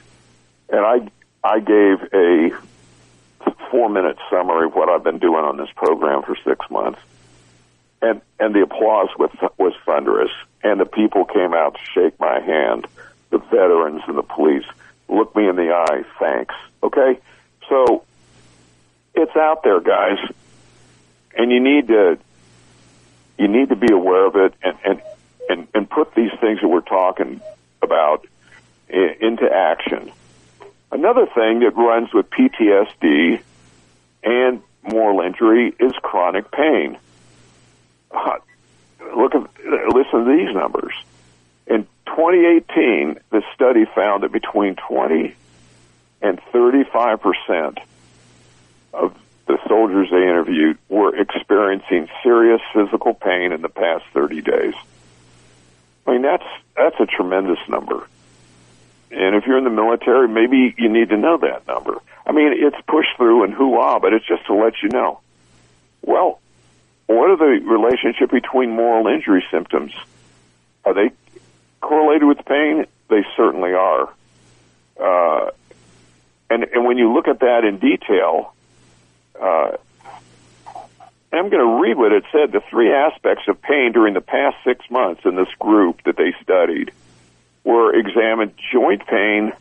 And 0.70 0.80
I, 0.82 1.08
I 1.44 1.60
gave 1.60 2.02
a 2.14 2.52
four-minute 3.72 4.18
summary 4.30 4.66
of 4.66 4.76
what 4.76 4.90
I've 4.90 5.04
been 5.04 5.20
doing 5.20 5.46
on 5.46 5.58
this 5.58 5.70
program 5.76 6.24
for 6.24 6.36
six 6.44 6.70
months, 6.70 7.00
and 8.02 8.22
and 8.40 8.54
the 8.54 8.62
applause 8.62 9.10
was 9.18 9.32
was 9.58 9.74
thunderous. 9.86 10.32
And 10.64 10.80
the 10.80 10.86
people 10.86 11.26
came 11.26 11.54
out 11.54 11.76
to 11.76 11.80
shake 11.94 12.20
my 12.20 12.40
hand, 12.40 12.88
the 13.30 13.38
veterans 13.38 14.02
and 14.08 14.18
the 14.18 14.24
police. 14.24 14.66
Look 15.08 15.36
me 15.36 15.48
in 15.48 15.56
the 15.56 15.72
eye, 15.72 16.04
thanks. 16.20 16.56
Okay, 16.84 17.20
so 17.70 18.04
it's 19.14 19.36
out 19.36 19.64
there, 19.64 19.80
guys, 19.80 20.18
and 21.36 21.52
you 21.52 21.60
need 21.60 21.88
to 21.88 22.18
you 23.38 23.48
need 23.48 23.70
to 23.70 23.76
be 23.76 23.92
aware 23.92 24.26
of 24.26 24.36
it 24.36 24.54
and 24.62 24.78
and 24.84 25.02
and, 25.50 25.68
and 25.74 25.90
put 25.90 26.14
these 26.16 26.32
things 26.42 26.60
that 26.62 26.68
we're 26.68 26.82
talking 26.82 27.42
about 27.82 28.26
into 28.90 29.50
action. 29.52 30.12
Another 30.92 31.26
thing 31.26 31.60
that 31.60 31.76
runs 31.76 32.14
with 32.14 32.30
PTSD 32.30 33.42
and 34.24 34.62
moral 34.84 35.22
injury 35.22 35.74
is 35.80 35.94
chronic 36.02 36.52
pain. 36.52 36.98
Look 38.12 39.36
at 39.36 39.42
listen 39.94 40.26
to 40.26 40.38
these 40.38 40.54
numbers. 40.54 40.94
In 41.66 41.84
2018, 42.06 43.20
the 43.30 43.44
study 43.54 43.86
found 43.86 44.24
that 44.24 44.32
between 44.32 44.76
20 44.76 45.36
and 46.22 46.42
35 46.52 47.22
percent 47.22 47.80
of 48.94 49.18
the 49.48 49.58
soldiers 49.68 50.10
they 50.12 50.24
interviewed 50.24 50.78
were 50.90 51.16
experiencing 51.16 52.10
serious 52.24 52.62
physical 52.74 53.14
pain 53.14 53.52
in 53.52 53.62
the 53.62 53.70
past 53.70 54.04
30 54.14 54.42
days. 54.42 54.74
I 56.06 56.12
mean, 56.12 56.22
that's 56.22 56.46
that's 56.76 57.00
a 57.00 57.06
tremendous 57.06 57.60
number. 57.68 58.08
And 59.12 59.36
if 59.36 59.46
you're 59.46 59.58
in 59.58 59.64
the 59.64 59.70
military, 59.70 60.28
maybe 60.28 60.76
you 60.78 60.90
need 60.90 61.10
to 61.10 61.18
know 61.18 61.38
that 61.38 61.66
number. 61.68 61.98
I 62.26 62.34
mean, 62.34 62.54
it's 62.54 62.78
pushed 62.88 63.16
through 63.16 63.44
and 63.44 63.54
hoo-ah, 63.54 64.00
but 64.00 64.14
it's 64.14 64.26
just 64.26 64.46
to 64.48 64.54
let 64.54 64.74
you 64.84 64.90
know. 64.90 65.22
Well, 66.02 66.40
what 67.08 67.30
are 67.30 67.38
the 67.38 67.66
relationship 67.66 68.32
between 68.32 68.72
moral 68.72 69.08
injury 69.08 69.44
symptoms? 69.50 69.94
Are 70.86 70.94
they 70.94 71.12
correlated 71.82 72.28
with 72.28 72.46
pain? 72.46 72.86
They 73.10 73.26
certainly 73.36 73.74
are. 73.74 74.10
Uh, 75.00 75.52
and 76.50 76.64
and 76.64 76.86
when 76.86 76.98
you 76.98 77.14
look 77.14 77.28
at 77.28 77.40
that 77.40 77.64
in 77.64 77.80
detail, 77.80 78.54
uh, 79.40 79.78
I'm 81.32 81.50
going 81.50 81.66
to 81.66 81.82
read 81.82 81.98
what 81.98 82.12
it 82.12 82.24
said. 82.32 82.52
The 82.52 82.62
three 82.70 82.92
aspects 82.92 83.48
of 83.48 83.62
pain 83.62 83.92
during 83.92 84.14
the 84.14 84.22
past 84.22 84.58
six 84.64 84.90
months 84.90 85.22
in 85.26 85.36
this 85.36 85.50
group 85.60 86.04
that 86.04 86.18
they 86.18 86.34
studied 86.42 86.92
were 87.64 87.94
examined 87.94 88.54
joint 88.72 89.06
pain, 89.08 89.52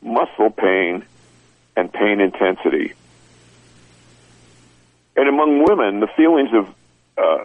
muscle 0.00 0.50
pain, 0.50 1.04
and 1.76 1.92
pain 1.92 2.20
intensity. 2.20 2.94
And 5.16 5.28
among 5.28 5.64
women, 5.64 6.00
the 6.00 6.06
feelings 6.06 6.50
of 6.52 6.68
uh, 7.18 7.44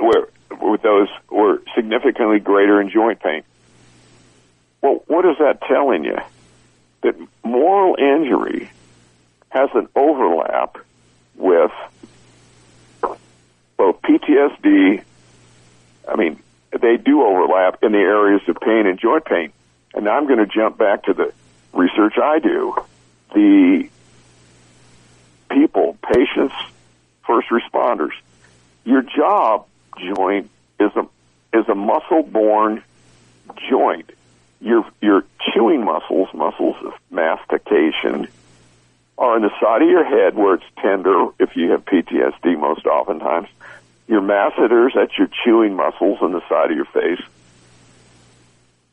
were 0.00 0.28
with 0.60 0.82
those 0.82 1.08
were 1.30 1.62
significantly 1.74 2.40
greater 2.40 2.80
in 2.80 2.90
joint 2.90 3.20
pain. 3.20 3.42
Well, 4.82 5.02
what 5.06 5.24
is 5.24 5.36
that 5.38 5.62
telling 5.62 6.04
you? 6.04 6.18
That 7.02 7.14
moral 7.44 7.96
injury 7.96 8.70
has 9.50 9.70
an 9.74 9.88
overlap 9.94 10.78
with 11.36 11.70
both 13.76 14.02
PTSD. 14.02 15.02
I 16.08 16.16
mean, 16.16 16.40
they 16.78 16.96
do 16.96 17.22
overlap 17.22 17.82
in 17.82 17.92
the 17.92 17.98
areas 17.98 18.42
of 18.48 18.56
pain 18.60 18.86
and 18.86 18.98
joint 18.98 19.24
pain. 19.24 19.52
And 19.94 20.04
now 20.04 20.16
I'm 20.16 20.26
going 20.26 20.38
to 20.38 20.46
jump 20.46 20.76
back 20.76 21.04
to 21.04 21.14
the 21.14 21.32
research 21.72 22.18
I 22.18 22.40
do. 22.40 22.74
The 23.34 23.88
people, 25.48 25.96
patients, 26.02 26.54
first 27.26 27.48
responders. 27.48 28.12
Your 28.84 29.02
jaw 29.02 29.64
joint 29.98 30.50
is 30.80 30.90
a 30.96 31.06
is 31.52 31.68
a 31.68 31.74
muscle 31.74 32.22
borne 32.22 32.82
joint. 33.68 34.10
Your 34.60 34.84
your 35.00 35.24
chewing 35.52 35.84
muscles, 35.84 36.28
muscles 36.34 36.76
of 36.84 36.94
mastication, 37.10 38.28
are 39.16 39.34
on 39.34 39.42
the 39.42 39.50
side 39.60 39.82
of 39.82 39.88
your 39.88 40.04
head 40.04 40.36
where 40.36 40.54
it's 40.54 40.64
tender 40.80 41.28
if 41.38 41.56
you 41.56 41.70
have 41.70 41.84
PTSD 41.84 42.58
most 42.58 42.86
oftentimes. 42.86 43.48
Your 44.06 44.22
masseters, 44.22 44.92
that's 44.94 45.16
your 45.18 45.28
chewing 45.44 45.74
muscles 45.74 46.18
on 46.22 46.32
the 46.32 46.40
side 46.48 46.70
of 46.70 46.76
your 46.76 46.86
face, 46.86 47.20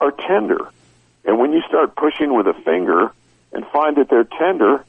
are 0.02 0.12
tender. 0.12 0.70
And 1.24 1.40
when 1.40 1.54
you 1.54 1.62
start 1.62 1.96
pushing 1.96 2.34
with 2.34 2.48
a 2.48 2.54
finger 2.54 3.12
and 3.54 3.66
find 3.68 3.96
that 3.96 4.10
they're 4.10 4.26
tender, 4.26 4.84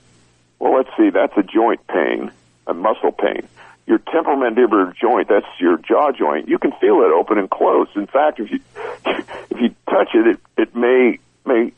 well, 0.58 0.76
let's 0.76 0.90
see, 0.96 1.10
that's 1.10 1.36
a 1.36 1.42
joint 1.42 1.86
pain, 1.86 2.30
a 2.66 2.74
muscle 2.74 3.12
pain. 3.12 3.46
Your 3.86 3.98
temporomandibular 3.98 4.94
joint, 4.96 5.28
that's 5.28 5.46
your 5.60 5.78
jaw 5.78 6.12
joint, 6.12 6.48
you 6.48 6.58
can 6.58 6.72
feel 6.72 7.02
it 7.02 7.12
open 7.12 7.38
and 7.38 7.48
close. 7.48 7.88
In 7.94 8.06
fact, 8.06 8.40
if 8.40 8.50
you 8.50 8.60
if 9.06 9.60
you 9.60 9.74
touch 9.88 10.10
it, 10.14 10.26
it, 10.26 10.40
it 10.56 10.74
may 10.74 11.18
may 11.44 11.72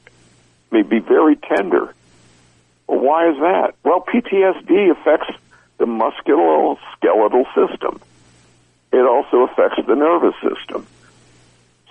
may 0.70 0.82
be 0.82 1.00
very 1.00 1.36
tender. 1.36 1.94
Well, 2.86 3.00
why 3.00 3.30
is 3.30 3.36
that? 3.36 3.74
Well, 3.84 4.00
PTSD 4.00 4.90
affects 4.90 5.30
the 5.76 5.84
musculoskeletal 5.84 7.44
system. 7.54 8.00
It 8.92 9.06
also 9.06 9.42
affects 9.42 9.80
the 9.86 9.94
nervous 9.94 10.34
system. 10.42 10.86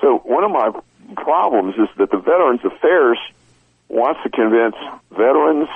So 0.01 0.17
one 0.19 0.43
of 0.43 0.51
my 0.51 0.71
problems 1.15 1.75
is 1.75 1.87
that 1.97 2.11
the 2.11 2.17
Veterans 2.17 2.61
Affairs 2.65 3.19
wants 3.87 4.21
to 4.23 4.29
convince 4.29 4.75
veterans 5.11 5.69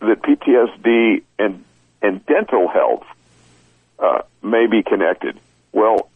that 0.00 0.22
PTSD 0.22 1.22
and 1.38 1.64
and 2.00 2.24
dental 2.26 2.68
health 2.68 3.04
uh, 3.98 4.22
may 4.42 4.66
be 4.66 4.82
connected. 4.82 5.38
Well, 5.72 6.08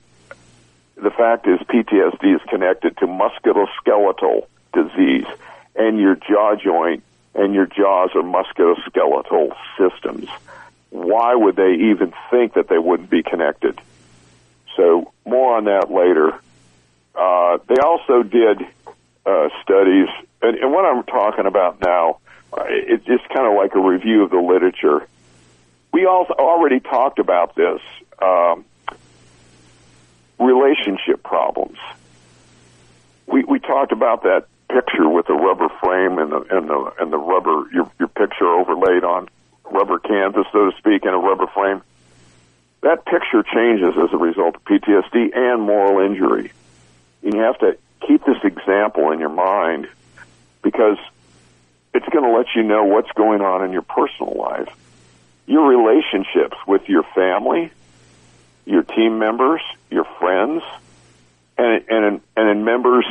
the 0.97 1.11
fact 1.11 1.49
is 1.49 1.59
PTSD 1.61 2.37
is 2.37 2.41
connected 2.49 2.97
to 2.99 3.07
musculoskeletal 3.07 4.47
disease, 4.73 5.27
and 5.75 5.99
your 5.99 6.15
jaw 6.15 6.55
joint 6.57 7.03
and 7.35 7.55
your 7.55 7.67
jaws 7.67 8.11
are 8.15 8.23
musculoskeletal 8.23 9.55
systems. 9.79 10.29
Why 10.91 11.35
would 11.35 11.57
they 11.57 11.73
even 11.91 12.13
think 12.31 12.55
that 12.55 12.69
they 12.69 12.79
wouldn't 12.79 13.11
be 13.11 13.23
connected? 13.23 13.81
So 14.77 15.13
more 15.25 15.57
on 15.57 15.65
that 15.65 15.91
later. 15.91 16.39
Uh, 17.15 17.59
they 17.67 17.77
also 17.77 18.23
did 18.23 18.63
uh, 19.27 19.49
studies, 19.63 20.09
and, 20.41 20.57
and 20.57 20.73
what 20.73 20.85
I'm 20.85 21.05
talking 21.05 21.47
about 21.47 21.81
now, 21.81 22.19
it's 22.57 23.05
just 23.05 23.29
kind 23.29 23.47
of 23.47 23.55
like 23.57 23.75
a 23.75 23.81
review 23.81 24.23
of 24.23 24.31
the 24.31 24.41
literature. 24.41 25.07
We 25.93 26.07
also 26.07 26.35
already 26.35 26.81
talked 26.81 27.19
about 27.19 27.55
this 27.55 27.81
um, 28.21 28.65
relationship 30.39 31.23
problems. 31.23 31.79
We 33.27 33.45
we 33.45 33.59
talked 33.61 33.93
about 33.93 34.23
that 34.25 34.47
picture 34.69 35.09
with 35.09 35.27
the 35.27 35.35
rubber 35.35 35.69
frame 35.81 36.19
and 36.19 36.33
the 36.33 36.41
and 36.57 36.69
the 36.69 36.93
and 37.01 37.13
the 37.13 37.19
rubber 37.19 37.65
your 37.73 37.91
your 37.99 38.09
picture 38.09 38.47
overlaid 38.47 39.05
on 39.05 39.29
rubber 39.71 39.99
canvas, 39.99 40.47
so 40.53 40.71
to 40.71 40.77
speak, 40.79 41.05
in 41.05 41.11
a 41.11 41.19
rubber 41.19 41.47
frame. 41.49 41.83
That 42.83 43.05
picture 43.05 43.43
changes 43.43 43.95
as 43.97 44.13
a 44.13 44.17
result 44.17 44.57
of 44.57 44.65
PTSD 44.65 45.37
and 45.37 45.63
moral 45.63 46.05
injury. 46.05 46.53
You 47.23 47.39
have 47.41 47.59
to 47.61 47.79
keep 48.07 48.25
this 48.25 48.39
example 48.43 49.13
in 49.13 49.21
your 49.21 49.29
mind 49.29 49.89
because 50.63 50.99
it's 51.95 52.09
going 52.09 52.25
to 52.25 52.37
let 52.37 52.47
you 52.55 52.63
know 52.63 52.85
what's 52.85 53.11
going 53.13 53.41
on 53.41 53.65
in 53.65 53.73
your 53.73 53.83
personal 53.83 54.35
life. 54.35 54.69
Your 55.47 55.69
relationships 55.69 56.57
with 56.67 56.89
your 56.89 57.03
family, 57.15 57.71
your 58.65 58.83
team 58.83 59.19
members, 59.19 59.61
your 59.91 60.05
friends, 60.05 60.63
and 61.59 61.85
and 61.89 62.21
and 62.37 62.49
in 62.49 62.65
members, 62.65 63.05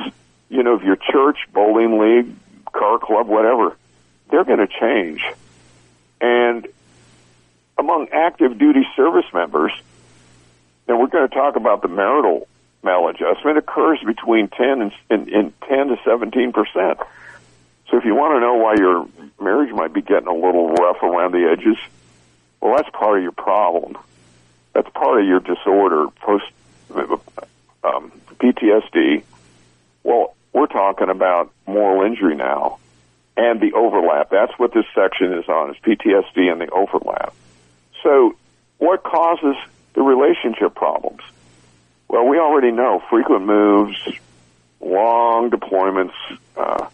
you 0.49 0.63
know, 0.63 0.73
of 0.73 0.83
your 0.83 0.95
church, 0.95 1.37
bowling 1.53 1.99
league, 1.99 2.35
car 2.71 2.99
club, 2.99 3.27
whatever, 3.27 3.75
they're 4.29 4.45
going 4.45 4.59
to 4.59 4.67
change. 4.67 5.23
And 6.19 6.67
among 7.77 8.09
active 8.09 8.57
duty 8.57 8.87
service 8.95 9.25
members, 9.33 9.73
and 10.87 10.99
we're 10.99 11.07
going 11.07 11.27
to 11.27 11.35
talk 11.35 11.55
about 11.55 11.81
the 11.81 11.87
marital 11.87 12.47
maladjustment 12.83 13.57
occurs 13.57 13.99
between 14.05 14.47
10 14.47 14.81
and, 14.81 14.91
and, 15.09 15.27
and 15.29 15.61
10 15.61 15.87
to 15.89 15.97
17 16.03 16.53
percent. 16.53 16.99
So 17.91 17.97
if 17.97 18.05
you 18.05 18.15
want 18.15 18.35
to 18.35 18.39
know 18.39 18.55
why 18.55 18.75
your 18.75 19.05
marriage 19.41 19.73
might 19.73 19.93
be 19.93 20.01
getting 20.01 20.27
a 20.27 20.33
little 20.33 20.69
rough 20.71 21.03
around 21.03 21.33
the 21.33 21.49
edges, 21.51 21.77
well, 22.61 22.77
that's 22.77 22.89
part 22.89 23.17
of 23.17 23.23
your 23.23 23.33
problem. 23.33 23.97
That's 24.73 24.89
part 24.91 25.19
of 25.19 25.27
your 25.27 25.41
disorder, 25.41 26.07
post 26.21 26.45
um, 27.83 28.13
PTSD. 28.39 29.23
Well, 30.03 30.35
we're 30.53 30.67
talking 30.67 31.09
about 31.09 31.51
moral 31.67 32.05
injury 32.05 32.35
now 32.35 32.79
and 33.35 33.59
the 33.59 33.73
overlap. 33.73 34.29
That's 34.29 34.57
what 34.57 34.73
this 34.73 34.85
section 34.95 35.33
is 35.33 35.49
on, 35.49 35.71
is 35.71 35.77
PTSD 35.77 36.49
and 36.49 36.61
the 36.61 36.69
overlap. 36.69 37.33
So 38.03 38.35
what 38.77 39.03
causes 39.03 39.57
the 39.95 40.01
relationship 40.01 40.75
problems? 40.75 41.21
Well, 42.07 42.25
we 42.25 42.39
already 42.39 42.71
know 42.71 43.03
frequent 43.09 43.45
moves, 43.45 43.97
long 44.79 45.49
deployments 45.49 46.13
uh, 46.55 46.87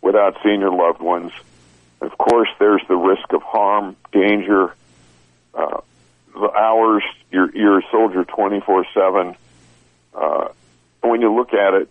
without 0.00 0.36
seeing 0.42 0.60
your 0.60 0.72
loved 0.72 1.00
ones. 1.00 1.32
Of 2.00 2.16
course, 2.16 2.48
there's 2.58 2.82
the 2.88 2.96
risk 2.96 3.32
of 3.32 3.42
harm, 3.42 3.96
danger. 4.12 4.74
Uh, 5.54 5.80
the 6.32 6.50
hours 6.50 7.02
you're, 7.30 7.54
you're 7.54 7.78
a 7.80 7.82
soldier 7.90 8.24
24 8.24 8.86
seven. 8.94 9.36
Uh, 10.14 10.48
when 11.02 11.20
you 11.20 11.34
look 11.34 11.52
at 11.52 11.74
it, 11.74 11.88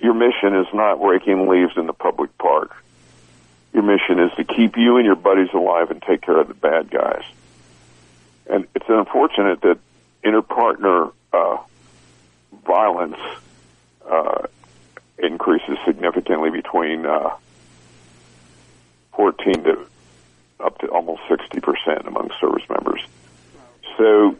your 0.00 0.14
mission 0.14 0.54
is 0.54 0.66
not 0.74 1.02
raking 1.02 1.48
leaves 1.48 1.76
in 1.76 1.86
the 1.86 1.92
public 1.92 2.36
park. 2.38 2.74
Your 3.72 3.82
mission 3.82 4.20
is 4.20 4.32
to 4.36 4.44
keep 4.44 4.76
you 4.76 4.96
and 4.96 5.06
your 5.06 5.16
buddies 5.16 5.48
alive 5.52 5.90
and 5.90 6.00
take 6.02 6.22
care 6.22 6.38
of 6.38 6.48
the 6.48 6.54
bad 6.54 6.90
guys. 6.90 7.24
And 8.48 8.66
it's 8.74 8.84
unfortunate 8.88 9.62
that 9.62 9.78
interpartner 10.22 11.12
uh, 11.32 11.56
violence 12.64 13.18
uh, 14.08 14.46
increases 15.18 15.78
significantly 15.86 16.50
between 16.50 17.06
uh, 17.06 17.30
14 19.16 19.64
to 19.64 19.86
up 20.60 20.78
to 20.78 20.86
almost 20.88 21.22
60 21.28 21.60
percent 21.60 22.06
among 22.06 22.30
service 22.40 22.62
members. 22.68 23.00
So, 23.96 24.36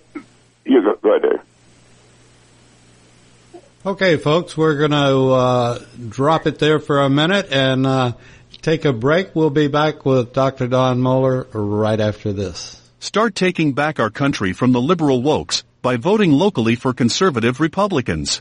you 0.65 0.83
go, 0.83 0.97
go 0.97 1.17
ahead, 1.17 1.23
Dave. 1.23 1.41
Okay, 3.87 4.17
folks, 4.17 4.57
we're 4.57 4.79
going 4.79 4.93
to 4.93 5.31
uh, 5.33 5.79
drop 6.09 6.47
it 6.47 6.59
there 6.59 6.79
for 6.79 7.03
a 7.03 7.11
minute 7.11 7.49
and 7.51 7.87
uh, 7.87 8.13
take 8.63 8.87
a 8.87 8.95
break. 8.95 9.37
We'll 9.37 9.51
be 9.51 9.69
back 9.69 10.07
with 10.07 10.33
Dr. 10.33 10.69
Don 10.69 11.01
Moeller 11.01 11.47
right 11.53 12.01
after 12.01 12.33
this. 12.33 12.81
Start 12.99 13.35
taking 13.35 13.75
back 13.75 14.01
our 14.01 14.09
country 14.09 14.55
from 14.55 14.73
the 14.73 14.81
liberal 14.81 15.21
wokes 15.21 15.65
by 15.83 15.99
voting 15.99 16.33
locally 16.33 16.75
for 16.75 16.95
conservative 16.95 17.61
Republicans. 17.61 18.41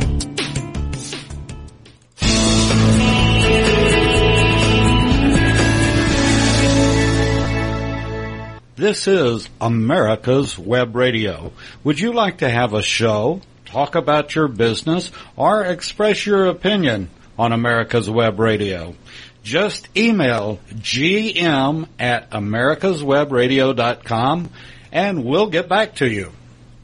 This 8.81 9.07
is 9.07 9.47
America's 9.61 10.57
Web 10.57 10.95
Radio. 10.95 11.53
Would 11.83 11.99
you 11.99 12.13
like 12.13 12.39
to 12.39 12.49
have 12.49 12.73
a 12.73 12.81
show, 12.81 13.41
talk 13.63 13.93
about 13.93 14.33
your 14.33 14.47
business, 14.47 15.11
or 15.35 15.63
express 15.63 16.25
your 16.25 16.47
opinion 16.47 17.11
on 17.37 17.51
America's 17.51 18.09
Web 18.09 18.39
Radio? 18.39 18.95
Just 19.43 19.87
email 19.95 20.59
gm 20.73 21.87
at 21.99 22.31
americaswebradio.com 22.31 24.49
and 24.91 25.25
we'll 25.25 25.51
get 25.51 25.69
back 25.69 25.97
to 25.97 26.09
you. 26.09 26.31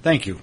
Thank 0.03 0.27
you. 0.27 0.39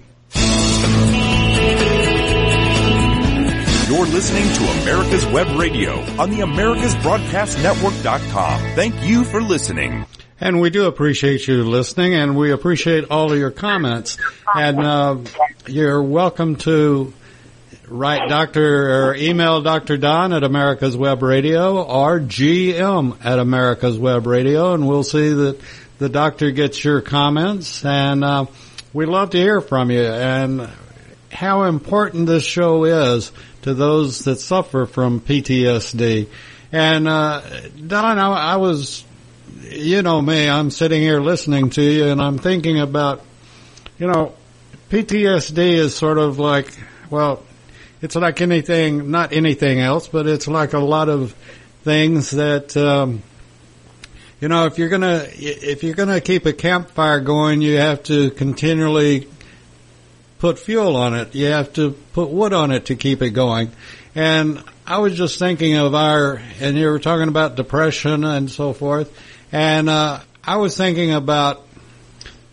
You're 3.87 4.07
listening 4.07 4.53
to 4.55 4.65
America's 4.83 5.27
Web 5.27 5.57
Radio 5.57 6.01
on 6.21 6.31
the 6.31 6.41
AmericasBroadcastNetwork.com. 6.41 8.61
Thank 8.75 9.05
you 9.05 9.23
for 9.23 9.41
listening. 9.41 10.05
And 10.41 10.61
we 10.61 10.71
do 10.71 10.87
appreciate 10.87 11.47
you 11.47 11.63
listening, 11.63 12.15
and 12.15 12.37
we 12.37 12.51
appreciate 12.51 13.05
all 13.09 13.31
of 13.31 13.39
your 13.39 13.53
comments. 13.53 14.19
And 14.53 14.81
uh, 14.81 15.19
you're 15.69 16.03
welcome 16.03 16.57
to 16.57 17.13
write 17.87 18.29
Doctor 18.29 19.11
or 19.11 19.15
email 19.15 19.63
Dr. 19.63 19.97
Don 19.97 20.33
at 20.33 20.43
America's 20.43 20.97
Web 20.97 21.23
Radio 21.23 21.81
or 21.81 22.19
GM 22.19 23.25
at 23.25 23.39
America's 23.39 23.97
Web 23.97 24.27
Radio, 24.27 24.75
and 24.75 24.89
we'll 24.89 25.05
see 25.05 25.33
that 25.33 25.61
the 25.99 26.09
doctor 26.09 26.51
gets 26.51 26.83
your 26.83 27.01
comments. 27.01 27.85
And 27.85 28.25
uh, 28.25 28.47
we'd 28.93 29.07
love 29.07 29.31
to 29.31 29.39
hear 29.39 29.61
from 29.61 29.93
you 29.93 30.03
and 30.05 30.69
how 31.31 31.65
important 31.65 32.27
this 32.27 32.45
show 32.45 32.85
is 32.85 33.31
to 33.63 33.73
those 33.73 34.25
that 34.25 34.41
suffer 34.41 34.87
from 34.87 35.21
PTSD. 35.21 36.27
And 36.73 37.07
uh, 37.07 37.41
Don, 37.87 38.19
I, 38.19 38.55
I 38.55 38.57
was 38.57 39.05
you 39.71 40.03
know 40.03 40.21
me, 40.21 40.49
I'm 40.49 40.71
sitting 40.71 41.01
here 41.01 41.21
listening 41.21 41.71
to 41.71 41.83
you 41.83 42.07
and 42.07 42.21
I'm 42.21 42.39
thinking 42.39 42.81
about, 42.81 43.23
you 43.99 44.07
know, 44.07 44.35
PTSD 44.91 45.59
is 45.59 45.97
sort 45.97 46.19
of 46.19 46.39
like, 46.39 46.69
well, 47.11 47.43
it's 48.03 48.15
like 48.15 48.41
anything, 48.41 49.11
not 49.11 49.33
anything 49.33 49.81
else, 49.81 50.09
but 50.09 50.27
it's 50.27 50.47
like 50.47 50.73
a 50.73 50.79
lot 50.79 51.09
of 51.09 51.33
things 51.83 52.33
that, 52.33 52.77
um, 52.77 53.23
you 54.41 54.49
know, 54.49 54.67
if 54.67 54.79
you're 54.79 54.89
gonna, 54.89 55.27
if 55.33 55.83
you're 55.83 55.95
gonna 55.95 56.21
keep 56.21 56.45
a 56.47 56.53
campfire 56.53 57.21
going, 57.21 57.63
you 57.63 57.77
have 57.79 58.03
to 58.05 58.31
continually 58.31 59.29
put 60.39 60.59
fuel 60.59 60.97
on 60.97 61.15
it. 61.15 61.35
You 61.35 61.47
have 61.47 61.73
to 61.75 61.93
put 62.13 62.29
wood 62.29 62.53
on 62.53 62.71
it 62.71 62.87
to 62.87 62.97
keep 62.97 63.23
it 63.23 63.31
going. 63.31 63.71
And 64.15 64.63
I 64.87 64.99
was 64.99 65.17
just 65.17 65.39
thinking 65.39 65.77
of 65.77 65.95
our, 65.95 66.41
and 66.61 66.77
you 66.77 66.87
were 66.89 66.99
talking 66.99 67.29
about 67.29 67.57
depression 67.57 68.25
and 68.25 68.51
so 68.51 68.75
forth. 68.75 69.11
And 69.55 69.89
uh, 69.89 70.19
I 70.43 70.57
was 70.57 70.77
thinking 70.77 71.13
about 71.13 71.65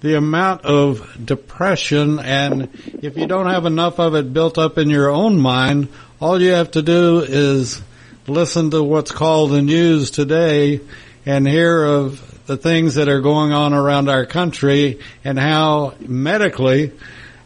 the 0.01 0.15
amount 0.15 0.65
of 0.65 1.25
depression, 1.25 2.19
and 2.19 2.69
if 3.01 3.17
you 3.17 3.25
don't 3.25 3.49
have 3.49 3.65
enough 3.65 3.99
of 3.99 4.13
it 4.13 4.31
built 4.31 4.59
up 4.59 4.77
in 4.77 4.87
your 4.91 5.09
own 5.09 5.39
mind, 5.39 5.87
all 6.19 6.39
you 6.39 6.51
have 6.51 6.69
to 6.71 6.83
do 6.83 7.21
is 7.21 7.81
listen 8.27 8.69
to 8.69 8.83
what's 8.83 9.11
called 9.11 9.49
the 9.49 9.63
news 9.63 10.11
today 10.11 10.79
and 11.25 11.47
hear 11.47 11.83
of 11.83 12.45
the 12.45 12.55
things 12.55 12.93
that 12.93 13.09
are 13.09 13.21
going 13.21 13.51
on 13.51 13.73
around 13.73 14.07
our 14.07 14.27
country 14.27 14.99
and 15.23 15.39
how 15.39 15.95
medically 16.01 16.91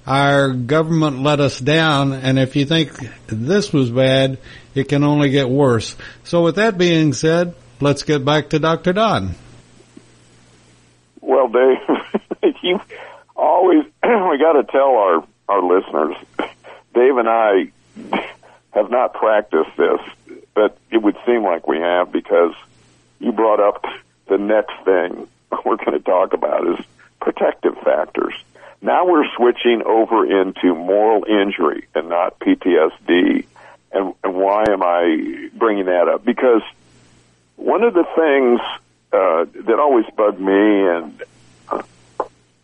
our 0.05 0.51
government 0.51 1.19
let 1.19 1.39
us 1.39 1.61
down. 1.61 2.11
And 2.11 2.37
if 2.37 2.57
you 2.57 2.65
think 2.65 2.91
this 3.27 3.71
was 3.71 3.89
bad, 3.89 4.37
it 4.73 4.89
can 4.89 5.05
only 5.05 5.29
get 5.29 5.47
worse. 5.47 5.95
So 6.25 6.43
with 6.43 6.55
that 6.55 6.77
being 6.77 7.13
said, 7.13 7.55
let's 7.79 8.03
get 8.03 8.25
back 8.25 8.49
to 8.49 8.59
Dr. 8.59 8.91
Don. 8.91 9.35
Well, 11.25 11.47
Dave, 11.47 12.53
you 12.61 12.79
always 13.35 13.83
we 14.03 14.37
got 14.37 14.53
to 14.53 14.63
tell 14.69 14.95
our 14.95 15.27
our 15.49 15.61
listeners, 15.61 16.15
Dave 16.93 17.17
and 17.17 17.27
I 17.27 17.71
have 18.71 18.91
not 18.91 19.13
practiced 19.13 19.75
this, 19.77 19.99
but 20.53 20.77
it 20.91 20.97
would 20.97 21.17
seem 21.25 21.43
like 21.43 21.67
we 21.67 21.79
have 21.79 22.11
because 22.11 22.53
you 23.19 23.31
brought 23.31 23.59
up 23.59 23.85
the 24.27 24.37
next 24.37 24.73
thing 24.85 25.27
we're 25.65 25.77
going 25.77 25.93
to 25.93 25.99
talk 25.99 26.33
about 26.33 26.67
is 26.67 26.85
protective 27.19 27.75
factors. 27.83 28.33
Now 28.81 29.07
we're 29.07 29.25
switching 29.35 29.81
over 29.83 30.25
into 30.25 30.75
moral 30.75 31.25
injury 31.25 31.87
and 31.95 32.09
not 32.09 32.39
PTSD. 32.39 33.45
And, 33.91 34.13
and 34.23 34.35
why 34.35 34.65
am 34.69 34.83
I 34.83 35.49
bringing 35.55 35.85
that 35.85 36.07
up? 36.07 36.23
Because 36.23 36.61
one 37.55 37.83
of 37.83 37.93
the 37.93 38.05
things 38.15 38.59
uh, 39.15 39.45
that 39.65 39.79
always 39.79 40.05
bugged 40.15 40.39
me 40.39 40.87
and 40.87 41.23
uh, 41.69 41.83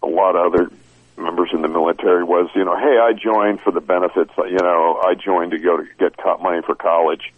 a 0.04 0.08
lot 0.08 0.36
of 0.36 0.54
other 0.54 0.72
members 1.18 1.50
in 1.54 1.62
the 1.62 1.68
military 1.68 2.24
was, 2.24 2.50
you 2.56 2.66
know, 2.66 2.76
hey, 2.78 2.98
I 2.98 3.14
joined 3.14 3.62
for 3.62 3.72
the 3.72 3.82
benefits. 3.82 4.32
You 4.38 4.58
know, 4.58 5.02
I 5.04 5.14
joined 5.16 5.52
to 5.52 5.60
go 5.60 5.78
to 5.78 5.86
get 5.98 6.16
money 6.42 6.62
for 6.62 6.76
college. 6.76 7.34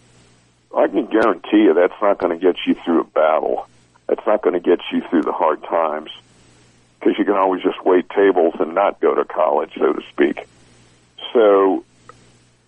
I 0.76 0.88
can 0.88 1.06
guarantee 1.06 1.63
you 1.63 1.73
that's 1.73 1.93
not 2.02 2.17
going 2.17 2.38
to 2.38 2.43
get 2.43 2.58
you 2.65 2.76
through 2.84 3.02
a 3.02 3.04
battle. 3.04 3.67
That's 4.08 4.26
not 4.26 4.41
going 4.41 4.54
to 4.54 4.60
get 4.60 4.80
you 4.91 5.02
through 5.10 5.23
the 5.23 5.32
hard 5.32 5.63
times 5.63 6.12
because 6.99 7.17
you 7.19 7.26
can 7.26 7.36
always 7.36 7.62
just 7.62 7.84
wait 7.86 8.10
tables 8.10 8.56
and 8.60 8.73
not 8.73 8.99
go 8.99 9.13
to 9.13 9.26
college, 9.26 9.71
so 9.78 9.93
to 9.93 10.02
speak. 10.10 10.47
So, 11.34 11.84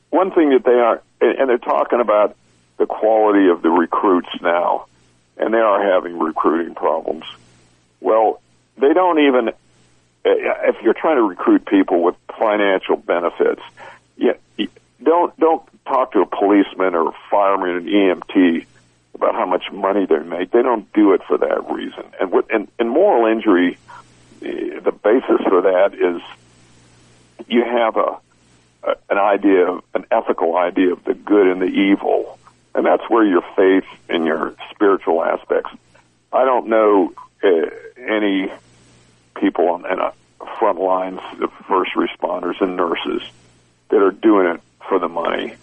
one 0.10 0.32
thing 0.32 0.50
that 0.50 0.64
they 0.64 0.72
are, 0.72 1.02
and 1.22 1.50
they're 1.50 1.58
talking 1.58 2.00
about 2.00 2.36
the 2.78 2.86
quality 2.86 3.48
of 3.48 3.62
the 3.62 3.70
recruits 3.70 4.30
now, 4.42 4.88
and 5.38 5.54
they 5.54 5.60
are 5.60 5.84
having 5.84 6.18
recruiting 6.18 6.76
problems. 6.76 7.26
Well, 8.00 8.42
they 8.78 8.94
don't 8.94 9.20
even, 9.20 9.50
eh, 9.50 9.54
if 10.24 10.82
you're 10.82 10.94
trying 10.94 11.18
to 11.18 11.24
recruit 11.24 11.66
people 11.66 12.04
with 12.04 12.16
financial 12.38 12.98
benefits, 12.98 13.62
yeah, 14.18 14.34
don't 15.02 15.38
don't 15.40 15.64
talk 15.86 16.14
to 16.14 16.22
a 16.22 16.26
policeman 16.26 16.96
or 16.96 17.10
a 17.10 17.16
fireman 17.30 17.70
or 17.70 17.78
an 17.78 17.86
EMT 17.86 18.66
about 19.14 19.36
how 19.36 19.46
much 19.46 19.72
money 19.72 20.06
they 20.06 20.20
make. 20.20 20.52
They 20.52 20.62
don't 20.62 20.92
do 20.94 21.14
it 21.14 21.22
for 21.28 21.38
that 21.38 21.70
reason. 21.70 22.04
And 22.20 22.32
with 22.32 22.46
and, 22.52 22.68
and 22.80 22.90
moral 22.90 23.32
injury, 23.32 23.78
eh, 24.42 24.80
the 24.80 24.92
basis 24.92 25.42
for 25.48 25.62
that 25.62 25.94
is 25.94 26.22
you 27.48 27.64
have 27.64 27.98
a, 27.98 28.20
an 29.10 29.18
idea, 29.18 29.80
an 29.94 30.06
ethical 30.12 30.58
idea 30.58 30.94
of 30.94 31.04
the 31.04 31.14
good 31.14 31.48
and 31.48 31.62
the 31.62 31.68
evil, 31.68 32.38
and 32.76 32.86
that's 32.86 33.04
where 33.10 33.26
your 33.26 33.44
faith 33.56 33.86
and 34.10 34.26
your 34.26 34.54
spiritual 34.72 35.24
aspects. 35.24 35.72
I 36.32 36.44
don't 36.44 36.68
know 36.68 37.14
uh, 37.44 37.70
any 37.98 38.52
people 39.40 39.70
on 39.70 39.84
the 39.84 40.12
front 40.60 40.80
lines, 40.80 41.22
the 41.40 41.48
first 41.68 41.92
responders 41.94 42.62
and 42.62 42.76
nurses, 42.76 43.22
that 43.90 44.02
are 44.02 44.12
doing 44.12 44.48
it 44.48 44.62
for 44.88 45.00
the 45.00 45.08
money. 45.08 45.56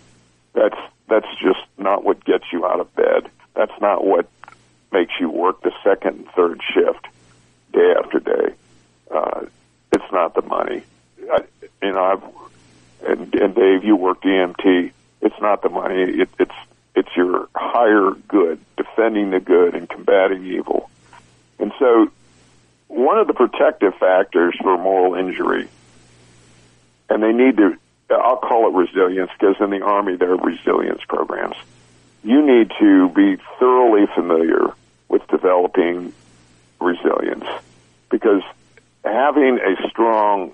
That's 0.54 0.78
that's 1.08 1.28
just 1.42 1.60
not 1.76 2.04
what 2.04 2.24
gets 2.24 2.44
you 2.52 2.64
out 2.64 2.80
of 2.80 2.94
bed. 2.94 3.28
That's 3.54 3.78
not 3.80 4.04
what 4.04 4.28
makes 4.92 5.12
you 5.20 5.28
work 5.28 5.62
the 5.62 5.72
second 5.84 6.16
and 6.16 6.28
third 6.30 6.60
shift 6.72 7.06
day 7.72 7.94
after 7.98 8.20
day. 8.20 8.54
Uh, 9.10 9.46
it's 9.92 10.12
not 10.12 10.34
the 10.34 10.42
money. 10.42 10.82
I, 11.30 11.44
you 11.82 11.92
know, 11.92 12.02
I've 12.02 12.22
and, 13.06 13.34
and 13.34 13.54
Dave, 13.54 13.84
you 13.84 13.96
worked 13.96 14.24
EMT. 14.24 14.92
It's 15.20 15.40
not 15.40 15.62
the 15.62 15.68
money. 15.68 16.02
It, 16.02 16.28
it's 16.38 16.51
higher 17.82 18.12
good, 18.28 18.60
defending 18.76 19.30
the 19.30 19.40
good 19.40 19.74
and 19.74 19.88
combating 19.88 20.44
evil. 20.46 20.88
And 21.58 21.72
so, 21.78 22.10
one 22.88 23.18
of 23.18 23.26
the 23.26 23.34
protective 23.34 23.94
factors 23.96 24.54
for 24.60 24.76
moral 24.78 25.14
injury, 25.14 25.68
and 27.08 27.22
they 27.22 27.32
need 27.32 27.56
to 27.56 27.76
I'll 28.10 28.36
call 28.36 28.68
it 28.68 28.74
resilience 28.74 29.30
because 29.38 29.56
in 29.60 29.70
the 29.70 29.80
Army 29.80 30.16
there 30.16 30.32
are 30.32 30.36
resilience 30.36 31.00
programs. 31.08 31.56
You 32.22 32.44
need 32.44 32.70
to 32.78 33.08
be 33.08 33.36
thoroughly 33.58 34.06
familiar 34.14 34.66
with 35.08 35.26
developing 35.28 36.12
resilience 36.78 37.46
because 38.10 38.42
having 39.02 39.58
a 39.58 39.88
strong 39.88 40.52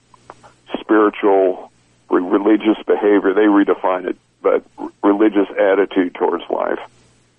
spiritual, 0.81 1.73
religious 2.09 2.79
behavior, 2.87 3.35
they 3.35 3.47
redefine 3.47 4.07
it, 4.07 4.17
but 4.41 4.65
religious 5.03 5.49
attitude 5.59 6.15
towards 6.15 6.49
life 6.49 6.79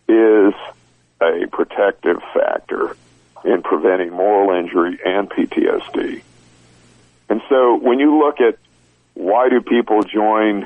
is 0.10 0.54
a 1.22 1.48
protective 1.52 2.22
factor 2.34 2.96
in 3.46 3.62
preventing 3.62 4.12
moral 4.12 4.58
injury 4.58 5.00
and 5.06 5.30
PTSD. 5.30 6.22
And 7.30 7.42
so 7.48 7.76
when 7.78 8.00
you 8.00 8.20
look 8.20 8.42
at 8.42 8.58
why 9.14 9.50
do 9.50 9.62
people 9.62 10.04
join 10.04 10.66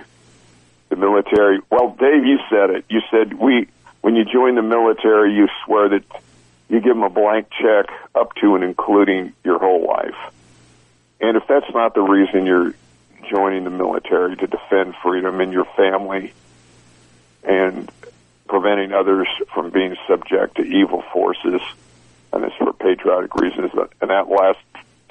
the 0.93 0.99
military. 0.99 1.59
Well, 1.71 1.95
Dave, 1.99 2.25
you 2.25 2.39
said 2.49 2.69
it. 2.69 2.85
You 2.89 3.01
said 3.09 3.33
we 3.33 3.67
when 4.01 4.15
you 4.15 4.25
join 4.25 4.55
the 4.55 4.61
military, 4.61 5.33
you 5.33 5.47
swear 5.65 5.89
that 5.89 6.03
you 6.69 6.79
give 6.81 6.93
them 6.93 7.03
a 7.03 7.09
blank 7.09 7.47
check 7.49 7.87
up 8.13 8.35
to 8.35 8.55
and 8.55 8.63
including 8.63 9.33
your 9.43 9.59
whole 9.59 9.87
life. 9.87 10.15
And 11.19 11.37
if 11.37 11.47
that's 11.47 11.71
not 11.73 11.95
the 11.95 12.01
reason 12.01 12.45
you're 12.45 12.73
joining 13.29 13.63
the 13.63 13.69
military 13.69 14.35
to 14.35 14.47
defend 14.47 14.95
freedom 15.01 15.39
and 15.39 15.51
your 15.51 15.65
family 15.77 16.33
and 17.43 17.89
preventing 18.53 18.93
others 18.93 19.27
from 19.51 19.71
being 19.71 19.95
subject 20.07 20.57
to 20.57 20.61
evil 20.61 21.03
forces, 21.11 21.59
and 22.31 22.43
it's 22.43 22.55
for 22.57 22.71
patriotic 22.71 23.33
reasons. 23.33 23.71
And 23.99 24.11
that 24.11 24.29
last 24.29 24.59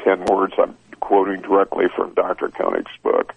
ten 0.05 0.25
words 0.27 0.55
I'm 0.57 0.77
quoting 1.01 1.41
directly 1.41 1.87
from 1.89 2.15
Dr. 2.15 2.51
Koenig's 2.51 2.97
book. 3.03 3.35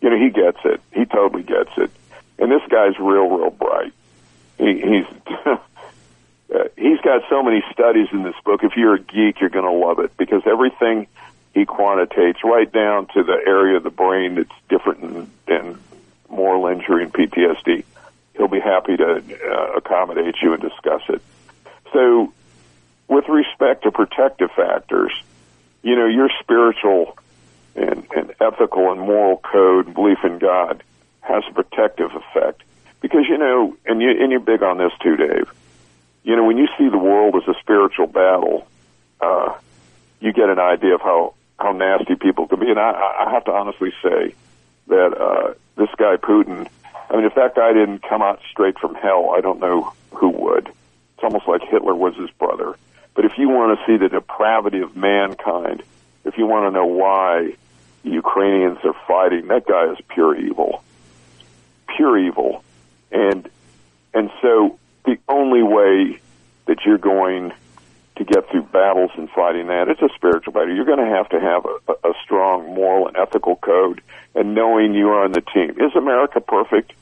You 0.00 0.08
know, 0.08 0.16
he 0.16 0.30
gets 0.30 0.56
it. 0.64 0.80
He 0.94 1.04
totally 1.04 1.42
gets 1.42 1.68
it. 1.76 1.90
And 2.38 2.50
this 2.50 2.62
guy's 2.70 2.98
real, 2.98 3.28
real 3.28 3.50
bright. 3.50 3.92
He, 4.56 4.80
he's 4.80 5.06
he's 6.78 7.00
got 7.02 7.24
so 7.28 7.42
many 7.42 7.62
studies 7.70 8.08
in 8.12 8.22
this 8.22 8.36
book. 8.46 8.64
If 8.64 8.78
you're 8.78 8.94
a 8.94 8.98
geek, 8.98 9.42
you're 9.42 9.50
going 9.50 9.66
to 9.66 9.86
love 9.86 9.98
it 9.98 10.16
because 10.16 10.40
everything 10.46 11.06
he 11.52 11.66
quantitates 11.66 12.38
right 12.42 12.72
down 12.72 13.08
to 13.08 13.22
the 13.22 13.38
area 13.46 13.76
of 13.76 13.82
the 13.82 13.90
brain 13.90 14.36
that's 14.36 14.48
different 14.70 15.02
than, 15.02 15.30
than 15.46 15.78
moral 16.30 16.66
injury 16.68 17.02
and 17.02 17.12
PTSD. 17.12 17.84
He'll 18.36 18.48
be 18.48 18.60
happy 18.60 18.96
to 18.96 19.16
uh, 19.16 19.72
accommodate 19.76 20.36
you 20.42 20.54
and 20.54 20.62
discuss 20.62 21.02
it. 21.08 21.22
So, 21.92 22.32
with 23.08 23.28
respect 23.28 23.84
to 23.84 23.92
protective 23.92 24.50
factors, 24.56 25.12
you 25.82 25.94
know, 25.94 26.06
your 26.06 26.30
spiritual 26.40 27.16
and, 27.76 28.06
and 28.16 28.34
ethical 28.40 28.90
and 28.90 29.00
moral 29.00 29.36
code, 29.36 29.86
and 29.86 29.94
belief 29.94 30.18
in 30.24 30.38
God, 30.38 30.82
has 31.20 31.44
a 31.48 31.52
protective 31.52 32.10
effect. 32.14 32.62
Because, 33.00 33.26
you 33.28 33.38
know, 33.38 33.76
and, 33.84 34.00
you, 34.00 34.10
and 34.10 34.30
you're 34.30 34.40
big 34.40 34.62
on 34.62 34.78
this 34.78 34.92
too, 35.02 35.16
Dave, 35.16 35.52
you 36.22 36.36
know, 36.36 36.44
when 36.44 36.56
you 36.56 36.68
see 36.78 36.88
the 36.88 36.98
world 36.98 37.34
as 37.36 37.46
a 37.46 37.58
spiritual 37.60 38.06
battle, 38.06 38.66
uh, 39.20 39.54
you 40.20 40.32
get 40.32 40.48
an 40.48 40.58
idea 40.58 40.94
of 40.94 41.02
how, 41.02 41.34
how 41.58 41.72
nasty 41.72 42.14
people 42.14 42.48
can 42.48 42.60
be. 42.60 42.70
And 42.70 42.78
I, 42.78 43.26
I 43.26 43.30
have 43.32 43.44
to 43.44 43.52
honestly 43.52 43.92
say 44.02 44.34
that 44.86 45.20
uh, 45.20 45.54
this 45.76 45.90
guy, 45.98 46.16
Putin, 46.16 46.66
I 47.14 47.16
mean, 47.16 47.26
if 47.26 47.36
that 47.36 47.54
guy 47.54 47.72
didn't 47.72 48.00
come 48.00 48.22
out 48.22 48.40
straight 48.50 48.76
from 48.76 48.96
hell, 48.96 49.30
I 49.36 49.40
don't 49.40 49.60
know 49.60 49.92
who 50.14 50.30
would. 50.30 50.66
It's 50.66 51.22
almost 51.22 51.46
like 51.46 51.62
Hitler 51.62 51.94
was 51.94 52.16
his 52.16 52.28
brother. 52.30 52.74
But 53.14 53.24
if 53.24 53.38
you 53.38 53.48
want 53.48 53.78
to 53.78 53.86
see 53.86 53.96
the 53.96 54.08
depravity 54.08 54.80
of 54.80 54.96
mankind, 54.96 55.84
if 56.24 56.36
you 56.36 56.48
want 56.48 56.66
to 56.66 56.72
know 56.72 56.86
why 56.86 57.54
the 58.02 58.10
Ukrainians 58.10 58.78
are 58.82 58.96
fighting, 59.06 59.46
that 59.46 59.64
guy 59.64 59.92
is 59.92 59.98
pure 60.08 60.36
evil. 60.36 60.82
Pure 61.94 62.18
evil. 62.18 62.64
And 63.12 63.48
and 64.12 64.32
so 64.42 64.80
the 65.04 65.16
only 65.28 65.62
way 65.62 66.18
that 66.66 66.78
you're 66.84 66.98
going 66.98 67.52
to 68.16 68.24
get 68.24 68.50
through 68.50 68.62
battles 68.62 69.12
and 69.16 69.30
fighting 69.30 69.68
that, 69.68 69.86
it's 69.88 70.02
a 70.02 70.08
spiritual 70.16 70.52
battle. 70.52 70.74
You're 70.74 70.84
going 70.84 70.98
to 70.98 71.14
have 71.14 71.28
to 71.28 71.38
have 71.38 71.64
a, 71.64 72.08
a 72.08 72.14
strong 72.24 72.74
moral 72.74 73.06
and 73.06 73.16
ethical 73.16 73.54
code 73.54 74.00
and 74.34 74.56
knowing 74.56 74.94
you 74.94 75.10
are 75.10 75.22
on 75.22 75.30
the 75.30 75.42
team. 75.42 75.76
Is 75.80 75.94
America 75.94 76.40
perfect? 76.40 76.92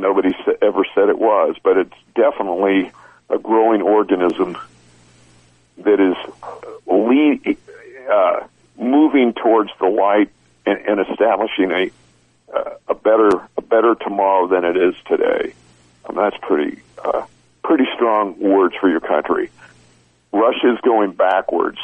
Nobody 0.00 0.34
ever 0.62 0.84
said 0.94 1.08
it 1.08 1.18
was, 1.18 1.56
but 1.62 1.76
it's 1.76 1.94
definitely 2.14 2.90
a 3.28 3.38
growing 3.38 3.82
organism 3.82 4.56
that 5.78 6.00
is 6.00 6.16
lead, 6.86 7.56
uh, 8.10 8.40
moving 8.78 9.32
towards 9.34 9.70
the 9.78 9.86
light 9.86 10.30
and, 10.66 10.78
and 10.78 11.00
establishing 11.08 11.70
a 11.70 11.90
uh, 12.52 12.74
a 12.88 12.94
better 12.94 13.30
a 13.56 13.62
better 13.62 13.94
tomorrow 13.94 14.48
than 14.48 14.64
it 14.64 14.76
is 14.76 14.94
today. 15.06 15.54
Um, 16.04 16.16
that's 16.16 16.36
pretty 16.42 16.82
uh, 17.04 17.24
pretty 17.62 17.86
strong 17.94 18.38
words 18.40 18.74
for 18.80 18.88
your 18.88 19.00
country. 19.00 19.50
Russia's 20.32 20.80
going 20.82 21.12
backwards. 21.12 21.78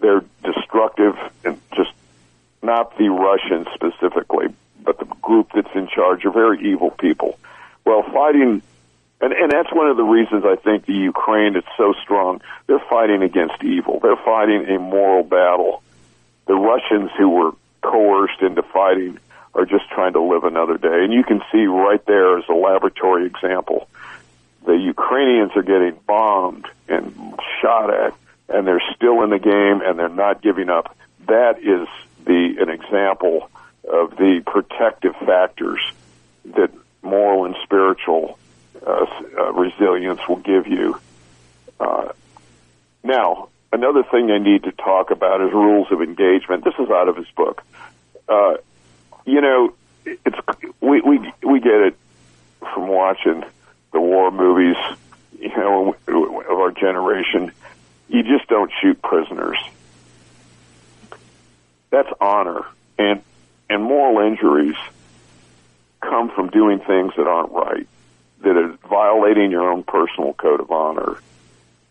They're 0.00 0.24
destructive 0.42 1.16
and 1.44 1.60
just 1.76 1.92
not 2.62 2.96
the 2.98 3.08
Russians 3.08 3.68
specifically, 3.74 4.46
but 4.84 4.98
the 4.98 5.04
group 5.04 5.50
that's 5.54 5.74
in 5.74 5.88
charge 5.88 6.24
are 6.24 6.32
very 6.32 6.70
evil 6.70 6.90
people. 6.90 7.38
Well, 7.84 8.02
fighting, 8.02 8.62
and, 9.20 9.32
and 9.32 9.50
that's 9.50 9.72
one 9.72 9.88
of 9.88 9.96
the 9.96 10.04
reasons 10.04 10.44
I 10.44 10.56
think 10.56 10.86
the 10.86 10.94
Ukraine 10.94 11.56
is 11.56 11.64
so 11.76 11.94
strong. 12.02 12.40
They're 12.66 12.82
fighting 12.90 13.22
against 13.22 13.62
evil. 13.62 14.00
They're 14.00 14.16
fighting 14.16 14.66
a 14.68 14.78
moral 14.78 15.24
battle. 15.24 15.82
The 16.46 16.54
Russians 16.54 17.10
who 17.16 17.28
were 17.28 17.52
coerced 17.82 18.40
into 18.42 18.62
fighting 18.62 19.18
are 19.54 19.66
just 19.66 19.88
trying 19.90 20.12
to 20.12 20.20
live 20.20 20.44
another 20.44 20.78
day. 20.78 21.04
And 21.04 21.12
you 21.12 21.24
can 21.24 21.42
see 21.50 21.64
right 21.66 22.04
there 22.06 22.38
as 22.38 22.44
a 22.48 22.54
laboratory 22.54 23.26
example. 23.26 23.88
The 24.66 24.76
Ukrainians 24.76 25.52
are 25.56 25.62
getting 25.62 25.98
bombed 26.06 26.66
and 26.88 27.34
shot 27.60 27.92
at, 27.92 28.14
and 28.48 28.66
they're 28.66 28.82
still 28.94 29.22
in 29.22 29.30
the 29.30 29.38
game 29.38 29.80
and 29.82 29.98
they're 29.98 30.08
not 30.08 30.42
giving 30.42 30.68
up. 30.68 30.96
That 31.26 31.58
is 31.58 31.88
the 32.24 32.56
an 32.60 32.68
example 32.68 33.50
of 33.84 34.16
the 34.16 34.42
protective 34.46 35.14
factors 35.16 35.80
that 36.44 36.70
moral 37.02 37.44
and 37.44 37.56
spiritual 37.62 38.38
uh, 38.86 39.06
uh, 39.38 39.52
resilience 39.52 40.20
will 40.28 40.36
give 40.36 40.66
you. 40.66 40.98
Uh, 41.78 42.12
now, 43.02 43.48
another 43.72 44.02
thing 44.02 44.30
I 44.30 44.38
need 44.38 44.64
to 44.64 44.72
talk 44.72 45.10
about 45.10 45.40
is 45.40 45.52
rules 45.52 45.90
of 45.90 46.02
engagement. 46.02 46.64
This 46.64 46.74
is 46.78 46.90
out 46.90 47.08
of 47.08 47.16
his 47.16 47.28
book. 47.30 47.62
Uh, 48.28 48.54
you 49.24 49.40
know, 49.40 49.74
it's 50.04 50.38
we 50.80 51.00
we 51.00 51.32
we 51.42 51.60
get 51.60 51.80
it 51.80 51.96
from 52.60 52.88
watching 52.88 53.44
the 53.92 54.00
war 54.00 54.30
movies. 54.30 54.76
You 55.38 55.48
know, 55.56 55.96
of 56.06 56.58
our 56.58 56.70
generation, 56.70 57.52
you 58.08 58.22
just 58.22 58.46
don't 58.48 58.70
shoot 58.80 59.00
prisoners. 59.00 59.56
That's 61.90 62.10
honor, 62.20 62.66
and 62.98 63.22
and 63.70 63.82
moral 63.82 64.26
injuries 64.26 64.76
come 66.00 66.30
from 66.30 66.50
doing 66.50 66.80
things 66.80 67.12
that 67.16 67.26
aren't 67.26 67.52
right, 67.52 67.86
that 68.42 68.56
are 68.56 68.76
violating 68.88 69.50
your 69.50 69.70
own 69.70 69.82
personal 69.84 70.34
code 70.34 70.60
of 70.60 70.70
honor. 70.70 71.16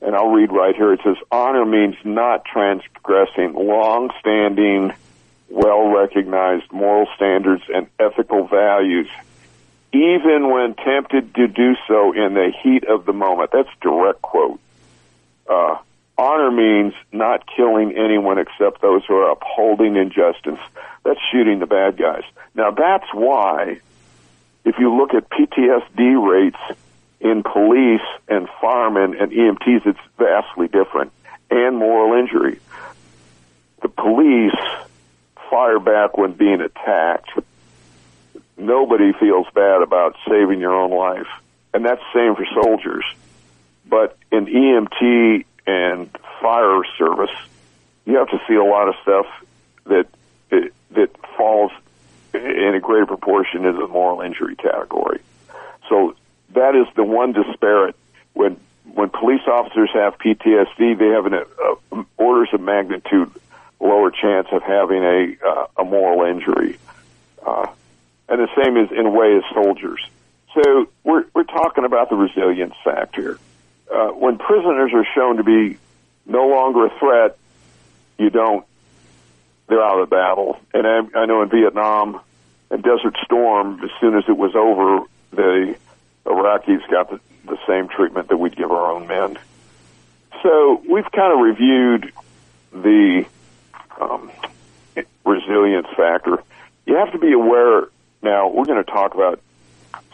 And 0.02 0.16
I'll 0.16 0.30
read 0.30 0.52
right 0.52 0.76
here. 0.76 0.94
It 0.94 1.02
says, 1.04 1.18
honor 1.32 1.66
means 1.66 1.96
not 2.04 2.46
transgressing 2.46 3.54
long-standing, 3.54 4.94
well-recognized 5.50 6.72
moral 6.72 7.08
standards 7.16 7.64
and 7.74 7.88
ethical 8.00 8.48
values, 8.48 9.10
even 9.92 10.50
when 10.50 10.76
tempted 10.76 11.34
to 11.36 11.48
do 11.48 11.76
so 11.88 12.14
in 12.14 12.34
the 12.34 12.52
heat 12.62 12.84
of 12.86 13.06
the 13.06 13.14
moment. 13.14 13.52
That's 13.52 13.70
direct 13.82 14.22
quote. 14.22 14.60
Uh, 15.50 15.78
honor 16.20 16.52
means 16.52 16.94
not 17.12 17.46
killing 17.56 17.96
anyone 17.96 18.38
except 18.38 18.82
those 18.82 19.06
who 19.06 19.16
are 19.16 19.32
upholding 19.32 19.96
injustice. 19.96 20.60
That's 21.04 21.20
shooting 21.32 21.60
the 21.60 21.66
bad 21.66 21.98
guys. 21.98 22.24
Now 22.54 22.72
that's 22.72 23.12
why, 23.14 23.80
if 24.66 24.78
you 24.78 24.96
look 24.96 25.14
at 25.14 25.30
PTSD 25.30 26.30
rates 26.30 26.80
in 27.22 27.44
police 27.44 28.06
and 28.28 28.48
firemen 28.62 29.16
and 29.20 29.32
EMTs, 29.32 29.86
it's 29.86 30.00
vastly 30.18 30.68
different. 30.68 31.12
And 31.50 31.78
moral 31.78 32.20
injury. 32.20 32.60
The 33.82 33.90
police 33.90 34.54
fire 35.50 35.80
back 35.80 36.18
when 36.18 36.34
being 36.34 36.62
attacked. 36.62 37.32
Nobody 38.58 39.14
feels 39.14 39.48
bad 39.56 39.82
about 39.82 40.16
saving 40.28 40.60
your 40.60 40.76
own 40.76 40.92
life. 40.92 41.28
And 41.74 41.86
that's 41.86 42.02
the 42.14 42.20
same 42.20 42.36
for 42.36 42.46
soldiers. 42.62 43.06
But 43.86 44.18
in 44.32 44.46
EMT 44.46 45.46
and 45.68 46.10
fire 46.42 46.82
service, 46.98 47.36
you 48.06 48.18
have 48.18 48.30
to 48.30 48.40
see 48.48 48.56
a 48.56 48.64
lot 48.64 48.90
of 48.90 48.96
stuff 49.02 49.26
that 49.86 50.08
that 50.50 51.10
falls 51.38 51.72
in 52.34 52.74
a 52.76 52.80
greater 52.80 53.06
proportion 53.06 53.66
into 53.66 53.80
the 53.80 53.88
moral 53.88 54.22
injury 54.22 54.56
category. 54.56 55.20
So 55.88 56.16
that 56.54 56.76
is 56.76 56.88
the 56.96 57.04
one 57.04 57.34
disparate 57.34 57.96
when 58.34 58.58
when 58.94 59.10
police 59.10 59.42
officers 59.48 59.90
have 59.94 60.18
PTSD, 60.18 60.98
they 60.98 61.08
have 61.10 61.26
an 61.26 61.34
uh, 61.34 62.04
orders 62.18 62.50
of 62.54 62.62
magnitude 62.62 63.32
lower 63.80 64.12
chance 64.12 64.48
of 64.52 64.64
having 64.64 65.04
a 65.04 65.36
uh, 65.46 65.68
a 65.78 65.84
moral 65.84 66.26
injury, 66.26 66.78
uh, 67.46 67.68
and 68.28 68.40
the 68.40 68.50
same 68.62 68.78
is 68.78 68.92
in 68.92 69.06
a 69.06 69.10
way 69.10 69.38
as 69.38 69.44
soldiers. 69.54 70.02
So 70.54 70.90
we're 71.04 71.26
we're 71.34 71.44
talking 71.44 71.86
about 71.86 72.10
the 72.10 72.16
resilience 72.16 72.76
factor. 72.84 73.40
Uh, 74.00 74.12
when 74.12 74.38
prisoners 74.38 74.92
are 74.94 75.06
shown 75.14 75.38
to 75.38 75.44
be 75.44 75.78
no 76.26 76.48
longer 76.48 76.86
a 76.86 77.00
threat, 77.00 77.38
you 78.18 78.30
don't. 78.30 78.66
They're 79.68 79.84
out 79.84 80.00
of 80.00 80.10
the 80.10 80.16
battle, 80.16 80.58
and 80.74 80.88
I, 80.88 81.20
I 81.20 81.26
know 81.26 81.42
in 81.42 81.50
Vietnam 81.50 82.22
and 82.72 82.82
Desert 82.82 83.18
Storm, 83.26 83.84
as 83.84 83.90
soon 84.00 84.16
as 84.18 84.24
it 84.28 84.38
was 84.38 84.56
over, 84.56 85.06
the 85.32 85.76
Iraqis 86.26 86.90
got 86.90 87.10
the, 87.10 87.20
the 87.46 87.58
same 87.68 87.90
treatment 87.90 88.30
that 88.30 88.38
we'd 88.38 88.56
give 88.56 88.72
our 88.72 88.92
own 88.92 89.06
men. 89.08 89.38
So 90.44 90.82
we've 90.90 91.12
kind 91.12 91.34
of 91.34 91.40
reviewed 91.40 92.14
the 92.72 93.26
um, 94.00 94.32
resilience 95.26 95.88
factor. 95.98 96.42
You 96.86 96.96
have 96.96 97.12
to 97.12 97.20
be 97.20 97.34
aware 97.34 97.90
Now 98.22 98.48
we're 98.48 98.66
going 98.66 98.84
to 98.84 98.90
talk 98.90 99.14
about 99.14 99.42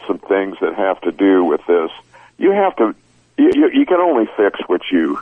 some 0.06 0.18
things 0.18 0.56
that 0.60 0.74
have 0.74 1.00
to 1.02 1.12
do 1.12 1.44
with 1.44 1.60
this. 1.66 1.90
You 2.36 2.50
have 2.50 2.74
to. 2.76 2.94
You, 3.38 3.52
you, 3.54 3.70
you 3.80 3.86
can 3.86 4.00
only 4.00 4.26
fix 4.36 4.60
what 4.66 4.82
you 4.90 5.18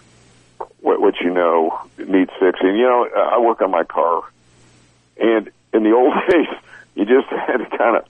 what, 0.80 1.00
what 1.00 1.20
you 1.20 1.30
know 1.30 1.80
needs 1.98 2.30
fixing. 2.38 2.76
You 2.76 2.84
know, 2.84 3.08
I 3.16 3.38
work 3.38 3.60
on 3.62 3.70
my 3.70 3.84
car, 3.84 4.22
and 5.16 5.50
in 5.72 5.82
the 5.82 5.92
old 5.92 6.14
days, 6.28 6.46
you 6.94 7.04
just 7.04 7.28
had 7.28 7.56
to 7.58 7.76
kind 7.76 7.96
of 7.96 8.06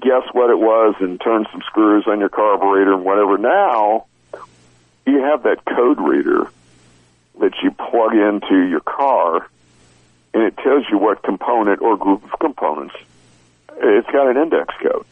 guess 0.00 0.24
what 0.32 0.50
it 0.50 0.58
was 0.58 0.96
and 1.00 1.20
turn 1.20 1.46
some 1.50 1.62
screws 1.62 2.06
on 2.06 2.20
your 2.20 2.28
carburetor 2.28 2.92
and 2.92 3.04
whatever. 3.04 3.38
Now, 3.38 4.06
you 5.06 5.22
have 5.22 5.44
that 5.44 5.64
code 5.64 5.98
reader 5.98 6.50
that 7.40 7.54
you 7.62 7.70
plug 7.70 8.12
into 8.14 8.66
your 8.68 8.80
car, 8.80 9.48
and 10.34 10.42
it 10.42 10.56
tells 10.58 10.84
you 10.90 10.98
what 10.98 11.22
component 11.22 11.80
or 11.80 11.96
group 11.96 12.24
of 12.24 12.38
components. 12.38 12.96
It's 13.80 14.10
got 14.10 14.28
an 14.28 14.36
index 14.36 14.74
code, 14.82 15.06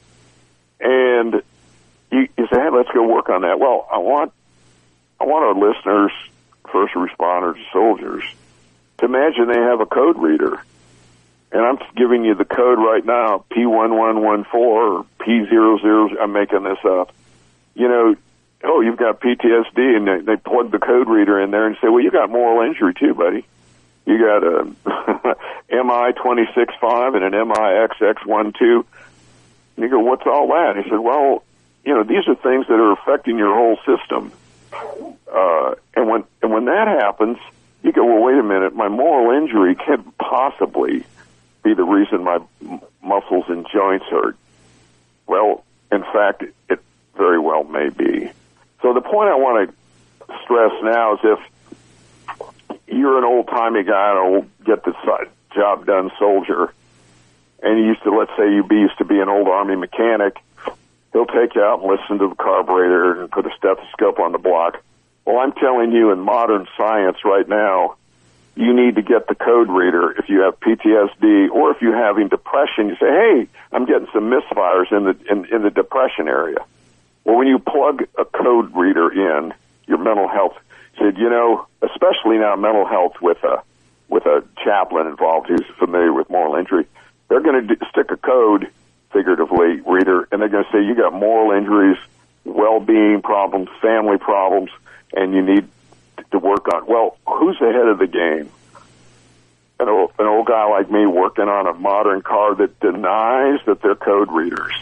and 0.80 1.42
you, 2.16 2.28
you 2.36 2.46
say, 2.48 2.60
"Hey, 2.60 2.70
let's 2.70 2.90
go 2.90 3.06
work 3.06 3.28
on 3.28 3.42
that." 3.42 3.58
Well, 3.58 3.86
I 3.92 3.98
want 3.98 4.32
I 5.20 5.24
want 5.24 5.44
our 5.44 5.54
listeners, 5.54 6.12
first 6.70 6.94
responders, 6.94 7.58
soldiers, 7.72 8.24
to 8.98 9.04
imagine 9.06 9.48
they 9.48 9.58
have 9.58 9.80
a 9.80 9.86
code 9.86 10.18
reader. 10.18 10.60
And 11.52 11.64
I'm 11.64 11.78
giving 11.94 12.24
you 12.24 12.34
the 12.34 12.44
code 12.44 12.78
right 12.78 13.04
now, 13.04 13.44
P1114 13.50 14.54
or 14.54 15.06
P00, 15.20 16.20
I'm 16.20 16.32
making 16.32 16.64
this 16.64 16.78
up. 16.84 17.14
You 17.74 17.88
know, 17.88 18.16
oh, 18.64 18.80
you've 18.80 18.96
got 18.96 19.20
PTSD, 19.20 19.96
and 19.96 20.06
they, 20.06 20.20
they 20.20 20.36
plug 20.36 20.70
the 20.72 20.78
code 20.78 21.08
reader 21.08 21.40
in 21.40 21.50
there 21.50 21.66
and 21.66 21.76
say, 21.80 21.88
well, 21.88 22.00
you 22.00 22.10
got 22.10 22.30
moral 22.30 22.66
injury 22.66 22.94
too, 22.94 23.14
buddy. 23.14 23.46
You 24.06 24.18
got 24.18 24.42
a 24.44 24.64
MI265 25.70 27.16
and 27.16 27.24
an 27.24 27.32
MIXX12. 27.32 28.84
And 29.76 29.82
you 29.82 29.88
go, 29.88 30.00
what's 30.00 30.26
all 30.26 30.48
that? 30.48 30.76
He 30.76 30.88
said, 30.88 30.98
well, 30.98 31.42
you 31.86 31.94
know, 31.94 32.02
these 32.02 32.26
are 32.26 32.34
things 32.34 32.66
that 32.66 32.74
are 32.74 32.92
affecting 32.92 33.38
your 33.38 33.54
whole 33.54 33.78
system. 33.86 34.32
Uh, 35.32 35.74
and 35.94 36.08
when 36.08 36.24
and 36.42 36.52
when 36.52 36.64
that 36.66 36.88
happens, 36.88 37.38
you 37.82 37.92
go, 37.92 38.04
well, 38.04 38.22
wait 38.22 38.36
a 38.36 38.42
minute, 38.42 38.74
my 38.74 38.88
moral 38.88 39.40
injury 39.40 39.76
can't 39.76 40.18
possibly 40.18 41.04
be 41.62 41.74
the 41.74 41.84
reason 41.84 42.24
my 42.24 42.40
muscles 43.02 43.44
and 43.48 43.66
joints 43.72 44.04
hurt. 44.06 44.36
Well, 45.28 45.64
in 45.92 46.02
fact, 46.02 46.42
it 46.68 46.80
very 47.16 47.38
well 47.38 47.62
may 47.62 47.88
be. 47.88 48.30
So 48.82 48.92
the 48.92 49.00
point 49.00 49.30
I 49.30 49.36
want 49.36 49.70
to 49.70 50.34
stress 50.42 50.72
now 50.82 51.14
is 51.14 51.20
if 51.22 52.78
you're 52.88 53.18
an 53.18 53.24
old 53.24 53.46
timey 53.46 53.84
guy, 53.84 54.10
an 54.10 54.16
old 54.18 54.64
get 54.64 54.84
the 54.84 54.92
job 55.54 55.86
done 55.86 56.10
soldier, 56.18 56.72
and 57.62 57.78
you 57.78 57.86
used 57.86 58.02
to, 58.02 58.10
let's 58.10 58.32
say 58.36 58.52
you 58.52 58.66
used 58.70 58.98
to 58.98 59.04
be 59.04 59.20
an 59.20 59.28
old 59.28 59.46
army 59.46 59.76
mechanic, 59.76 60.36
he'll 61.16 61.24
take 61.24 61.54
you 61.54 61.62
out 61.62 61.80
and 61.80 61.88
listen 61.88 62.18
to 62.18 62.28
the 62.28 62.34
carburetor 62.34 63.22
and 63.22 63.30
put 63.30 63.46
a 63.46 63.50
stethoscope 63.56 64.18
on 64.18 64.32
the 64.32 64.38
block. 64.38 64.82
Well, 65.24 65.38
I'm 65.38 65.52
telling 65.52 65.92
you 65.92 66.12
in 66.12 66.20
modern 66.20 66.66
science 66.76 67.18
right 67.24 67.48
now, 67.48 67.96
you 68.54 68.74
need 68.74 68.96
to 68.96 69.02
get 69.02 69.26
the 69.26 69.34
code 69.34 69.70
reader 69.70 70.12
if 70.12 70.28
you 70.28 70.40
have 70.42 70.60
PTSD 70.60 71.50
or 71.50 71.70
if 71.70 71.80
you're 71.80 71.96
having 71.96 72.28
depression. 72.28 72.88
You 72.88 72.96
say, 72.96 73.06
"Hey, 73.06 73.48
I'm 73.72 73.86
getting 73.86 74.08
some 74.12 74.30
misfires 74.30 74.92
in 74.92 75.04
the 75.04 75.16
in, 75.30 75.44
in 75.46 75.62
the 75.62 75.70
depression 75.70 76.28
area." 76.28 76.58
Well, 77.24 77.36
when 77.36 77.48
you 77.48 77.58
plug 77.58 78.06
a 78.18 78.24
code 78.24 78.74
reader 78.76 79.10
in, 79.10 79.52
your 79.86 79.98
mental 79.98 80.28
health 80.28 80.56
said, 80.98 81.18
you 81.18 81.28
know, 81.28 81.66
especially 81.82 82.38
now 82.38 82.56
mental 82.56 82.86
health 82.86 83.20
with 83.20 83.42
a 83.42 83.62
with 84.08 84.24
a 84.26 84.44
chaplain 84.62 85.06
involved 85.06 85.48
who's 85.48 85.66
familiar 85.78 86.12
with 86.12 86.30
moral 86.30 86.54
injury, 86.54 86.86
they're 87.28 87.40
going 87.40 87.66
to 87.66 87.74
d- 87.74 87.86
stick 87.90 88.10
a 88.10 88.16
code, 88.16 88.68
figuratively, 89.16 89.80
reader, 89.86 90.28
and 90.30 90.40
they're 90.42 90.48
going 90.48 90.64
to 90.64 90.70
say 90.72 90.84
you 90.84 90.94
got 90.94 91.12
moral 91.14 91.56
injuries, 91.56 91.96
well-being 92.44 93.22
problems, 93.22 93.68
family 93.80 94.18
problems, 94.18 94.70
and 95.14 95.32
you 95.32 95.42
need 95.42 95.66
to 96.32 96.38
work 96.38 96.66
on. 96.74 96.86
Well, 96.86 97.16
who's 97.26 97.56
ahead 97.60 97.86
of 97.88 97.98
the 97.98 98.06
game? 98.06 98.50
An 99.78 99.88
old, 99.88 100.12
an 100.18 100.26
old 100.26 100.46
guy 100.46 100.66
like 100.70 100.90
me 100.90 101.06
working 101.06 101.44
on 101.48 101.66
a 101.66 101.72
modern 101.74 102.22
car 102.22 102.54
that 102.56 102.78
denies 102.80 103.60
that 103.66 103.80
they're 103.82 103.94
code 103.94 104.30
readers. 104.32 104.72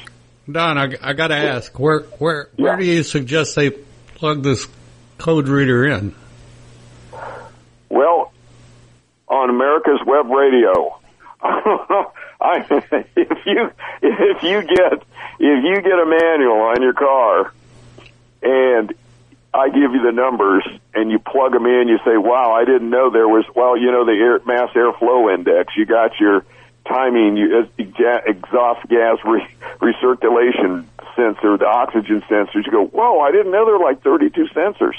Don, 0.51 0.79
I, 0.79 0.95
I 1.03 1.13
got 1.15 1.29
to 1.29 1.37
ask, 1.37 1.77
where 1.79 2.01
where 2.19 2.49
where 2.57 2.73
Yeah. 2.73 2.77
do 2.79 2.85
you 2.85 3.03
suggest 3.03 3.57
they 3.57 3.71
plug 3.71 4.43
this 4.43 4.67
code 5.19 5.49
reader 5.49 5.85
in? 5.87 6.15
Well, 7.89 8.33
on 9.29 9.51
America's 9.51 10.01
Web 10.07 10.27
Radio, 10.31 10.99
I, 11.43 12.05
if 13.17 13.47
you 13.47 13.71
if 14.03 14.43
you 14.43 14.63
get 14.63 15.03
if 15.39 15.65
you 15.65 15.83
get 15.83 15.99
a 15.99 16.07
manual 16.07 16.61
on 16.61 16.83
your 16.83 16.93
car, 16.93 17.53
and 18.43 18.93
I 19.55 19.69
give 19.69 19.93
you 19.93 20.03
the 20.03 20.13
numbers, 20.13 20.67
and 20.95 21.11
you 21.11 21.19
plug 21.19 21.53
them 21.53 21.65
in, 21.67 21.89
you 21.89 21.99
say, 22.05 22.17
"Wow, 22.17 22.53
I 22.53 22.65
didn't 22.65 22.91
know 22.91 23.09
there 23.09 23.29
was." 23.29 23.45
Well, 23.55 23.77
you 23.77 23.91
know 23.91 24.05
the 24.05 24.13
air, 24.13 24.41
mass 24.45 24.71
airflow 24.75 25.33
index. 25.33 25.77
You 25.77 25.87
got 25.87 26.21
your 26.21 26.45
timing, 26.87 27.37
you, 27.39 27.67
uh, 27.79 28.21
exhaust 28.27 28.87
gas 28.89 29.19
re, 29.25 29.47
recirculation 29.81 30.85
sensor, 31.17 31.57
the 31.57 31.67
oxygen 31.67 32.23
sensors. 32.29 32.67
You 32.67 32.73
go, 32.73 32.85
"Whoa, 32.85 33.21
I 33.21 33.31
didn't 33.31 33.53
know 33.53 33.65
there 33.65 33.79
were 33.79 33.85
like 33.85 34.03
32 34.03 34.49
sensors." 34.49 34.97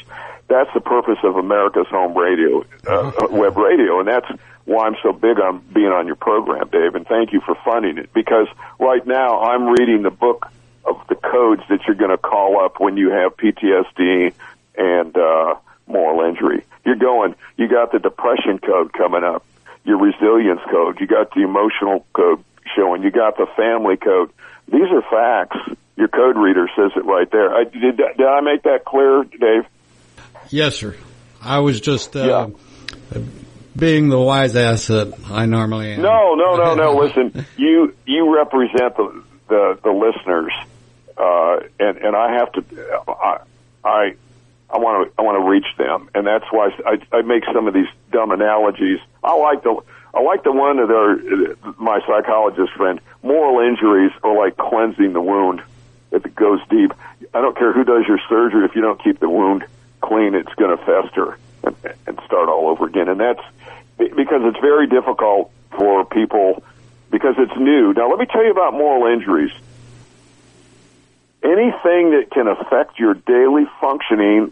That's 0.48 0.70
the 0.74 0.82
purpose 0.82 1.18
of 1.24 1.38
America's 1.38 1.88
Home 1.90 2.16
Radio, 2.16 2.64
uh, 2.88 3.12
web 3.32 3.58
radio, 3.58 4.00
and 4.00 4.08
that's 4.08 4.28
why 4.66 4.88
I'm 4.88 4.96
so 5.02 5.12
big 5.12 5.40
on 5.40 5.60
being 5.74 5.88
on 5.88 6.06
your 6.08 6.16
program, 6.16 6.68
Dave. 6.72 6.96
And 6.96 7.08
thank 7.08 7.34
you 7.34 7.42
for 7.42 7.56
funding 7.64 7.98
it 7.98 8.14
because 8.14 8.48
right 8.80 9.06
now 9.06 9.42
I'm 9.42 9.68
reading 9.68 10.04
the 10.04 10.12
book 10.12 10.52
of 10.86 10.98
the 11.10 11.16
codes 11.16 11.64
that 11.70 11.80
you're 11.88 11.96
going 11.96 12.12
to 12.12 12.18
call 12.18 12.64
up 12.64 12.80
when 12.80 12.98
you 12.98 13.10
have 13.10 13.38
PTSD 13.38 14.34
and 14.78 15.18
uh, 15.18 15.56
moral 15.88 16.28
injury. 16.28 16.64
You're 16.86 16.96
going. 16.96 17.36
You 17.58 17.68
got 17.68 17.92
the 17.92 18.00
depression 18.00 18.60
code 18.60 18.94
coming 18.94 19.24
up, 19.24 19.44
your 19.84 19.98
resilience 19.98 20.62
code. 20.70 21.00
You 21.00 21.08
got 21.08 21.34
the 21.34 21.42
emotional 21.42 22.06
code 22.14 22.44
showing. 22.76 23.02
You 23.04 23.12
got 23.12 23.38
the 23.38 23.48
family 23.56 23.98
code. 23.98 24.32
These 24.68 24.92
are 24.92 25.02
facts. 25.02 25.58
Your 25.96 26.08
code 26.08 26.38
reader 26.38 26.68
says 26.76 26.92
it 26.96 27.06
right 27.06 27.30
there. 27.32 27.54
I, 27.56 27.64
did, 27.64 27.98
did 27.98 28.22
I 28.22 28.42
make 28.42 28.64
that 28.64 28.84
clear, 28.86 29.24
Dave? 29.24 29.66
Yes, 30.50 30.76
sir. 30.76 30.96
I 31.42 31.60
was 31.60 31.80
just 31.80 32.16
uh, 32.16 32.50
being 33.76 34.10
the 34.10 34.20
wise 34.20 34.56
ass 34.56 34.88
that 34.88 35.14
I 35.30 35.46
normally 35.46 35.94
am. 35.94 36.02
No, 36.02 36.36
no, 36.36 36.56
no, 36.56 36.76
no. 36.76 36.96
Listen, 37.02 37.46
you 37.58 37.96
you 38.06 38.36
represent 38.36 38.96
the 38.98 39.24
the, 39.48 39.80
the 39.84 39.92
listeners, 39.92 40.54
uh, 41.18 41.60
and 41.80 41.98
and 41.98 42.16
I 42.16 42.34
have 42.38 42.52
to. 42.54 42.64
I 43.08 43.40
I 43.84 44.16
I 44.70 44.78
want 44.78 45.08
to 45.08 45.14
I 45.20 45.22
want 45.22 45.44
to 45.44 45.50
reach 45.50 45.68
them, 45.78 46.10
and 46.16 46.26
that's 46.26 46.46
why 46.52 46.70
I, 46.86 47.00
I 47.16 47.22
make 47.22 47.44
some 47.54 47.68
of 47.68 47.74
these 47.74 47.88
dumb 48.12 48.32
analogies. 48.32 49.00
I 49.24 49.36
like 49.36 49.64
the 49.64 49.80
I 50.14 50.22
like 50.22 50.44
the 50.44 50.52
one 50.52 50.78
that 50.78 50.90
are 50.90 51.74
my 51.78 52.00
psychologist 52.08 52.72
friend. 52.74 53.02
Moral 53.22 53.60
injuries 53.68 54.12
are 54.24 54.36
like 54.36 54.58
cleansing 54.58 55.14
the 55.14 55.22
wound 55.22 55.62
if 56.12 56.26
it 56.26 56.34
goes 56.34 56.60
deep. 56.70 56.94
I 57.34 57.42
don't 57.42 57.58
care 57.58 57.74
who 57.74 57.84
does 57.84 58.06
your 58.08 58.20
surgery 58.30 58.66
if 58.66 58.76
you 58.76 58.82
don't 58.82 59.04
keep 59.04 59.20
the 59.20 59.30
wound 59.30 59.66
clean, 60.06 60.36
it's 60.36 60.54
going 60.56 60.78
to 60.78 60.84
fester 60.84 61.38
and, 61.64 61.76
and 62.08 62.20
start 62.26 62.50
all 62.50 62.70
over 62.70 62.86
again. 62.86 63.10
And 63.10 63.20
that's 63.20 63.42
because 63.98 64.42
it's 64.44 64.60
very 64.60 64.88
difficult 64.88 65.52
for 65.72 66.06
people 66.06 66.64
because 67.12 67.36
it's 67.38 67.56
new. 67.58 67.94
Now, 67.94 68.10
let 68.10 68.20
me 68.20 68.26
tell 68.26 68.44
you 68.44 68.52
about 68.52 68.74
moral 68.74 69.12
injuries. 69.12 69.52
Anything 71.44 72.12
that 72.12 72.28
can 72.32 72.48
affect 72.48 73.00
your 73.00 73.14
daily 73.14 73.66
functioning, 73.80 74.52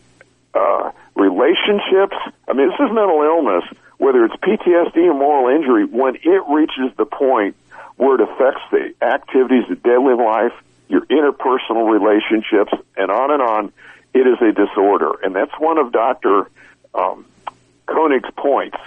uh, 0.53 0.91
relationships. 1.15 2.15
I 2.47 2.53
mean, 2.53 2.69
this 2.69 2.79
is 2.79 2.93
mental 2.93 3.21
illness, 3.23 3.63
whether 3.97 4.23
it's 4.25 4.35
PTSD 4.35 4.97
or 4.97 5.13
moral 5.13 5.55
injury. 5.55 5.85
When 5.85 6.15
it 6.15 6.43
reaches 6.47 6.95
the 6.97 7.05
point 7.05 7.55
where 7.95 8.15
it 8.15 8.21
affects 8.21 8.61
the 8.71 8.93
activities 9.01 9.69
of 9.69 9.81
daily 9.83 10.15
life, 10.15 10.53
your 10.87 11.05
interpersonal 11.07 11.89
relationships, 11.89 12.73
and 12.95 13.09
on 13.11 13.31
and 13.31 13.41
on, 13.41 13.73
it 14.13 14.27
is 14.27 14.41
a 14.41 14.51
disorder. 14.51 15.13
And 15.23 15.35
that's 15.35 15.53
one 15.59 15.77
of 15.77 15.91
Dr. 15.91 16.49
Um, 16.93 17.25
Koenig's 17.87 18.31
points. 18.35 18.77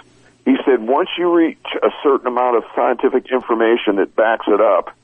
He 0.45 0.55
said 0.65 0.81
once 0.81 1.09
you 1.17 1.33
reach 1.33 1.57
a 1.83 1.89
certain 2.03 2.27
amount 2.27 2.57
of 2.57 2.63
scientific 2.75 3.29
information 3.31 3.97
that 3.97 4.15
backs 4.15 4.45
it 4.47 4.61
up, 4.61 4.95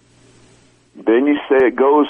then 0.95 1.27
you 1.27 1.37
say 1.49 1.67
it 1.67 1.75
goes 1.75 2.07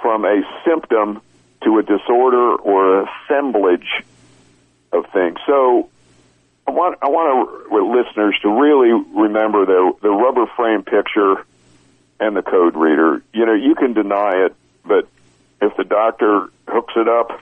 from 0.00 0.24
a 0.24 0.42
symptom 0.64 1.20
to 1.64 1.78
a 1.78 1.82
disorder 1.82 2.54
or 2.54 3.02
assemblage 3.02 4.04
of 4.92 5.06
things. 5.12 5.38
So 5.46 5.90
I 6.66 6.70
want 6.70 6.98
I 7.02 7.08
want 7.08 7.72
our 7.72 7.82
listeners 7.82 8.38
to 8.42 8.48
really 8.48 8.92
remember 8.92 9.66
the 9.66 9.92
the 10.00 10.10
rubber 10.10 10.46
frame 10.46 10.84
picture 10.84 11.44
and 12.20 12.36
the 12.36 12.42
code 12.42 12.76
reader. 12.76 13.22
You 13.32 13.46
know, 13.46 13.54
you 13.54 13.74
can 13.74 13.92
deny 13.92 14.44
it, 14.46 14.54
but 14.84 15.08
if 15.60 15.76
the 15.76 15.84
doctor 15.84 16.48
hooks 16.68 16.94
it 16.96 17.08
up 17.08 17.40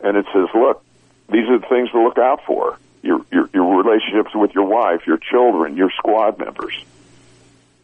and 0.00 0.16
it 0.16 0.26
says, 0.32 0.48
"Look, 0.54 0.84
these 1.30 1.48
are 1.48 1.58
the 1.58 1.66
things 1.66 1.90
to 1.90 2.02
look 2.02 2.18
out 2.18 2.44
for." 2.44 2.78
Your, 3.00 3.24
your 3.30 3.48
your 3.54 3.76
relationships 3.80 4.34
with 4.34 4.54
your 4.56 4.64
wife, 4.64 5.06
your 5.06 5.18
children, 5.18 5.76
your 5.76 5.90
squad 5.92 6.36
members. 6.38 6.84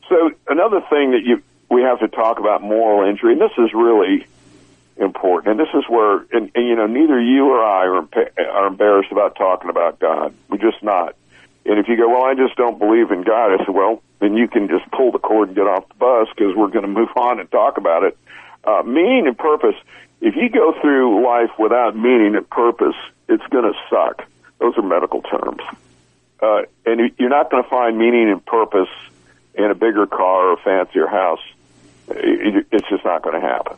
So 0.08 0.32
another 0.48 0.80
thing 0.90 1.12
that 1.12 1.22
you 1.22 1.40
we 1.70 1.82
have 1.82 2.00
to 2.00 2.08
talk 2.08 2.40
about 2.40 2.62
moral 2.62 3.08
injury, 3.08 3.32
and 3.32 3.40
this 3.40 3.52
is 3.56 3.72
really 3.72 4.26
important. 4.96 5.52
And 5.52 5.60
this 5.60 5.74
is 5.74 5.88
where, 5.88 6.18
and, 6.32 6.50
and 6.54 6.66
you 6.66 6.76
know, 6.76 6.86
neither 6.86 7.20
you 7.20 7.46
or 7.46 7.62
I 7.64 7.86
are, 7.86 8.08
are 8.38 8.66
embarrassed 8.66 9.10
about 9.10 9.36
talking 9.36 9.70
about 9.70 9.98
God. 9.98 10.34
We're 10.48 10.58
just 10.58 10.82
not. 10.82 11.16
And 11.66 11.78
if 11.78 11.88
you 11.88 11.96
go, 11.96 12.08
well, 12.08 12.24
I 12.24 12.34
just 12.34 12.56
don't 12.56 12.78
believe 12.78 13.10
in 13.10 13.22
God, 13.22 13.52
I 13.52 13.64
said, 13.64 13.74
well, 13.74 14.02
then 14.20 14.36
you 14.36 14.48
can 14.48 14.68
just 14.68 14.88
pull 14.90 15.10
the 15.12 15.18
cord 15.18 15.48
and 15.48 15.56
get 15.56 15.66
off 15.66 15.88
the 15.88 15.94
bus 15.94 16.28
because 16.36 16.54
we're 16.54 16.68
going 16.68 16.82
to 16.82 16.88
move 16.88 17.08
on 17.16 17.40
and 17.40 17.50
talk 17.50 17.78
about 17.78 18.04
it. 18.04 18.16
Uh, 18.64 18.82
meaning 18.82 19.26
and 19.26 19.36
purpose. 19.36 19.74
If 20.20 20.36
you 20.36 20.48
go 20.48 20.74
through 20.80 21.24
life 21.24 21.50
without 21.58 21.96
meaning 21.96 22.34
and 22.34 22.48
purpose, 22.48 22.96
it's 23.28 23.46
going 23.48 23.64
to 23.64 23.78
suck. 23.90 24.26
Those 24.58 24.76
are 24.78 24.82
medical 24.82 25.22
terms. 25.22 25.60
Uh, 26.40 26.62
and 26.86 27.12
you're 27.18 27.30
not 27.30 27.50
going 27.50 27.62
to 27.62 27.68
find 27.68 27.98
meaning 27.98 28.30
and 28.30 28.44
purpose 28.44 28.88
in 29.54 29.64
a 29.64 29.74
bigger 29.74 30.06
car 30.06 30.48
or 30.48 30.52
a 30.54 30.56
fancier 30.56 31.06
house. 31.06 31.42
It's 32.08 32.88
just 32.88 33.04
not 33.04 33.22
going 33.22 33.40
to 33.40 33.46
happen. 33.46 33.76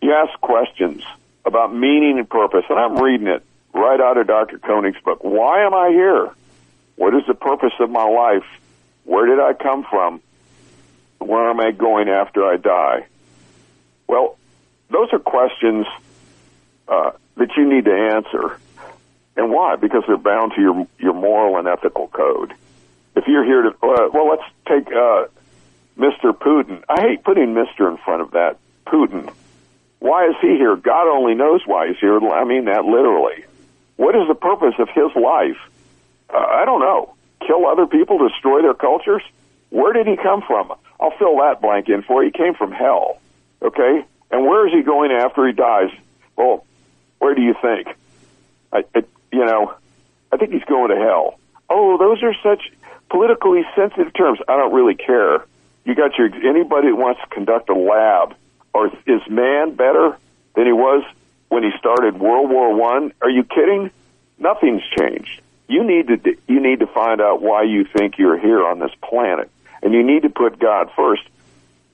You 0.00 0.12
ask 0.12 0.40
questions 0.40 1.04
about 1.44 1.74
meaning 1.74 2.18
and 2.18 2.28
purpose, 2.28 2.64
and 2.68 2.78
I'm 2.78 2.96
reading 2.98 3.28
it 3.28 3.42
right 3.72 4.00
out 4.00 4.18
of 4.18 4.26
Dr. 4.26 4.58
Koenig's 4.58 5.00
book. 5.02 5.22
Why 5.22 5.64
am 5.64 5.74
I 5.74 5.90
here? 5.90 6.30
What 6.96 7.14
is 7.14 7.22
the 7.26 7.34
purpose 7.34 7.72
of 7.80 7.90
my 7.90 8.04
life? 8.04 8.44
Where 9.04 9.26
did 9.26 9.40
I 9.40 9.54
come 9.54 9.84
from? 9.84 10.20
Where 11.18 11.50
am 11.50 11.60
I 11.60 11.70
going 11.70 12.08
after 12.08 12.44
I 12.44 12.56
die? 12.56 13.06
Well, 14.08 14.36
those 14.92 15.12
are 15.12 15.18
questions 15.18 15.86
uh, 16.88 17.12
that 17.36 17.56
you 17.56 17.68
need 17.68 17.86
to 17.86 17.94
answer. 17.94 18.58
And 19.36 19.50
why? 19.50 19.76
Because 19.76 20.04
they're 20.06 20.16
bound 20.16 20.52
to 20.56 20.60
your 20.60 20.86
your 20.98 21.14
moral 21.14 21.58
and 21.58 21.66
ethical 21.66 22.08
code. 22.08 22.52
If 23.16 23.26
you're 23.26 23.44
here 23.44 23.62
to, 23.62 23.68
uh, 23.68 24.08
well, 24.12 24.28
let's 24.28 24.42
take 24.66 24.86
uh, 24.88 25.26
Mr. 25.98 26.32
Putin. 26.32 26.82
I 26.88 27.00
hate 27.00 27.24
putting 27.24 27.54
Mr. 27.54 27.90
in 27.90 27.96
front 27.98 28.22
of 28.22 28.32
that. 28.32 28.58
Putin. 28.86 29.32
Why 30.00 30.28
is 30.28 30.34
he 30.40 30.48
here? 30.56 30.76
God 30.76 31.08
only 31.08 31.34
knows 31.34 31.62
why 31.64 31.88
he's 31.88 31.98
here. 31.98 32.18
I 32.18 32.44
mean 32.44 32.64
that 32.66 32.84
literally. 32.84 33.44
What 33.96 34.16
is 34.16 34.26
the 34.26 34.34
purpose 34.34 34.74
of 34.78 34.88
his 34.88 35.14
life? 35.14 35.58
Uh, 36.28 36.38
I 36.38 36.64
don't 36.64 36.80
know. 36.80 37.14
Kill 37.46 37.66
other 37.66 37.86
people, 37.86 38.18
destroy 38.18 38.62
their 38.62 38.74
cultures? 38.74 39.22
Where 39.70 39.92
did 39.92 40.06
he 40.06 40.16
come 40.16 40.42
from? 40.42 40.72
I'll 41.00 41.16
fill 41.18 41.36
that 41.38 41.60
blank 41.60 41.88
in 41.88 42.02
for 42.02 42.22
you. 42.22 42.30
He 42.34 42.38
came 42.38 42.54
from 42.54 42.72
hell. 42.72 43.20
Okay? 43.62 44.04
And 44.32 44.46
where 44.46 44.66
is 44.66 44.72
he 44.72 44.82
going 44.82 45.12
after 45.12 45.46
he 45.46 45.52
dies? 45.52 45.90
Well, 46.36 46.64
where 47.18 47.34
do 47.34 47.42
you 47.42 47.54
think? 47.60 47.88
I, 48.72 48.84
it, 48.94 49.08
you 49.30 49.44
know, 49.44 49.74
I 50.32 50.38
think 50.38 50.52
he's 50.52 50.64
going 50.64 50.90
to 50.90 50.96
hell. 50.96 51.38
Oh, 51.68 51.98
those 51.98 52.22
are 52.22 52.34
such 52.42 52.72
politically 53.10 53.62
sensitive 53.76 54.12
terms. 54.14 54.40
I 54.48 54.56
don't 54.56 54.72
really 54.72 54.94
care. 54.94 55.44
You 55.84 55.94
got 55.94 56.16
your 56.16 56.26
anybody 56.26 56.88
that 56.88 56.96
wants 56.96 57.20
to 57.20 57.26
conduct 57.28 57.68
a 57.68 57.74
lab, 57.74 58.34
or 58.72 58.90
is 59.06 59.20
man 59.28 59.74
better 59.74 60.16
than 60.54 60.66
he 60.66 60.72
was 60.72 61.04
when 61.48 61.62
he 61.62 61.70
started 61.78 62.18
World 62.18 62.50
War 62.50 62.74
One? 62.74 63.12
Are 63.20 63.30
you 63.30 63.44
kidding? 63.44 63.90
Nothing's 64.38 64.82
changed. 64.98 65.42
You 65.68 65.84
need 65.84 66.08
to 66.08 66.36
you 66.48 66.60
need 66.60 66.80
to 66.80 66.86
find 66.86 67.20
out 67.20 67.42
why 67.42 67.64
you 67.64 67.84
think 67.84 68.18
you're 68.18 68.38
here 68.38 68.64
on 68.64 68.78
this 68.78 68.92
planet, 69.02 69.50
and 69.82 69.92
you 69.92 70.02
need 70.02 70.22
to 70.22 70.30
put 70.30 70.58
God 70.58 70.90
first. 70.96 71.22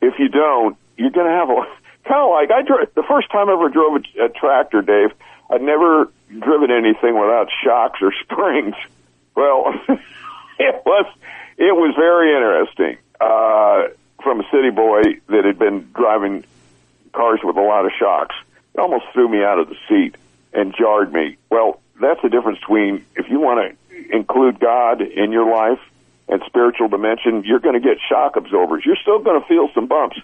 If 0.01 0.19
you 0.19 0.29
don't, 0.29 0.77
you're 0.97 1.11
going 1.11 1.27
to 1.27 1.33
have 1.33 1.51
a 1.51 1.67
kind 2.09 2.23
of 2.23 2.31
like 2.31 2.51
I 2.51 2.63
drove 2.63 2.89
the 2.95 3.03
first 3.03 3.31
time 3.31 3.49
I 3.49 3.53
ever 3.53 3.69
drove 3.69 4.03
a, 4.03 4.25
a 4.25 4.29
tractor, 4.31 4.83
Dave. 4.83 5.13
I'd 5.51 5.63
never 5.63 6.11
driven 6.31 6.71
anything 6.71 7.15
without 7.19 7.49
shocks 7.63 8.01
or 8.03 8.13
springs. 8.23 8.75
Well, 9.35 9.75
it 10.59 10.83
was 10.85 11.07
it 11.59 11.75
was 11.75 11.95
very 11.97 12.33
interesting. 12.35 12.99
Uh, 13.21 13.95
from 14.23 14.41
a 14.41 14.45
city 14.51 14.71
boy 14.71 15.03
that 15.29 15.45
had 15.45 15.59
been 15.59 15.89
driving 15.95 16.45
cars 17.13 17.41
with 17.43 17.57
a 17.57 17.61
lot 17.61 17.85
of 17.85 17.93
shocks, 17.99 18.35
it 18.75 18.81
almost 18.81 19.05
threw 19.13 19.29
me 19.29 19.43
out 19.43 19.59
of 19.59 19.69
the 19.69 19.77
seat 19.89 20.17
and 20.53 20.75
jarred 20.77 21.13
me. 21.13 21.37
Well, 21.51 21.81
that's 22.01 22.21
the 22.23 22.29
difference 22.29 22.59
between 22.61 23.05
if 23.17 23.29
you 23.29 23.41
want 23.41 23.77
to 23.93 24.17
include 24.17 24.61
God 24.61 25.03
in 25.03 25.33
your 25.33 25.51
life 25.51 25.81
and 26.29 26.43
spiritual 26.47 26.89
dimension, 26.89 27.45
you're 27.45 27.61
going 27.61 27.81
to 27.81 27.87
get 27.87 27.99
shock 28.09 28.37
absorbers. 28.37 28.85
You're 28.85 28.97
still 28.97 29.19
going 29.21 29.41
to 29.41 29.47
feel 29.47 29.71
some 29.75 29.87
bumps. 29.87 30.19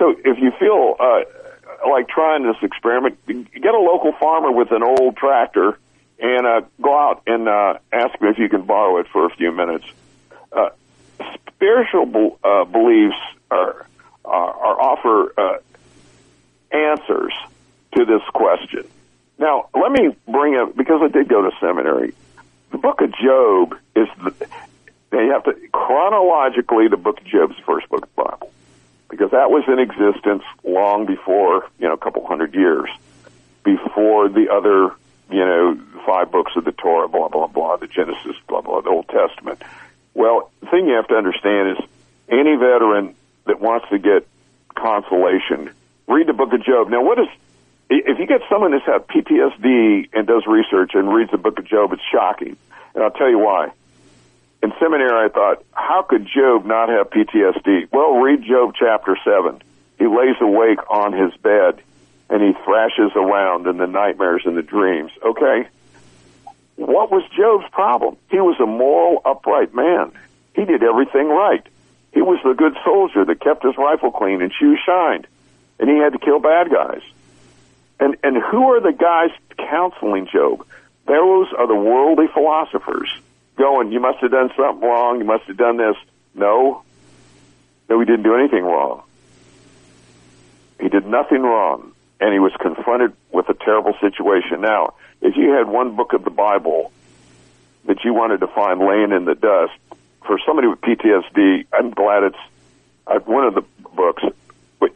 So 0.00 0.16
if 0.24 0.38
you 0.38 0.50
feel 0.58 0.96
uh, 0.98 1.90
like 1.90 2.08
trying 2.08 2.42
this 2.42 2.56
experiment, 2.62 3.18
get 3.26 3.74
a 3.74 3.78
local 3.78 4.12
farmer 4.18 4.50
with 4.50 4.72
an 4.72 4.82
old 4.82 5.14
tractor 5.16 5.78
and 6.18 6.46
uh, 6.46 6.62
go 6.80 6.98
out 6.98 7.22
and 7.26 7.46
uh, 7.46 7.74
ask 7.92 8.18
him 8.18 8.28
if 8.28 8.38
you 8.38 8.48
can 8.48 8.62
borrow 8.62 8.96
it 8.96 9.08
for 9.12 9.26
a 9.26 9.30
few 9.30 9.52
minutes. 9.52 9.84
Uh, 10.50 10.70
spiritual 11.48 12.06
be- 12.06 12.36
uh, 12.42 12.64
beliefs 12.64 13.16
are, 13.50 13.86
are, 14.24 14.50
are 14.50 14.80
offer 14.80 15.34
uh, 15.38 15.58
answers 16.74 17.34
to 17.94 18.06
this 18.06 18.22
question. 18.32 18.88
Now, 19.38 19.68
let 19.74 19.92
me 19.92 20.16
bring 20.26 20.56
up 20.56 20.74
because 20.74 21.02
I 21.02 21.08
did 21.08 21.28
go 21.28 21.42
to 21.42 21.50
seminary. 21.60 22.14
The 22.70 22.78
Book 22.78 23.02
of 23.02 23.12
Job 23.22 23.76
is 23.94 24.08
the 24.24 24.34
you 25.12 25.32
have 25.32 25.44
to 25.44 25.54
chronologically 25.72 26.88
the 26.88 26.96
Book 26.96 27.18
of 27.20 27.26
Job 27.26 27.50
is 27.50 27.56
the 27.56 27.62
first 27.64 27.88
book 27.90 28.04
of 28.04 28.08
the 28.14 28.22
Bible 28.22 28.52
because 29.10 29.32
that 29.32 29.50
was 29.50 29.64
in 29.66 29.78
existence 29.78 30.44
long 30.64 31.04
before 31.04 31.68
you 31.78 31.88
know 31.88 31.94
a 31.94 31.98
couple 31.98 32.26
hundred 32.26 32.54
years 32.54 32.88
before 33.64 34.28
the 34.28 34.48
other 34.50 34.94
you 35.30 35.44
know 35.44 35.78
five 36.06 36.30
books 36.30 36.52
of 36.56 36.64
the 36.64 36.72
Torah, 36.72 37.08
blah 37.08 37.28
blah 37.28 37.46
blah, 37.46 37.76
the 37.76 37.86
Genesis, 37.86 38.36
blah 38.48 38.60
blah, 38.60 38.80
the 38.80 38.90
Old 38.90 39.08
Testament. 39.08 39.62
Well, 40.14 40.50
the 40.60 40.66
thing 40.66 40.86
you 40.86 40.94
have 40.94 41.08
to 41.08 41.14
understand 41.14 41.78
is 41.78 41.84
any 42.28 42.56
veteran 42.56 43.14
that 43.46 43.60
wants 43.60 43.88
to 43.90 43.98
get 43.98 44.26
consolation, 44.74 45.70
read 46.06 46.26
the 46.26 46.32
Book 46.32 46.52
of 46.52 46.64
Job. 46.64 46.88
Now, 46.88 47.02
what 47.04 47.18
is 47.18 47.28
if 47.88 48.18
you 48.18 48.26
get 48.26 48.42
someone 48.48 48.70
that's 48.70 48.86
had 48.86 49.06
PTSD 49.08 50.10
and 50.12 50.26
does 50.26 50.46
research 50.46 50.92
and 50.94 51.12
reads 51.12 51.32
the 51.32 51.38
Book 51.38 51.58
of 51.58 51.64
Job, 51.64 51.92
it's 51.92 52.02
shocking, 52.10 52.56
and 52.94 53.04
I'll 53.04 53.10
tell 53.10 53.28
you 53.28 53.38
why. 53.38 53.72
In 54.62 54.72
seminary, 54.78 55.26
I 55.26 55.28
thought, 55.28 55.64
how 55.72 56.02
could 56.02 56.26
Job 56.26 56.66
not 56.66 56.90
have 56.90 57.10
PTSD? 57.10 57.88
Well, 57.92 58.16
read 58.16 58.42
Job 58.42 58.74
chapter 58.78 59.16
7. 59.24 59.62
He 59.98 60.06
lays 60.06 60.36
awake 60.40 60.78
on 60.90 61.12
his 61.12 61.34
bed 61.38 61.82
and 62.28 62.42
he 62.42 62.52
thrashes 62.64 63.12
around 63.16 63.66
in 63.66 63.78
the 63.78 63.86
nightmares 63.86 64.42
and 64.44 64.56
the 64.56 64.62
dreams. 64.62 65.10
Okay? 65.24 65.66
What 66.76 67.10
was 67.10 67.22
Job's 67.36 67.68
problem? 67.72 68.16
He 68.30 68.38
was 68.38 68.58
a 68.60 68.66
moral, 68.66 69.20
upright 69.24 69.74
man. 69.74 70.12
He 70.54 70.64
did 70.64 70.82
everything 70.82 71.28
right. 71.28 71.66
He 72.12 72.22
was 72.22 72.38
the 72.44 72.54
good 72.54 72.76
soldier 72.84 73.24
that 73.24 73.40
kept 73.40 73.64
his 73.64 73.76
rifle 73.76 74.10
clean 74.10 74.42
and 74.42 74.52
shoes 74.52 74.78
shined. 74.84 75.26
And 75.78 75.88
he 75.88 75.96
had 75.96 76.12
to 76.12 76.18
kill 76.18 76.38
bad 76.38 76.70
guys. 76.70 77.02
And, 77.98 78.16
and 78.22 78.36
who 78.36 78.74
are 78.74 78.80
the 78.80 78.92
guys 78.92 79.30
counseling 79.56 80.28
Job? 80.30 80.66
Those 81.06 81.48
are 81.56 81.66
the 81.66 81.74
worldly 81.74 82.28
philosophers 82.32 83.10
going, 83.60 83.92
you 83.92 84.00
must 84.00 84.18
have 84.20 84.30
done 84.30 84.50
something 84.56 84.88
wrong, 84.88 85.18
you 85.18 85.24
must 85.24 85.44
have 85.44 85.56
done 85.56 85.76
this. 85.76 85.96
No. 86.34 86.82
No, 87.88 88.00
he 88.00 88.06
didn't 88.06 88.22
do 88.22 88.34
anything 88.34 88.64
wrong. 88.64 89.02
He 90.80 90.88
did 90.88 91.06
nothing 91.06 91.42
wrong, 91.42 91.92
and 92.20 92.32
he 92.32 92.38
was 92.38 92.52
confronted 92.58 93.12
with 93.30 93.48
a 93.48 93.54
terrible 93.54 93.94
situation. 94.00 94.62
Now, 94.62 94.94
if 95.20 95.36
you 95.36 95.50
had 95.50 95.68
one 95.68 95.94
book 95.94 96.12
of 96.14 96.24
the 96.24 96.30
Bible 96.30 96.90
that 97.84 98.02
you 98.04 98.14
wanted 98.14 98.40
to 98.40 98.46
find 98.46 98.80
laying 98.80 99.12
in 99.12 99.26
the 99.26 99.34
dust, 99.34 99.72
for 100.26 100.38
somebody 100.46 100.68
with 100.68 100.80
PTSD, 100.80 101.66
I'm 101.72 101.90
glad 101.90 102.22
it's 102.22 102.38
uh, 103.06 103.18
one 103.20 103.44
of 103.44 103.54
the 103.54 103.62
books 103.94 104.22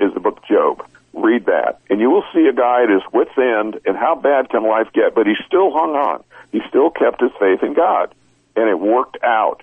is 0.01 0.15
the 0.15 0.21
book 0.21 0.45
Job. 0.47 0.87
Read 1.13 1.47
that, 1.47 1.81
and 1.91 2.01
you 2.01 2.11
will 2.11 2.25
see 2.33 2.47
a 2.47 2.53
guy 2.53 2.83
at 2.85 2.91
his 2.91 3.03
wits' 3.13 3.37
end, 3.37 3.81
and 3.87 3.97
how 3.97 4.15
bad 4.15 4.49
can 4.51 4.67
life 4.67 4.89
get? 4.93 5.15
But 5.15 5.27
he 5.27 5.35
still 5.47 5.71
hung 5.73 5.95
on. 5.95 6.25
He 6.51 6.61
still 6.69 6.91
kept 6.91 7.21
his 7.21 7.31
faith 7.39 7.63
in 7.63 7.75
God 7.75 8.15
and 8.57 8.69
it 8.69 8.79
worked 8.79 9.19
out. 9.23 9.63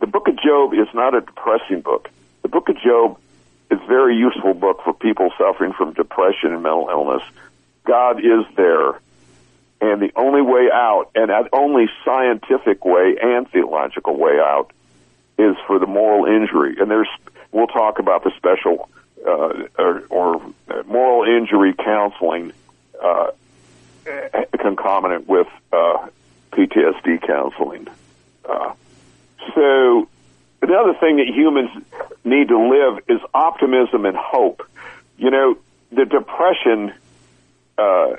The 0.00 0.06
book 0.06 0.28
of 0.28 0.36
Job 0.40 0.74
is 0.74 0.88
not 0.94 1.14
a 1.14 1.20
depressing 1.20 1.80
book. 1.80 2.10
The 2.42 2.48
book 2.48 2.68
of 2.68 2.76
Job 2.78 3.18
is 3.70 3.80
a 3.80 3.86
very 3.86 4.16
useful 4.16 4.54
book 4.54 4.82
for 4.84 4.92
people 4.92 5.30
suffering 5.38 5.72
from 5.72 5.94
depression 5.94 6.52
and 6.52 6.62
mental 6.62 6.88
illness. 6.90 7.22
God 7.84 8.18
is 8.20 8.44
there. 8.56 9.00
And 9.80 10.00
the 10.00 10.12
only 10.16 10.40
way 10.40 10.70
out, 10.72 11.10
and 11.14 11.30
the 11.30 11.48
only 11.52 11.88
scientific 12.04 12.84
way 12.84 13.16
and 13.20 13.50
theological 13.50 14.16
way 14.16 14.38
out, 14.38 14.70
is 15.38 15.56
for 15.66 15.78
the 15.78 15.86
moral 15.86 16.26
injury. 16.26 16.76
And 16.78 16.90
there's, 16.90 17.08
we'll 17.52 17.66
talk 17.66 17.98
about 17.98 18.24
the 18.24 18.30
special 18.36 18.88
uh, 19.26 19.64
or, 19.78 20.02
or 20.10 20.42
moral 20.86 21.24
injury 21.24 21.74
counseling 21.74 22.52
uh, 23.02 23.30
concomitant 24.58 25.26
with 25.26 25.48
uh, 25.72 26.08
PTSD 26.54 27.26
counseling. 27.26 27.88
Uh, 28.44 28.74
so 29.54 30.08
another 30.62 30.94
thing 30.94 31.16
that 31.16 31.26
humans 31.28 31.70
need 32.24 32.48
to 32.48 32.58
live 32.58 33.04
is 33.08 33.20
optimism 33.32 34.06
and 34.06 34.16
hope. 34.16 34.62
You 35.18 35.30
know, 35.30 35.58
the 35.90 36.04
depression 36.04 36.92
uh, 37.76 38.16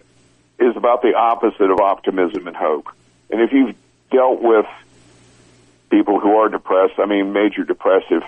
is 0.59 0.75
about 0.75 1.01
the 1.01 1.15
opposite 1.15 1.69
of 1.71 1.79
optimism 1.79 2.47
and 2.47 2.55
hope. 2.55 2.89
And 3.29 3.41
if 3.41 3.51
you've 3.51 3.75
dealt 4.11 4.41
with 4.41 4.65
people 5.89 6.19
who 6.19 6.35
are 6.35 6.49
depressed, 6.49 6.99
I 6.99 7.05
mean 7.05 7.33
major 7.33 7.63
depressive, 7.63 8.23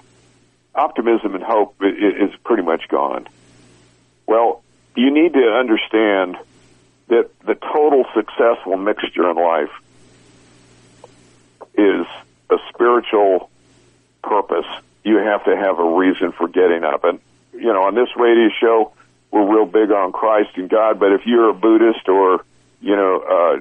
optimism 0.74 1.36
and 1.36 1.44
hope 1.44 1.76
is 1.82 2.32
pretty 2.44 2.64
much 2.64 2.88
gone. 2.88 3.28
Well, 4.26 4.64
you 4.96 5.12
need 5.12 5.34
to 5.34 5.40
understand 5.40 6.38
that 7.08 7.30
the 7.46 7.56
total 7.56 8.06
successful 8.14 8.78
mixture 8.78 9.30
in 9.30 9.36
life 9.38 9.70
is 11.78 12.06
a 12.50 12.58
spiritual 12.74 13.50
purpose. 14.24 14.66
You 15.04 15.18
have 15.18 15.46
to 15.46 15.56
have 15.56 15.80
a 15.80 15.90
reason 15.98 16.32
for 16.32 16.48
getting 16.48 16.84
up. 16.84 17.04
And, 17.04 17.20
you 17.54 17.72
know, 17.74 17.84
on 17.84 17.96
this 17.96 18.10
radio 18.18 18.50
show, 18.60 18.92
we're 19.32 19.46
real 19.46 19.66
big 19.66 19.92
on 19.92 20.12
Christ 20.12 20.52
and 20.56 20.70
God, 20.70 21.00
but 21.00 21.12
if 21.14 21.26
you're 21.26 21.50
a 21.50 21.54
Buddhist 21.54 22.08
or, 22.10 22.44
you 22.82 22.96
know, 22.96 23.20
uh, 23.20 23.60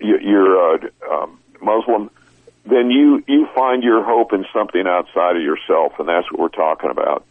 you- 0.00 0.18
you're 0.20 0.74
a 0.74 0.90
um, 1.10 1.38
Muslim, 1.60 2.10
then 2.66 2.90
you, 2.90 3.22
you 3.26 3.46
find 3.54 3.82
your 3.82 4.02
hope 4.02 4.32
in 4.32 4.46
something 4.52 4.86
outside 4.86 5.36
of 5.36 5.42
yourself, 5.42 5.98
and 5.98 6.08
that's 6.08 6.30
what 6.30 6.40
we're 6.40 6.48
talking 6.48 6.90
about. 6.90 7.24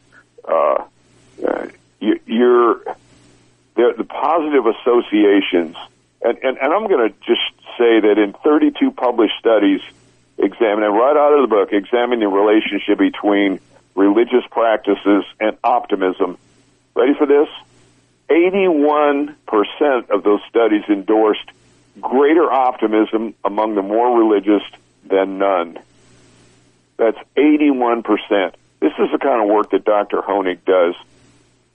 Uh, 0.48 0.84
uh, 1.48 1.68
you, 2.00 2.20
you're, 2.26 2.76
the, 3.76 3.94
the 3.98 4.04
positive 4.04 4.66
associations, 4.66 5.76
and, 6.22 6.38
and, 6.44 6.58
and 6.58 6.74
I'm 6.74 6.88
going 6.88 7.10
to 7.10 7.16
just 7.26 7.42
say 7.78 8.00
that 8.00 8.18
in 8.18 8.34
32 8.44 8.92
published 8.92 9.34
studies 9.40 9.82
examining, 10.38 10.92
right 10.92 11.18
out 11.18 11.34
of 11.34 11.42
the 11.42 11.56
book, 11.56 11.74
examining 11.74 12.22
the 12.22 12.28
relationship 12.28 12.98
between 12.98 13.60
religious 13.96 14.44
practices 14.50 15.24
and 15.40 15.58
optimism. 15.64 16.38
Ready 16.96 17.14
for 17.16 17.26
this? 17.26 17.48
81% 18.30 20.10
of 20.10 20.24
those 20.24 20.40
studies 20.50 20.84
endorsed 20.88 21.52
greater 22.02 22.52
optimism 22.52 23.36
among 23.44 23.76
the 23.76 23.82
more 23.82 24.18
religious 24.18 24.64
than 25.06 25.38
none. 25.38 25.78
That's 26.98 27.18
81%. 27.36 28.54
This 28.80 28.94
is 29.00 29.12
the 29.12 29.18
kind 29.20 29.42
of 29.42 29.48
work 29.48 29.72
that 29.72 29.86
Dr. 29.86 30.22
Koenig 30.22 30.66
does. 30.66 30.96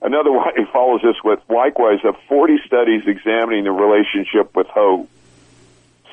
Another 0.01 0.33
one, 0.39 0.55
he 0.57 0.65
follows 0.73 1.03
this 1.03 1.17
with, 1.23 1.41
likewise, 1.49 2.01
of 2.05 2.17
40 2.29 2.59
studies 2.67 3.03
examining 3.07 3.65
the 3.65 3.73
relationship 3.73 4.55
with 4.57 4.67
hope, 4.69 5.09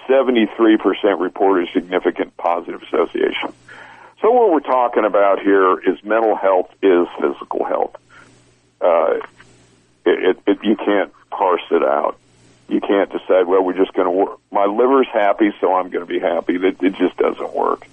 73% 0.07 1.19
reported 1.19 1.69
significant 1.73 2.35
positive 2.37 2.81
association. 2.83 3.53
So 4.21 4.31
what 4.31 4.51
we're 4.51 4.59
talking 4.61 5.05
about 5.05 5.41
here 5.41 5.77
is 5.79 6.03
mental 6.03 6.35
health 6.35 6.71
is 6.81 7.07
physical 7.19 7.65
health. 7.65 7.95
Uh, 8.81 9.19
it, 10.05 10.37
it, 10.37 10.39
it, 10.47 10.63
you 10.63 10.75
can't 10.75 11.11
parse 11.29 11.63
it 11.71 11.83
out. 11.83 12.17
You 12.67 12.81
can't 12.81 13.11
decide, 13.11 13.45
well, 13.45 13.61
we're 13.61 13.77
just 13.77 13.93
going 13.93 14.05
to 14.05 14.11
work. 14.11 14.39
My 14.51 14.65
liver's 14.65 15.07
happy, 15.11 15.53
so 15.59 15.75
I'm 15.75 15.89
going 15.89 16.05
to 16.05 16.11
be 16.11 16.19
happy. 16.19 16.57
That 16.57 16.81
it 16.81 16.95
just 16.95 17.17
doesn't 17.17 17.53
work. 17.53 17.85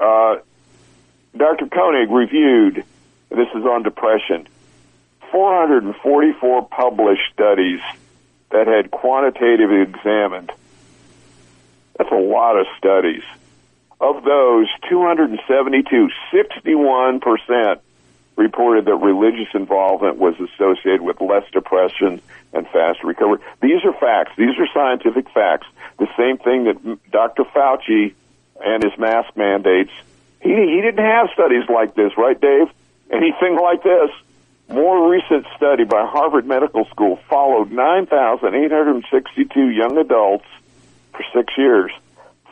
Uh, 0.00 0.36
Dr. 1.36 1.66
Koenig 1.66 2.10
reviewed, 2.10 2.84
this 3.28 3.48
is 3.54 3.64
on 3.64 3.82
depression, 3.82 4.48
444 5.32 6.68
published 6.68 7.32
studies 7.32 7.80
that 8.50 8.66
had 8.66 8.90
quantitatively 8.90 9.82
examined. 9.82 10.52
That's 11.98 12.10
a 12.10 12.14
lot 12.14 12.58
of 12.58 12.66
studies. 12.78 13.22
Of 14.00 14.24
those, 14.24 14.68
272, 14.90 16.10
61% 16.32 17.80
reported 18.36 18.84
that 18.84 18.96
religious 18.96 19.48
involvement 19.54 20.18
was 20.18 20.34
associated 20.38 21.00
with 21.00 21.20
less 21.22 21.50
depression 21.52 22.20
and 22.52 22.68
faster 22.68 23.06
recovery. 23.06 23.38
These 23.62 23.82
are 23.84 23.94
facts. 23.94 24.32
These 24.36 24.58
are 24.58 24.66
scientific 24.74 25.30
facts. 25.30 25.66
The 25.98 26.08
same 26.18 26.36
thing 26.36 26.64
that 26.64 27.10
Dr. 27.10 27.44
Fauci 27.44 28.12
and 28.62 28.84
his 28.84 28.98
mask 28.98 29.34
mandates. 29.36 29.92
He, 30.40 30.50
he 30.50 30.80
didn't 30.82 31.04
have 31.04 31.30
studies 31.32 31.64
like 31.68 31.94
this, 31.94 32.12
right, 32.18 32.38
Dave? 32.38 32.68
Anything 33.10 33.56
like 33.56 33.82
this. 33.82 34.10
More 34.68 35.10
recent 35.10 35.46
study 35.56 35.84
by 35.84 36.04
Harvard 36.06 36.46
Medical 36.46 36.84
School 36.86 37.18
followed 37.30 37.70
9,862 37.70 39.70
young 39.70 39.96
adults 39.96 40.44
for 41.16 41.24
six 41.34 41.56
years, 41.56 41.90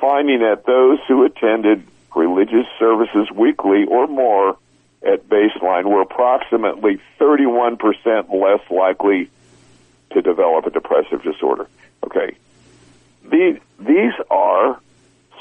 finding 0.01 0.41
that 0.41 0.65
those 0.67 0.99
who 1.07 1.25
attended 1.25 1.87
religious 2.15 2.67
services 2.79 3.31
weekly 3.31 3.85
or 3.85 4.07
more 4.07 4.57
at 5.03 5.29
baseline 5.29 5.85
were 5.85 6.01
approximately 6.01 7.01
31% 7.21 8.33
less 8.33 8.71
likely 8.71 9.29
to 10.11 10.23
develop 10.23 10.67
a 10.67 10.71
depressive 10.71 11.23
disorder. 11.23 11.69
Okay. 12.05 12.37
These, 13.31 13.59
are 14.31 14.81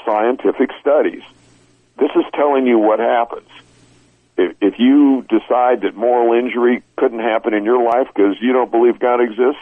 scientific 0.04 0.70
studies. 0.80 1.22
This 1.98 2.10
is 2.16 2.24
telling 2.34 2.66
you 2.66 2.78
what 2.78 2.98
happens. 2.98 3.48
If 4.36 4.78
you 4.78 5.24
decide 5.28 5.82
that 5.82 5.94
moral 5.94 6.34
injury 6.38 6.82
couldn't 6.96 7.20
happen 7.20 7.54
in 7.54 7.64
your 7.64 7.82
life 7.82 8.08
because 8.14 8.36
you 8.40 8.52
don't 8.52 8.70
believe 8.70 8.98
God 8.98 9.20
exists, 9.20 9.60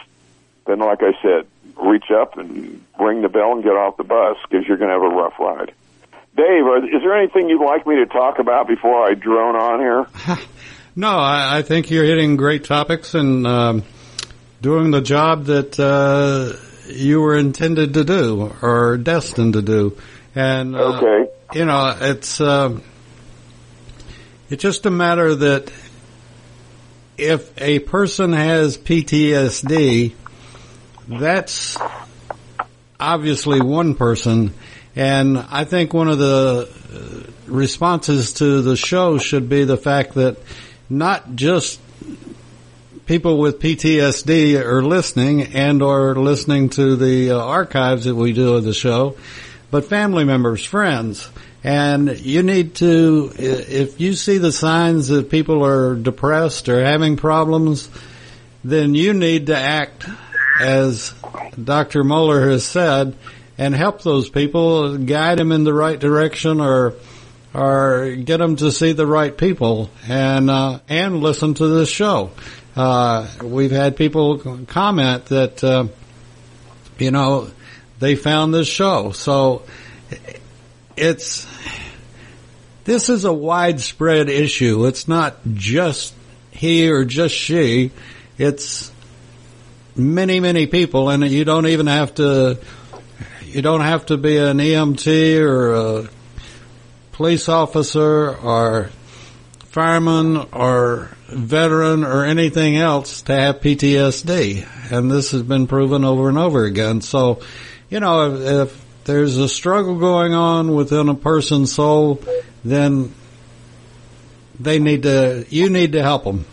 then 0.65 0.79
like 0.79 1.03
I 1.03 1.13
said, 1.21 1.47
reach 1.77 2.11
up 2.11 2.37
and 2.37 2.83
ring 2.99 3.21
the 3.21 3.29
bell 3.29 3.53
and 3.53 3.63
get 3.63 3.71
off 3.73 3.97
the 3.97 4.03
bus 4.03 4.37
because 4.49 4.67
you're 4.67 4.77
going 4.77 4.89
to 4.89 4.93
have 4.93 5.03
a 5.03 5.15
rough 5.15 5.33
ride. 5.39 5.73
Dave, 6.35 6.63
is 6.93 7.01
there 7.01 7.15
anything 7.17 7.47
you'd 7.49 7.63
like 7.63 7.85
me 7.85 7.95
to 7.97 8.05
talk 8.07 8.39
about 8.39 8.67
before 8.67 9.07
I 9.07 9.13
drone 9.13 9.55
on 9.55 9.79
here? 9.79 10.37
No, 10.95 11.09
I, 11.09 11.57
I 11.57 11.61
think 11.63 11.89
you're 11.89 12.03
hitting 12.05 12.35
great 12.37 12.65
topics 12.65 13.15
and 13.15 13.47
um, 13.47 13.83
doing 14.61 14.91
the 14.91 15.01
job 15.01 15.45
that 15.45 15.79
uh, 15.79 16.55
you 16.87 17.19
were 17.19 17.35
intended 17.35 17.95
to 17.95 18.03
do 18.03 18.53
or 18.61 18.97
destined 18.97 19.53
to 19.53 19.63
do. 19.63 19.97
And 20.35 20.75
uh, 20.75 20.97
Okay. 20.97 21.31
you 21.55 21.65
know, 21.65 21.97
it's 21.99 22.39
uh, 22.39 22.79
it's 24.51 24.61
just 24.61 24.85
a 24.85 24.91
matter 24.91 25.33
that 25.33 25.71
if 27.17 27.59
a 27.59 27.79
person 27.79 28.33
has 28.33 28.77
PTSD, 28.77 30.13
that's 31.07 31.77
obviously 32.99 33.61
one 33.61 33.95
person. 33.95 34.53
And 34.95 35.37
I 35.37 35.65
think 35.65 35.93
one 35.93 36.07
of 36.07 36.19
the 36.19 36.69
uh, 36.93 37.31
responses 37.51 38.33
to 38.33 38.61
the 38.61 38.75
show 38.75 39.17
should 39.17 39.49
be 39.49 39.63
the 39.63 39.77
fact 39.77 40.13
that 40.13 40.37
not 40.89 41.35
just 41.35 41.79
people 43.05 43.37
with 43.37 43.59
PTSD 43.59 44.59
are 44.63 44.83
listening 44.83 45.41
and 45.55 45.81
or 45.81 46.15
listening 46.15 46.69
to 46.69 46.95
the 46.95 47.31
uh, 47.31 47.37
archives 47.37 48.05
that 48.05 48.15
we 48.15 48.33
do 48.33 48.53
of 48.53 48.63
the 48.63 48.73
show, 48.73 49.17
but 49.71 49.85
family 49.85 50.23
members, 50.23 50.63
friends. 50.63 51.29
And 51.63 52.19
you 52.19 52.43
need 52.43 52.75
to, 52.75 53.31
if 53.37 53.99
you 53.99 54.13
see 54.13 54.37
the 54.37 54.51
signs 54.51 55.07
that 55.07 55.29
people 55.29 55.65
are 55.65 55.95
depressed 55.95 56.67
or 56.67 56.83
having 56.83 57.15
problems, 57.15 57.89
then 58.65 58.95
you 58.95 59.13
need 59.13 59.47
to 59.47 59.57
act 59.57 60.05
as 60.59 61.13
Dr. 61.61 62.03
Moeller 62.03 62.49
has 62.49 62.65
said 62.65 63.15
and 63.57 63.75
help 63.75 64.01
those 64.01 64.29
people, 64.29 64.97
guide 64.97 65.37
them 65.37 65.51
in 65.51 65.63
the 65.63 65.73
right 65.73 65.99
direction 65.99 66.59
or 66.59 66.95
or 67.53 68.15
get 68.15 68.37
them 68.37 68.55
to 68.55 68.71
see 68.71 68.93
the 68.93 69.05
right 69.05 69.37
people 69.37 69.91
and 70.07 70.49
uh, 70.49 70.79
and 70.89 71.21
listen 71.21 71.53
to 71.53 71.67
this 71.67 71.89
show. 71.89 72.31
Uh, 72.75 73.27
we've 73.43 73.71
had 73.71 73.95
people 73.95 74.65
comment 74.65 75.25
that 75.27 75.63
uh, 75.63 75.87
you 76.97 77.11
know 77.11 77.49
they 77.99 78.15
found 78.15 78.53
this 78.53 78.67
show, 78.67 79.11
so 79.11 79.63
it's 80.97 81.47
this 82.85 83.09
is 83.09 83.25
a 83.25 83.33
widespread 83.33 84.29
issue. 84.29 84.85
It's 84.87 85.07
not 85.07 85.37
just 85.53 86.13
he 86.51 86.89
or 86.89 87.05
just 87.05 87.35
she. 87.35 87.91
It's 88.37 88.91
many 89.95 90.39
many 90.39 90.67
people, 90.67 91.09
and 91.09 91.23
you 91.23 91.45
don't 91.45 91.67
even 91.67 91.87
have 91.87 92.15
to. 92.15 92.59
You 93.45 93.61
don't 93.61 93.81
have 93.81 94.07
to 94.07 94.17
be 94.17 94.37
an 94.37 94.57
EMT 94.57 95.39
or 95.41 95.73
a 95.73 96.09
police 97.11 97.47
officer 97.47 98.35
or 98.35 98.89
fireman 99.73 100.37
or 100.51 101.09
veteran 101.27 102.03
or 102.03 102.25
anything 102.25 102.77
else 102.77 103.23
to 103.23 103.35
have 103.35 103.59
PTSD. 103.59 104.91
And 104.91 105.09
this 105.09 105.31
has 105.31 105.41
been 105.41 105.67
proven 105.67 106.03
over 106.03 106.29
and 106.29 106.37
over 106.37 106.65
again. 106.65 107.01
So, 107.01 107.41
you 107.89 107.99
know, 107.99 108.33
if, 108.33 108.69
if 108.69 108.85
there's 109.05 109.37
a 109.37 109.49
struggle 109.49 109.97
going 109.97 110.33
on 110.33 110.75
within 110.75 111.09
a 111.09 111.15
person's 111.15 111.73
soul, 111.73 112.21
then 112.63 113.13
they 114.59 114.79
need 114.79 115.03
to, 115.03 115.45
you 115.49 115.69
need 115.69 115.93
to 115.93 116.01
help 116.01 116.23
them. 116.23 116.45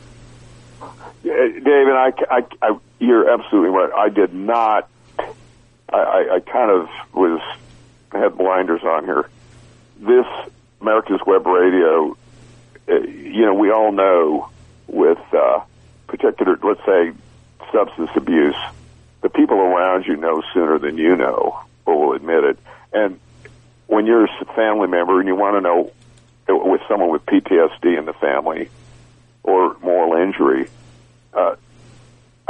David, 1.23 1.95
I, 1.95 2.13
I, 2.31 2.43
I, 2.63 2.79
you're 3.01 3.29
absolutely 3.29 3.71
right. 3.71 3.93
I 3.93 4.09
did 4.11 4.33
not. 4.33 4.89
I, 5.19 5.97
I, 5.97 6.35
I 6.37 6.41
kind 6.41 6.71
of 6.71 6.89
was 7.13 7.41
had 8.13 8.37
blinders 8.37 8.83
on 8.85 9.05
here. 9.05 9.29
This 9.99 10.27
America's 10.81 11.21
Web 11.27 11.47
Radio, 11.47 12.17
uh, 12.89 12.95
you 12.95 13.45
know, 13.45 13.55
we 13.55 13.71
all 13.71 13.91
know 13.91 14.49
with 14.87 15.19
uh, 15.33 15.61
particular, 16.07 16.59
let's 16.63 16.85
say, 16.87 17.13
substance 17.73 18.11
abuse, 18.15 18.57
the 19.23 19.29
people 19.29 19.59
around 19.59 20.07
you 20.07 20.17
know 20.17 20.43
sooner 20.53 20.79
than 20.79 20.99
you 20.99 21.17
know, 21.17 21.61
or 21.87 22.07
will 22.07 22.13
admit 22.15 22.45
it. 22.45 22.59
And 22.93 23.19
when 23.87 24.07
you're 24.07 24.25
a 24.25 24.45
family 24.55 24.89
member 24.89 25.19
and 25.19 25.29
you 25.29 25.35
want 25.35 25.57
to 25.57 25.61
know, 25.61 25.93
with 26.49 26.83
someone 26.89 27.11
with 27.11 27.25
PTSD 27.27 27.97
in 27.97 28.05
the 28.05 28.13
family 28.13 28.69
or 29.43 29.77
moral 29.83 30.21
injury. 30.21 30.69
Uh, 31.33 31.55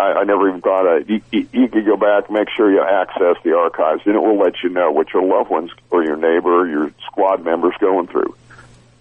I, 0.01 0.21
I 0.21 0.25
never 0.25 0.49
even 0.49 0.61
thought 0.61 0.87
of 0.87 1.09
you, 1.09 1.21
you, 1.31 1.47
you 1.53 1.69
could 1.69 1.85
go 1.85 1.97
back, 1.97 2.31
make 2.31 2.49
sure 2.57 2.71
you 2.71 2.83
access 2.83 3.37
the 3.45 3.57
archives, 3.57 4.03
and 4.07 4.15
it 4.15 4.19
will 4.19 4.39
let 4.39 4.55
you 4.63 4.71
know 4.71 4.91
what 4.91 5.13
your 5.13 5.23
loved 5.23 5.51
ones 5.51 5.71
or 5.91 6.03
your 6.03 6.17
neighbor 6.17 6.63
or 6.63 6.69
your 6.69 6.93
squad 7.07 7.45
members 7.45 7.75
going 7.81 8.07
through. 8.07 8.35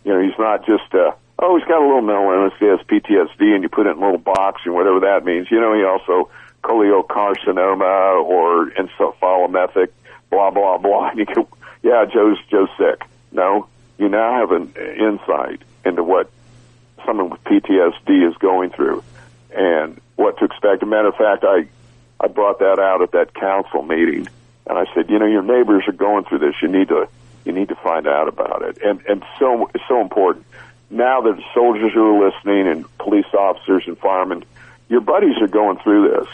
You 0.03 0.13
know, 0.13 0.21
he's 0.21 0.37
not 0.37 0.65
just 0.65 0.93
uh, 0.93 1.11
oh, 1.39 1.57
he's 1.57 1.67
got 1.67 1.81
a 1.81 1.85
little 1.85 2.01
mental 2.01 2.31
illness, 2.31 2.53
he 2.59 2.65
has 2.65 2.79
PTSD, 2.81 3.53
and 3.53 3.63
you 3.63 3.69
put 3.69 3.87
it 3.87 3.91
in 3.91 3.97
a 3.97 4.01
little 4.01 4.17
box 4.17 4.61
and 4.65 4.73
whatever 4.73 4.99
that 5.01 5.23
means. 5.23 5.49
You 5.49 5.59
know, 5.59 5.73
he 5.73 5.83
also 5.83 6.29
cholangiocarcinoma 6.63 8.23
or 8.23 8.69
encephalomethic, 8.71 9.89
blah 10.29 10.51
blah 10.51 10.77
blah. 10.77 11.09
And 11.09 11.19
you 11.19 11.25
go, 11.25 11.47
yeah, 11.81 12.05
Joe's 12.05 12.37
Joe's 12.49 12.69
sick. 12.77 13.01
No, 13.31 13.67
you 13.97 14.09
now 14.09 14.39
have 14.39 14.51
an 14.51 14.73
insight 14.75 15.61
into 15.85 16.03
what 16.03 16.29
someone 17.05 17.29
with 17.29 17.43
PTSD 17.45 18.29
is 18.29 18.35
going 18.37 18.71
through 18.71 19.03
and 19.51 19.99
what 20.19 20.37
to 20.37 20.45
expect. 20.45 20.83
As 20.83 20.83
a 20.83 20.85
matter 20.85 21.07
of 21.07 21.15
fact, 21.15 21.43
I 21.45 21.67
I 22.19 22.27
brought 22.27 22.59
that 22.59 22.77
out 22.77 23.01
at 23.01 23.11
that 23.13 23.33
council 23.33 23.81
meeting, 23.81 24.27
and 24.67 24.77
I 24.77 24.85
said, 24.93 25.09
you 25.09 25.17
know, 25.17 25.25
your 25.25 25.41
neighbors 25.41 25.85
are 25.87 25.93
going 25.93 26.25
through 26.25 26.39
this. 26.39 26.55
You 26.61 26.67
need 26.67 26.89
to 26.89 27.07
you 27.45 27.53
need 27.53 27.69
to 27.69 27.75
find 27.75 28.05
out 28.05 28.27
about 28.27 28.61
it, 28.63 28.79
and 28.83 29.01
and 29.07 29.23
so 29.39 29.71
it's 29.73 29.83
so 29.87 30.01
important. 30.01 30.45
Now 30.91 31.21
that 31.21 31.39
soldiers 31.53 31.95
are 31.95 32.19
listening 32.19 32.67
and 32.67 32.97
police 32.97 33.31
officers 33.33 33.83
and 33.87 33.97
firemen, 33.97 34.43
your 34.89 35.01
buddies 35.01 35.37
are 35.39 35.47
going 35.47 35.77
through 35.79 36.09
this. 36.09 36.27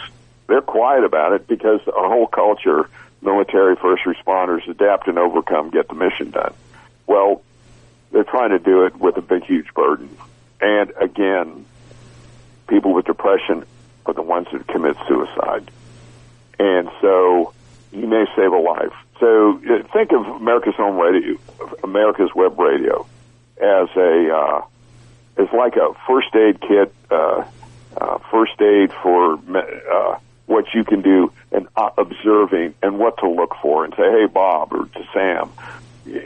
They're 0.47 0.61
quiet 0.61 1.03
about 1.03 1.33
it 1.33 1.47
because 1.47 1.81
our 1.88 2.09
whole 2.09 2.27
culture, 2.27 2.89
military, 3.21 3.75
first 3.75 4.03
responders, 4.03 4.67
adapt 4.67 5.07
and 5.07 5.19
overcome, 5.19 5.69
get 5.69 5.89
the 5.89 5.95
mission 5.95 6.31
done. 6.31 6.53
Well, 7.05 7.43
they're 8.11 8.23
trying 8.23 8.51
to 8.51 8.59
do 8.59 8.86
it 8.86 8.95
with 8.95 9.17
a 9.17 9.21
big, 9.21 9.43
huge 9.43 9.73
burden. 9.73 10.09
And 10.61 10.93
again, 10.99 11.65
people 12.67 12.93
with 12.93 13.05
depression 13.05 13.65
are 14.05 14.13
the 14.13 14.21
ones 14.21 14.47
that 14.51 14.67
commit 14.67 14.97
suicide. 15.07 15.69
And 16.59 16.89
so 17.01 17.53
you 17.91 18.07
may 18.07 18.25
save 18.35 18.51
a 18.51 18.57
life. 18.57 18.93
So 19.19 19.61
uh, 19.69 19.83
think 19.93 20.11
of 20.11 20.25
America's 20.25 20.75
Home 20.75 20.97
Radio, 20.97 21.37
America's 21.83 22.33
Web 22.35 22.59
Radio, 22.59 23.05
as 23.57 23.87
a 23.95 24.35
uh, 24.35 24.65
as 25.37 25.47
like 25.53 25.75
a 25.75 25.93
first 26.07 26.35
aid 26.35 26.59
kit, 26.61 26.93
uh, 27.09 27.43
uh, 27.97 28.17
first 28.29 28.59
aid 28.61 28.91
for 29.01 29.39
uh, 29.55 30.19
what 30.45 30.73
you 30.73 30.83
can 30.83 31.01
do 31.01 31.31
and 31.51 31.67
observing 31.97 32.73
and 32.81 32.99
what 32.99 33.17
to 33.19 33.29
look 33.29 33.55
for, 33.61 33.85
and 33.85 33.93
say, 33.95 34.09
"Hey, 34.11 34.25
Bob," 34.25 34.73
or 34.73 34.85
to 34.85 35.07
Sam, 35.13 35.49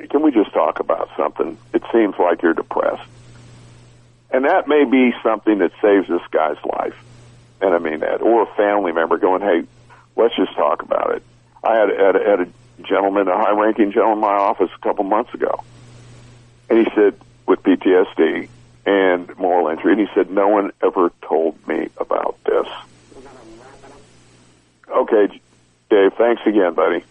can 0.10 0.22
we 0.22 0.32
just 0.32 0.52
talk 0.52 0.80
about 0.80 1.10
something? 1.16 1.58
It 1.74 1.84
seems 1.92 2.16
like 2.18 2.42
you're 2.42 2.54
depressed. 2.54 3.08
And 4.32 4.46
that 4.46 4.68
may 4.68 4.86
be 4.86 5.14
something 5.24 5.60
that 5.60 5.72
saves 5.82 6.08
this 6.08 6.22
guy's 6.32 6.58
life. 6.64 6.96
And 7.62 7.74
I 7.74 7.80
mean 7.80 8.00
that. 8.00 8.22
Or 8.22 8.44
a 8.44 8.56
family 8.56 8.92
member 8.92 9.18
going, 9.18 9.42
hey, 9.42 9.64
let's 10.16 10.36
just 10.36 10.56
talk 10.56 10.82
about 10.82 11.16
it. 11.16 11.24
I 11.64 11.76
had, 11.76 11.90
had, 11.90 12.16
had 12.16 12.40
a 12.42 12.48
gentleman, 12.84 13.28
a 13.28 13.38
high 13.38 13.52
ranking 13.52 13.92
gentleman 13.92 14.18
in 14.18 14.22
my 14.22 14.38
office 14.38 14.70
a 14.76 14.80
couple 14.82 15.04
months 15.04 15.34
ago. 15.34 15.64
And 16.70 16.80
he 16.80 16.94
said, 16.96 17.20
with 17.46 17.64
PTSD 17.64 18.48
and 18.86 19.38
moral 19.38 19.68
injury, 19.68 19.94
and 19.94 20.02
he 20.02 20.08
said, 20.14 20.32
no 20.32 20.48
one 20.48 20.72
ever 20.82 21.12
told 21.22 21.68
me 21.68 21.90
about 21.98 22.38
this. 22.46 22.68
Okay, 24.90 25.42
Dave, 25.90 26.14
thanks 26.18 26.42
again, 26.46 26.74
buddy. 26.74 27.04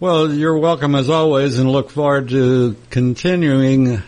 Well, 0.00 0.32
you're 0.32 0.58
welcome 0.58 0.94
as 0.94 1.10
always 1.10 1.58
and 1.58 1.70
look 1.70 1.90
forward 1.90 2.30
to 2.30 2.76
continuing 2.88 4.02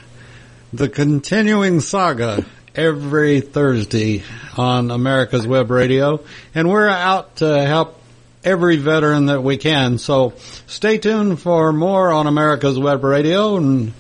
the 0.73 0.89
continuing 0.89 1.81
saga 1.81 2.47
every 2.75 3.41
Thursday 3.41 4.23
on 4.57 4.91
America's 4.91 5.47
Web 5.47 5.71
Radio. 5.71 6.21
And 6.55 6.69
we're 6.69 6.89
out 6.89 7.37
to 7.37 7.65
help 7.65 8.01
every 8.45 8.77
veteran 8.77 9.27
that 9.27 9.43
we 9.43 9.57
can. 9.57 9.99
So 9.99 10.35
stay 10.67 10.99
tuned 10.99 11.41
for 11.41 11.73
more 11.73 12.13
on 12.13 12.27
America's 12.27 12.79
Web 12.79 13.03
Radio. 13.05 13.57
And 13.57 13.93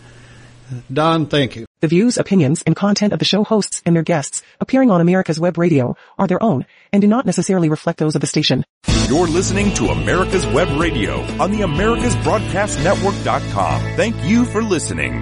Don, 0.92 1.26
thank 1.26 1.56
you. 1.56 1.64
The 1.80 1.88
views, 1.88 2.16
opinions, 2.16 2.62
and 2.62 2.76
content 2.76 3.12
of 3.12 3.18
the 3.18 3.24
show 3.24 3.42
hosts 3.44 3.82
and 3.84 3.96
their 3.96 4.04
guests 4.04 4.42
appearing 4.60 4.90
on 4.90 5.00
America's 5.00 5.40
Web 5.40 5.58
Radio 5.58 5.96
are 6.18 6.26
their 6.26 6.42
own 6.42 6.64
and 6.92 7.02
do 7.02 7.08
not 7.08 7.26
necessarily 7.26 7.68
reflect 7.68 7.98
those 7.98 8.14
of 8.14 8.20
the 8.20 8.26
station. 8.26 8.64
You're 9.08 9.26
listening 9.26 9.74
to 9.74 9.88
America's 9.88 10.46
Web 10.46 10.68
Radio 10.80 11.20
on 11.40 11.50
the 11.50 11.62
AmericasBroadcastNetwork.com. 11.62 13.80
Thank 13.96 14.14
you 14.24 14.44
for 14.46 14.62
listening. 14.62 15.20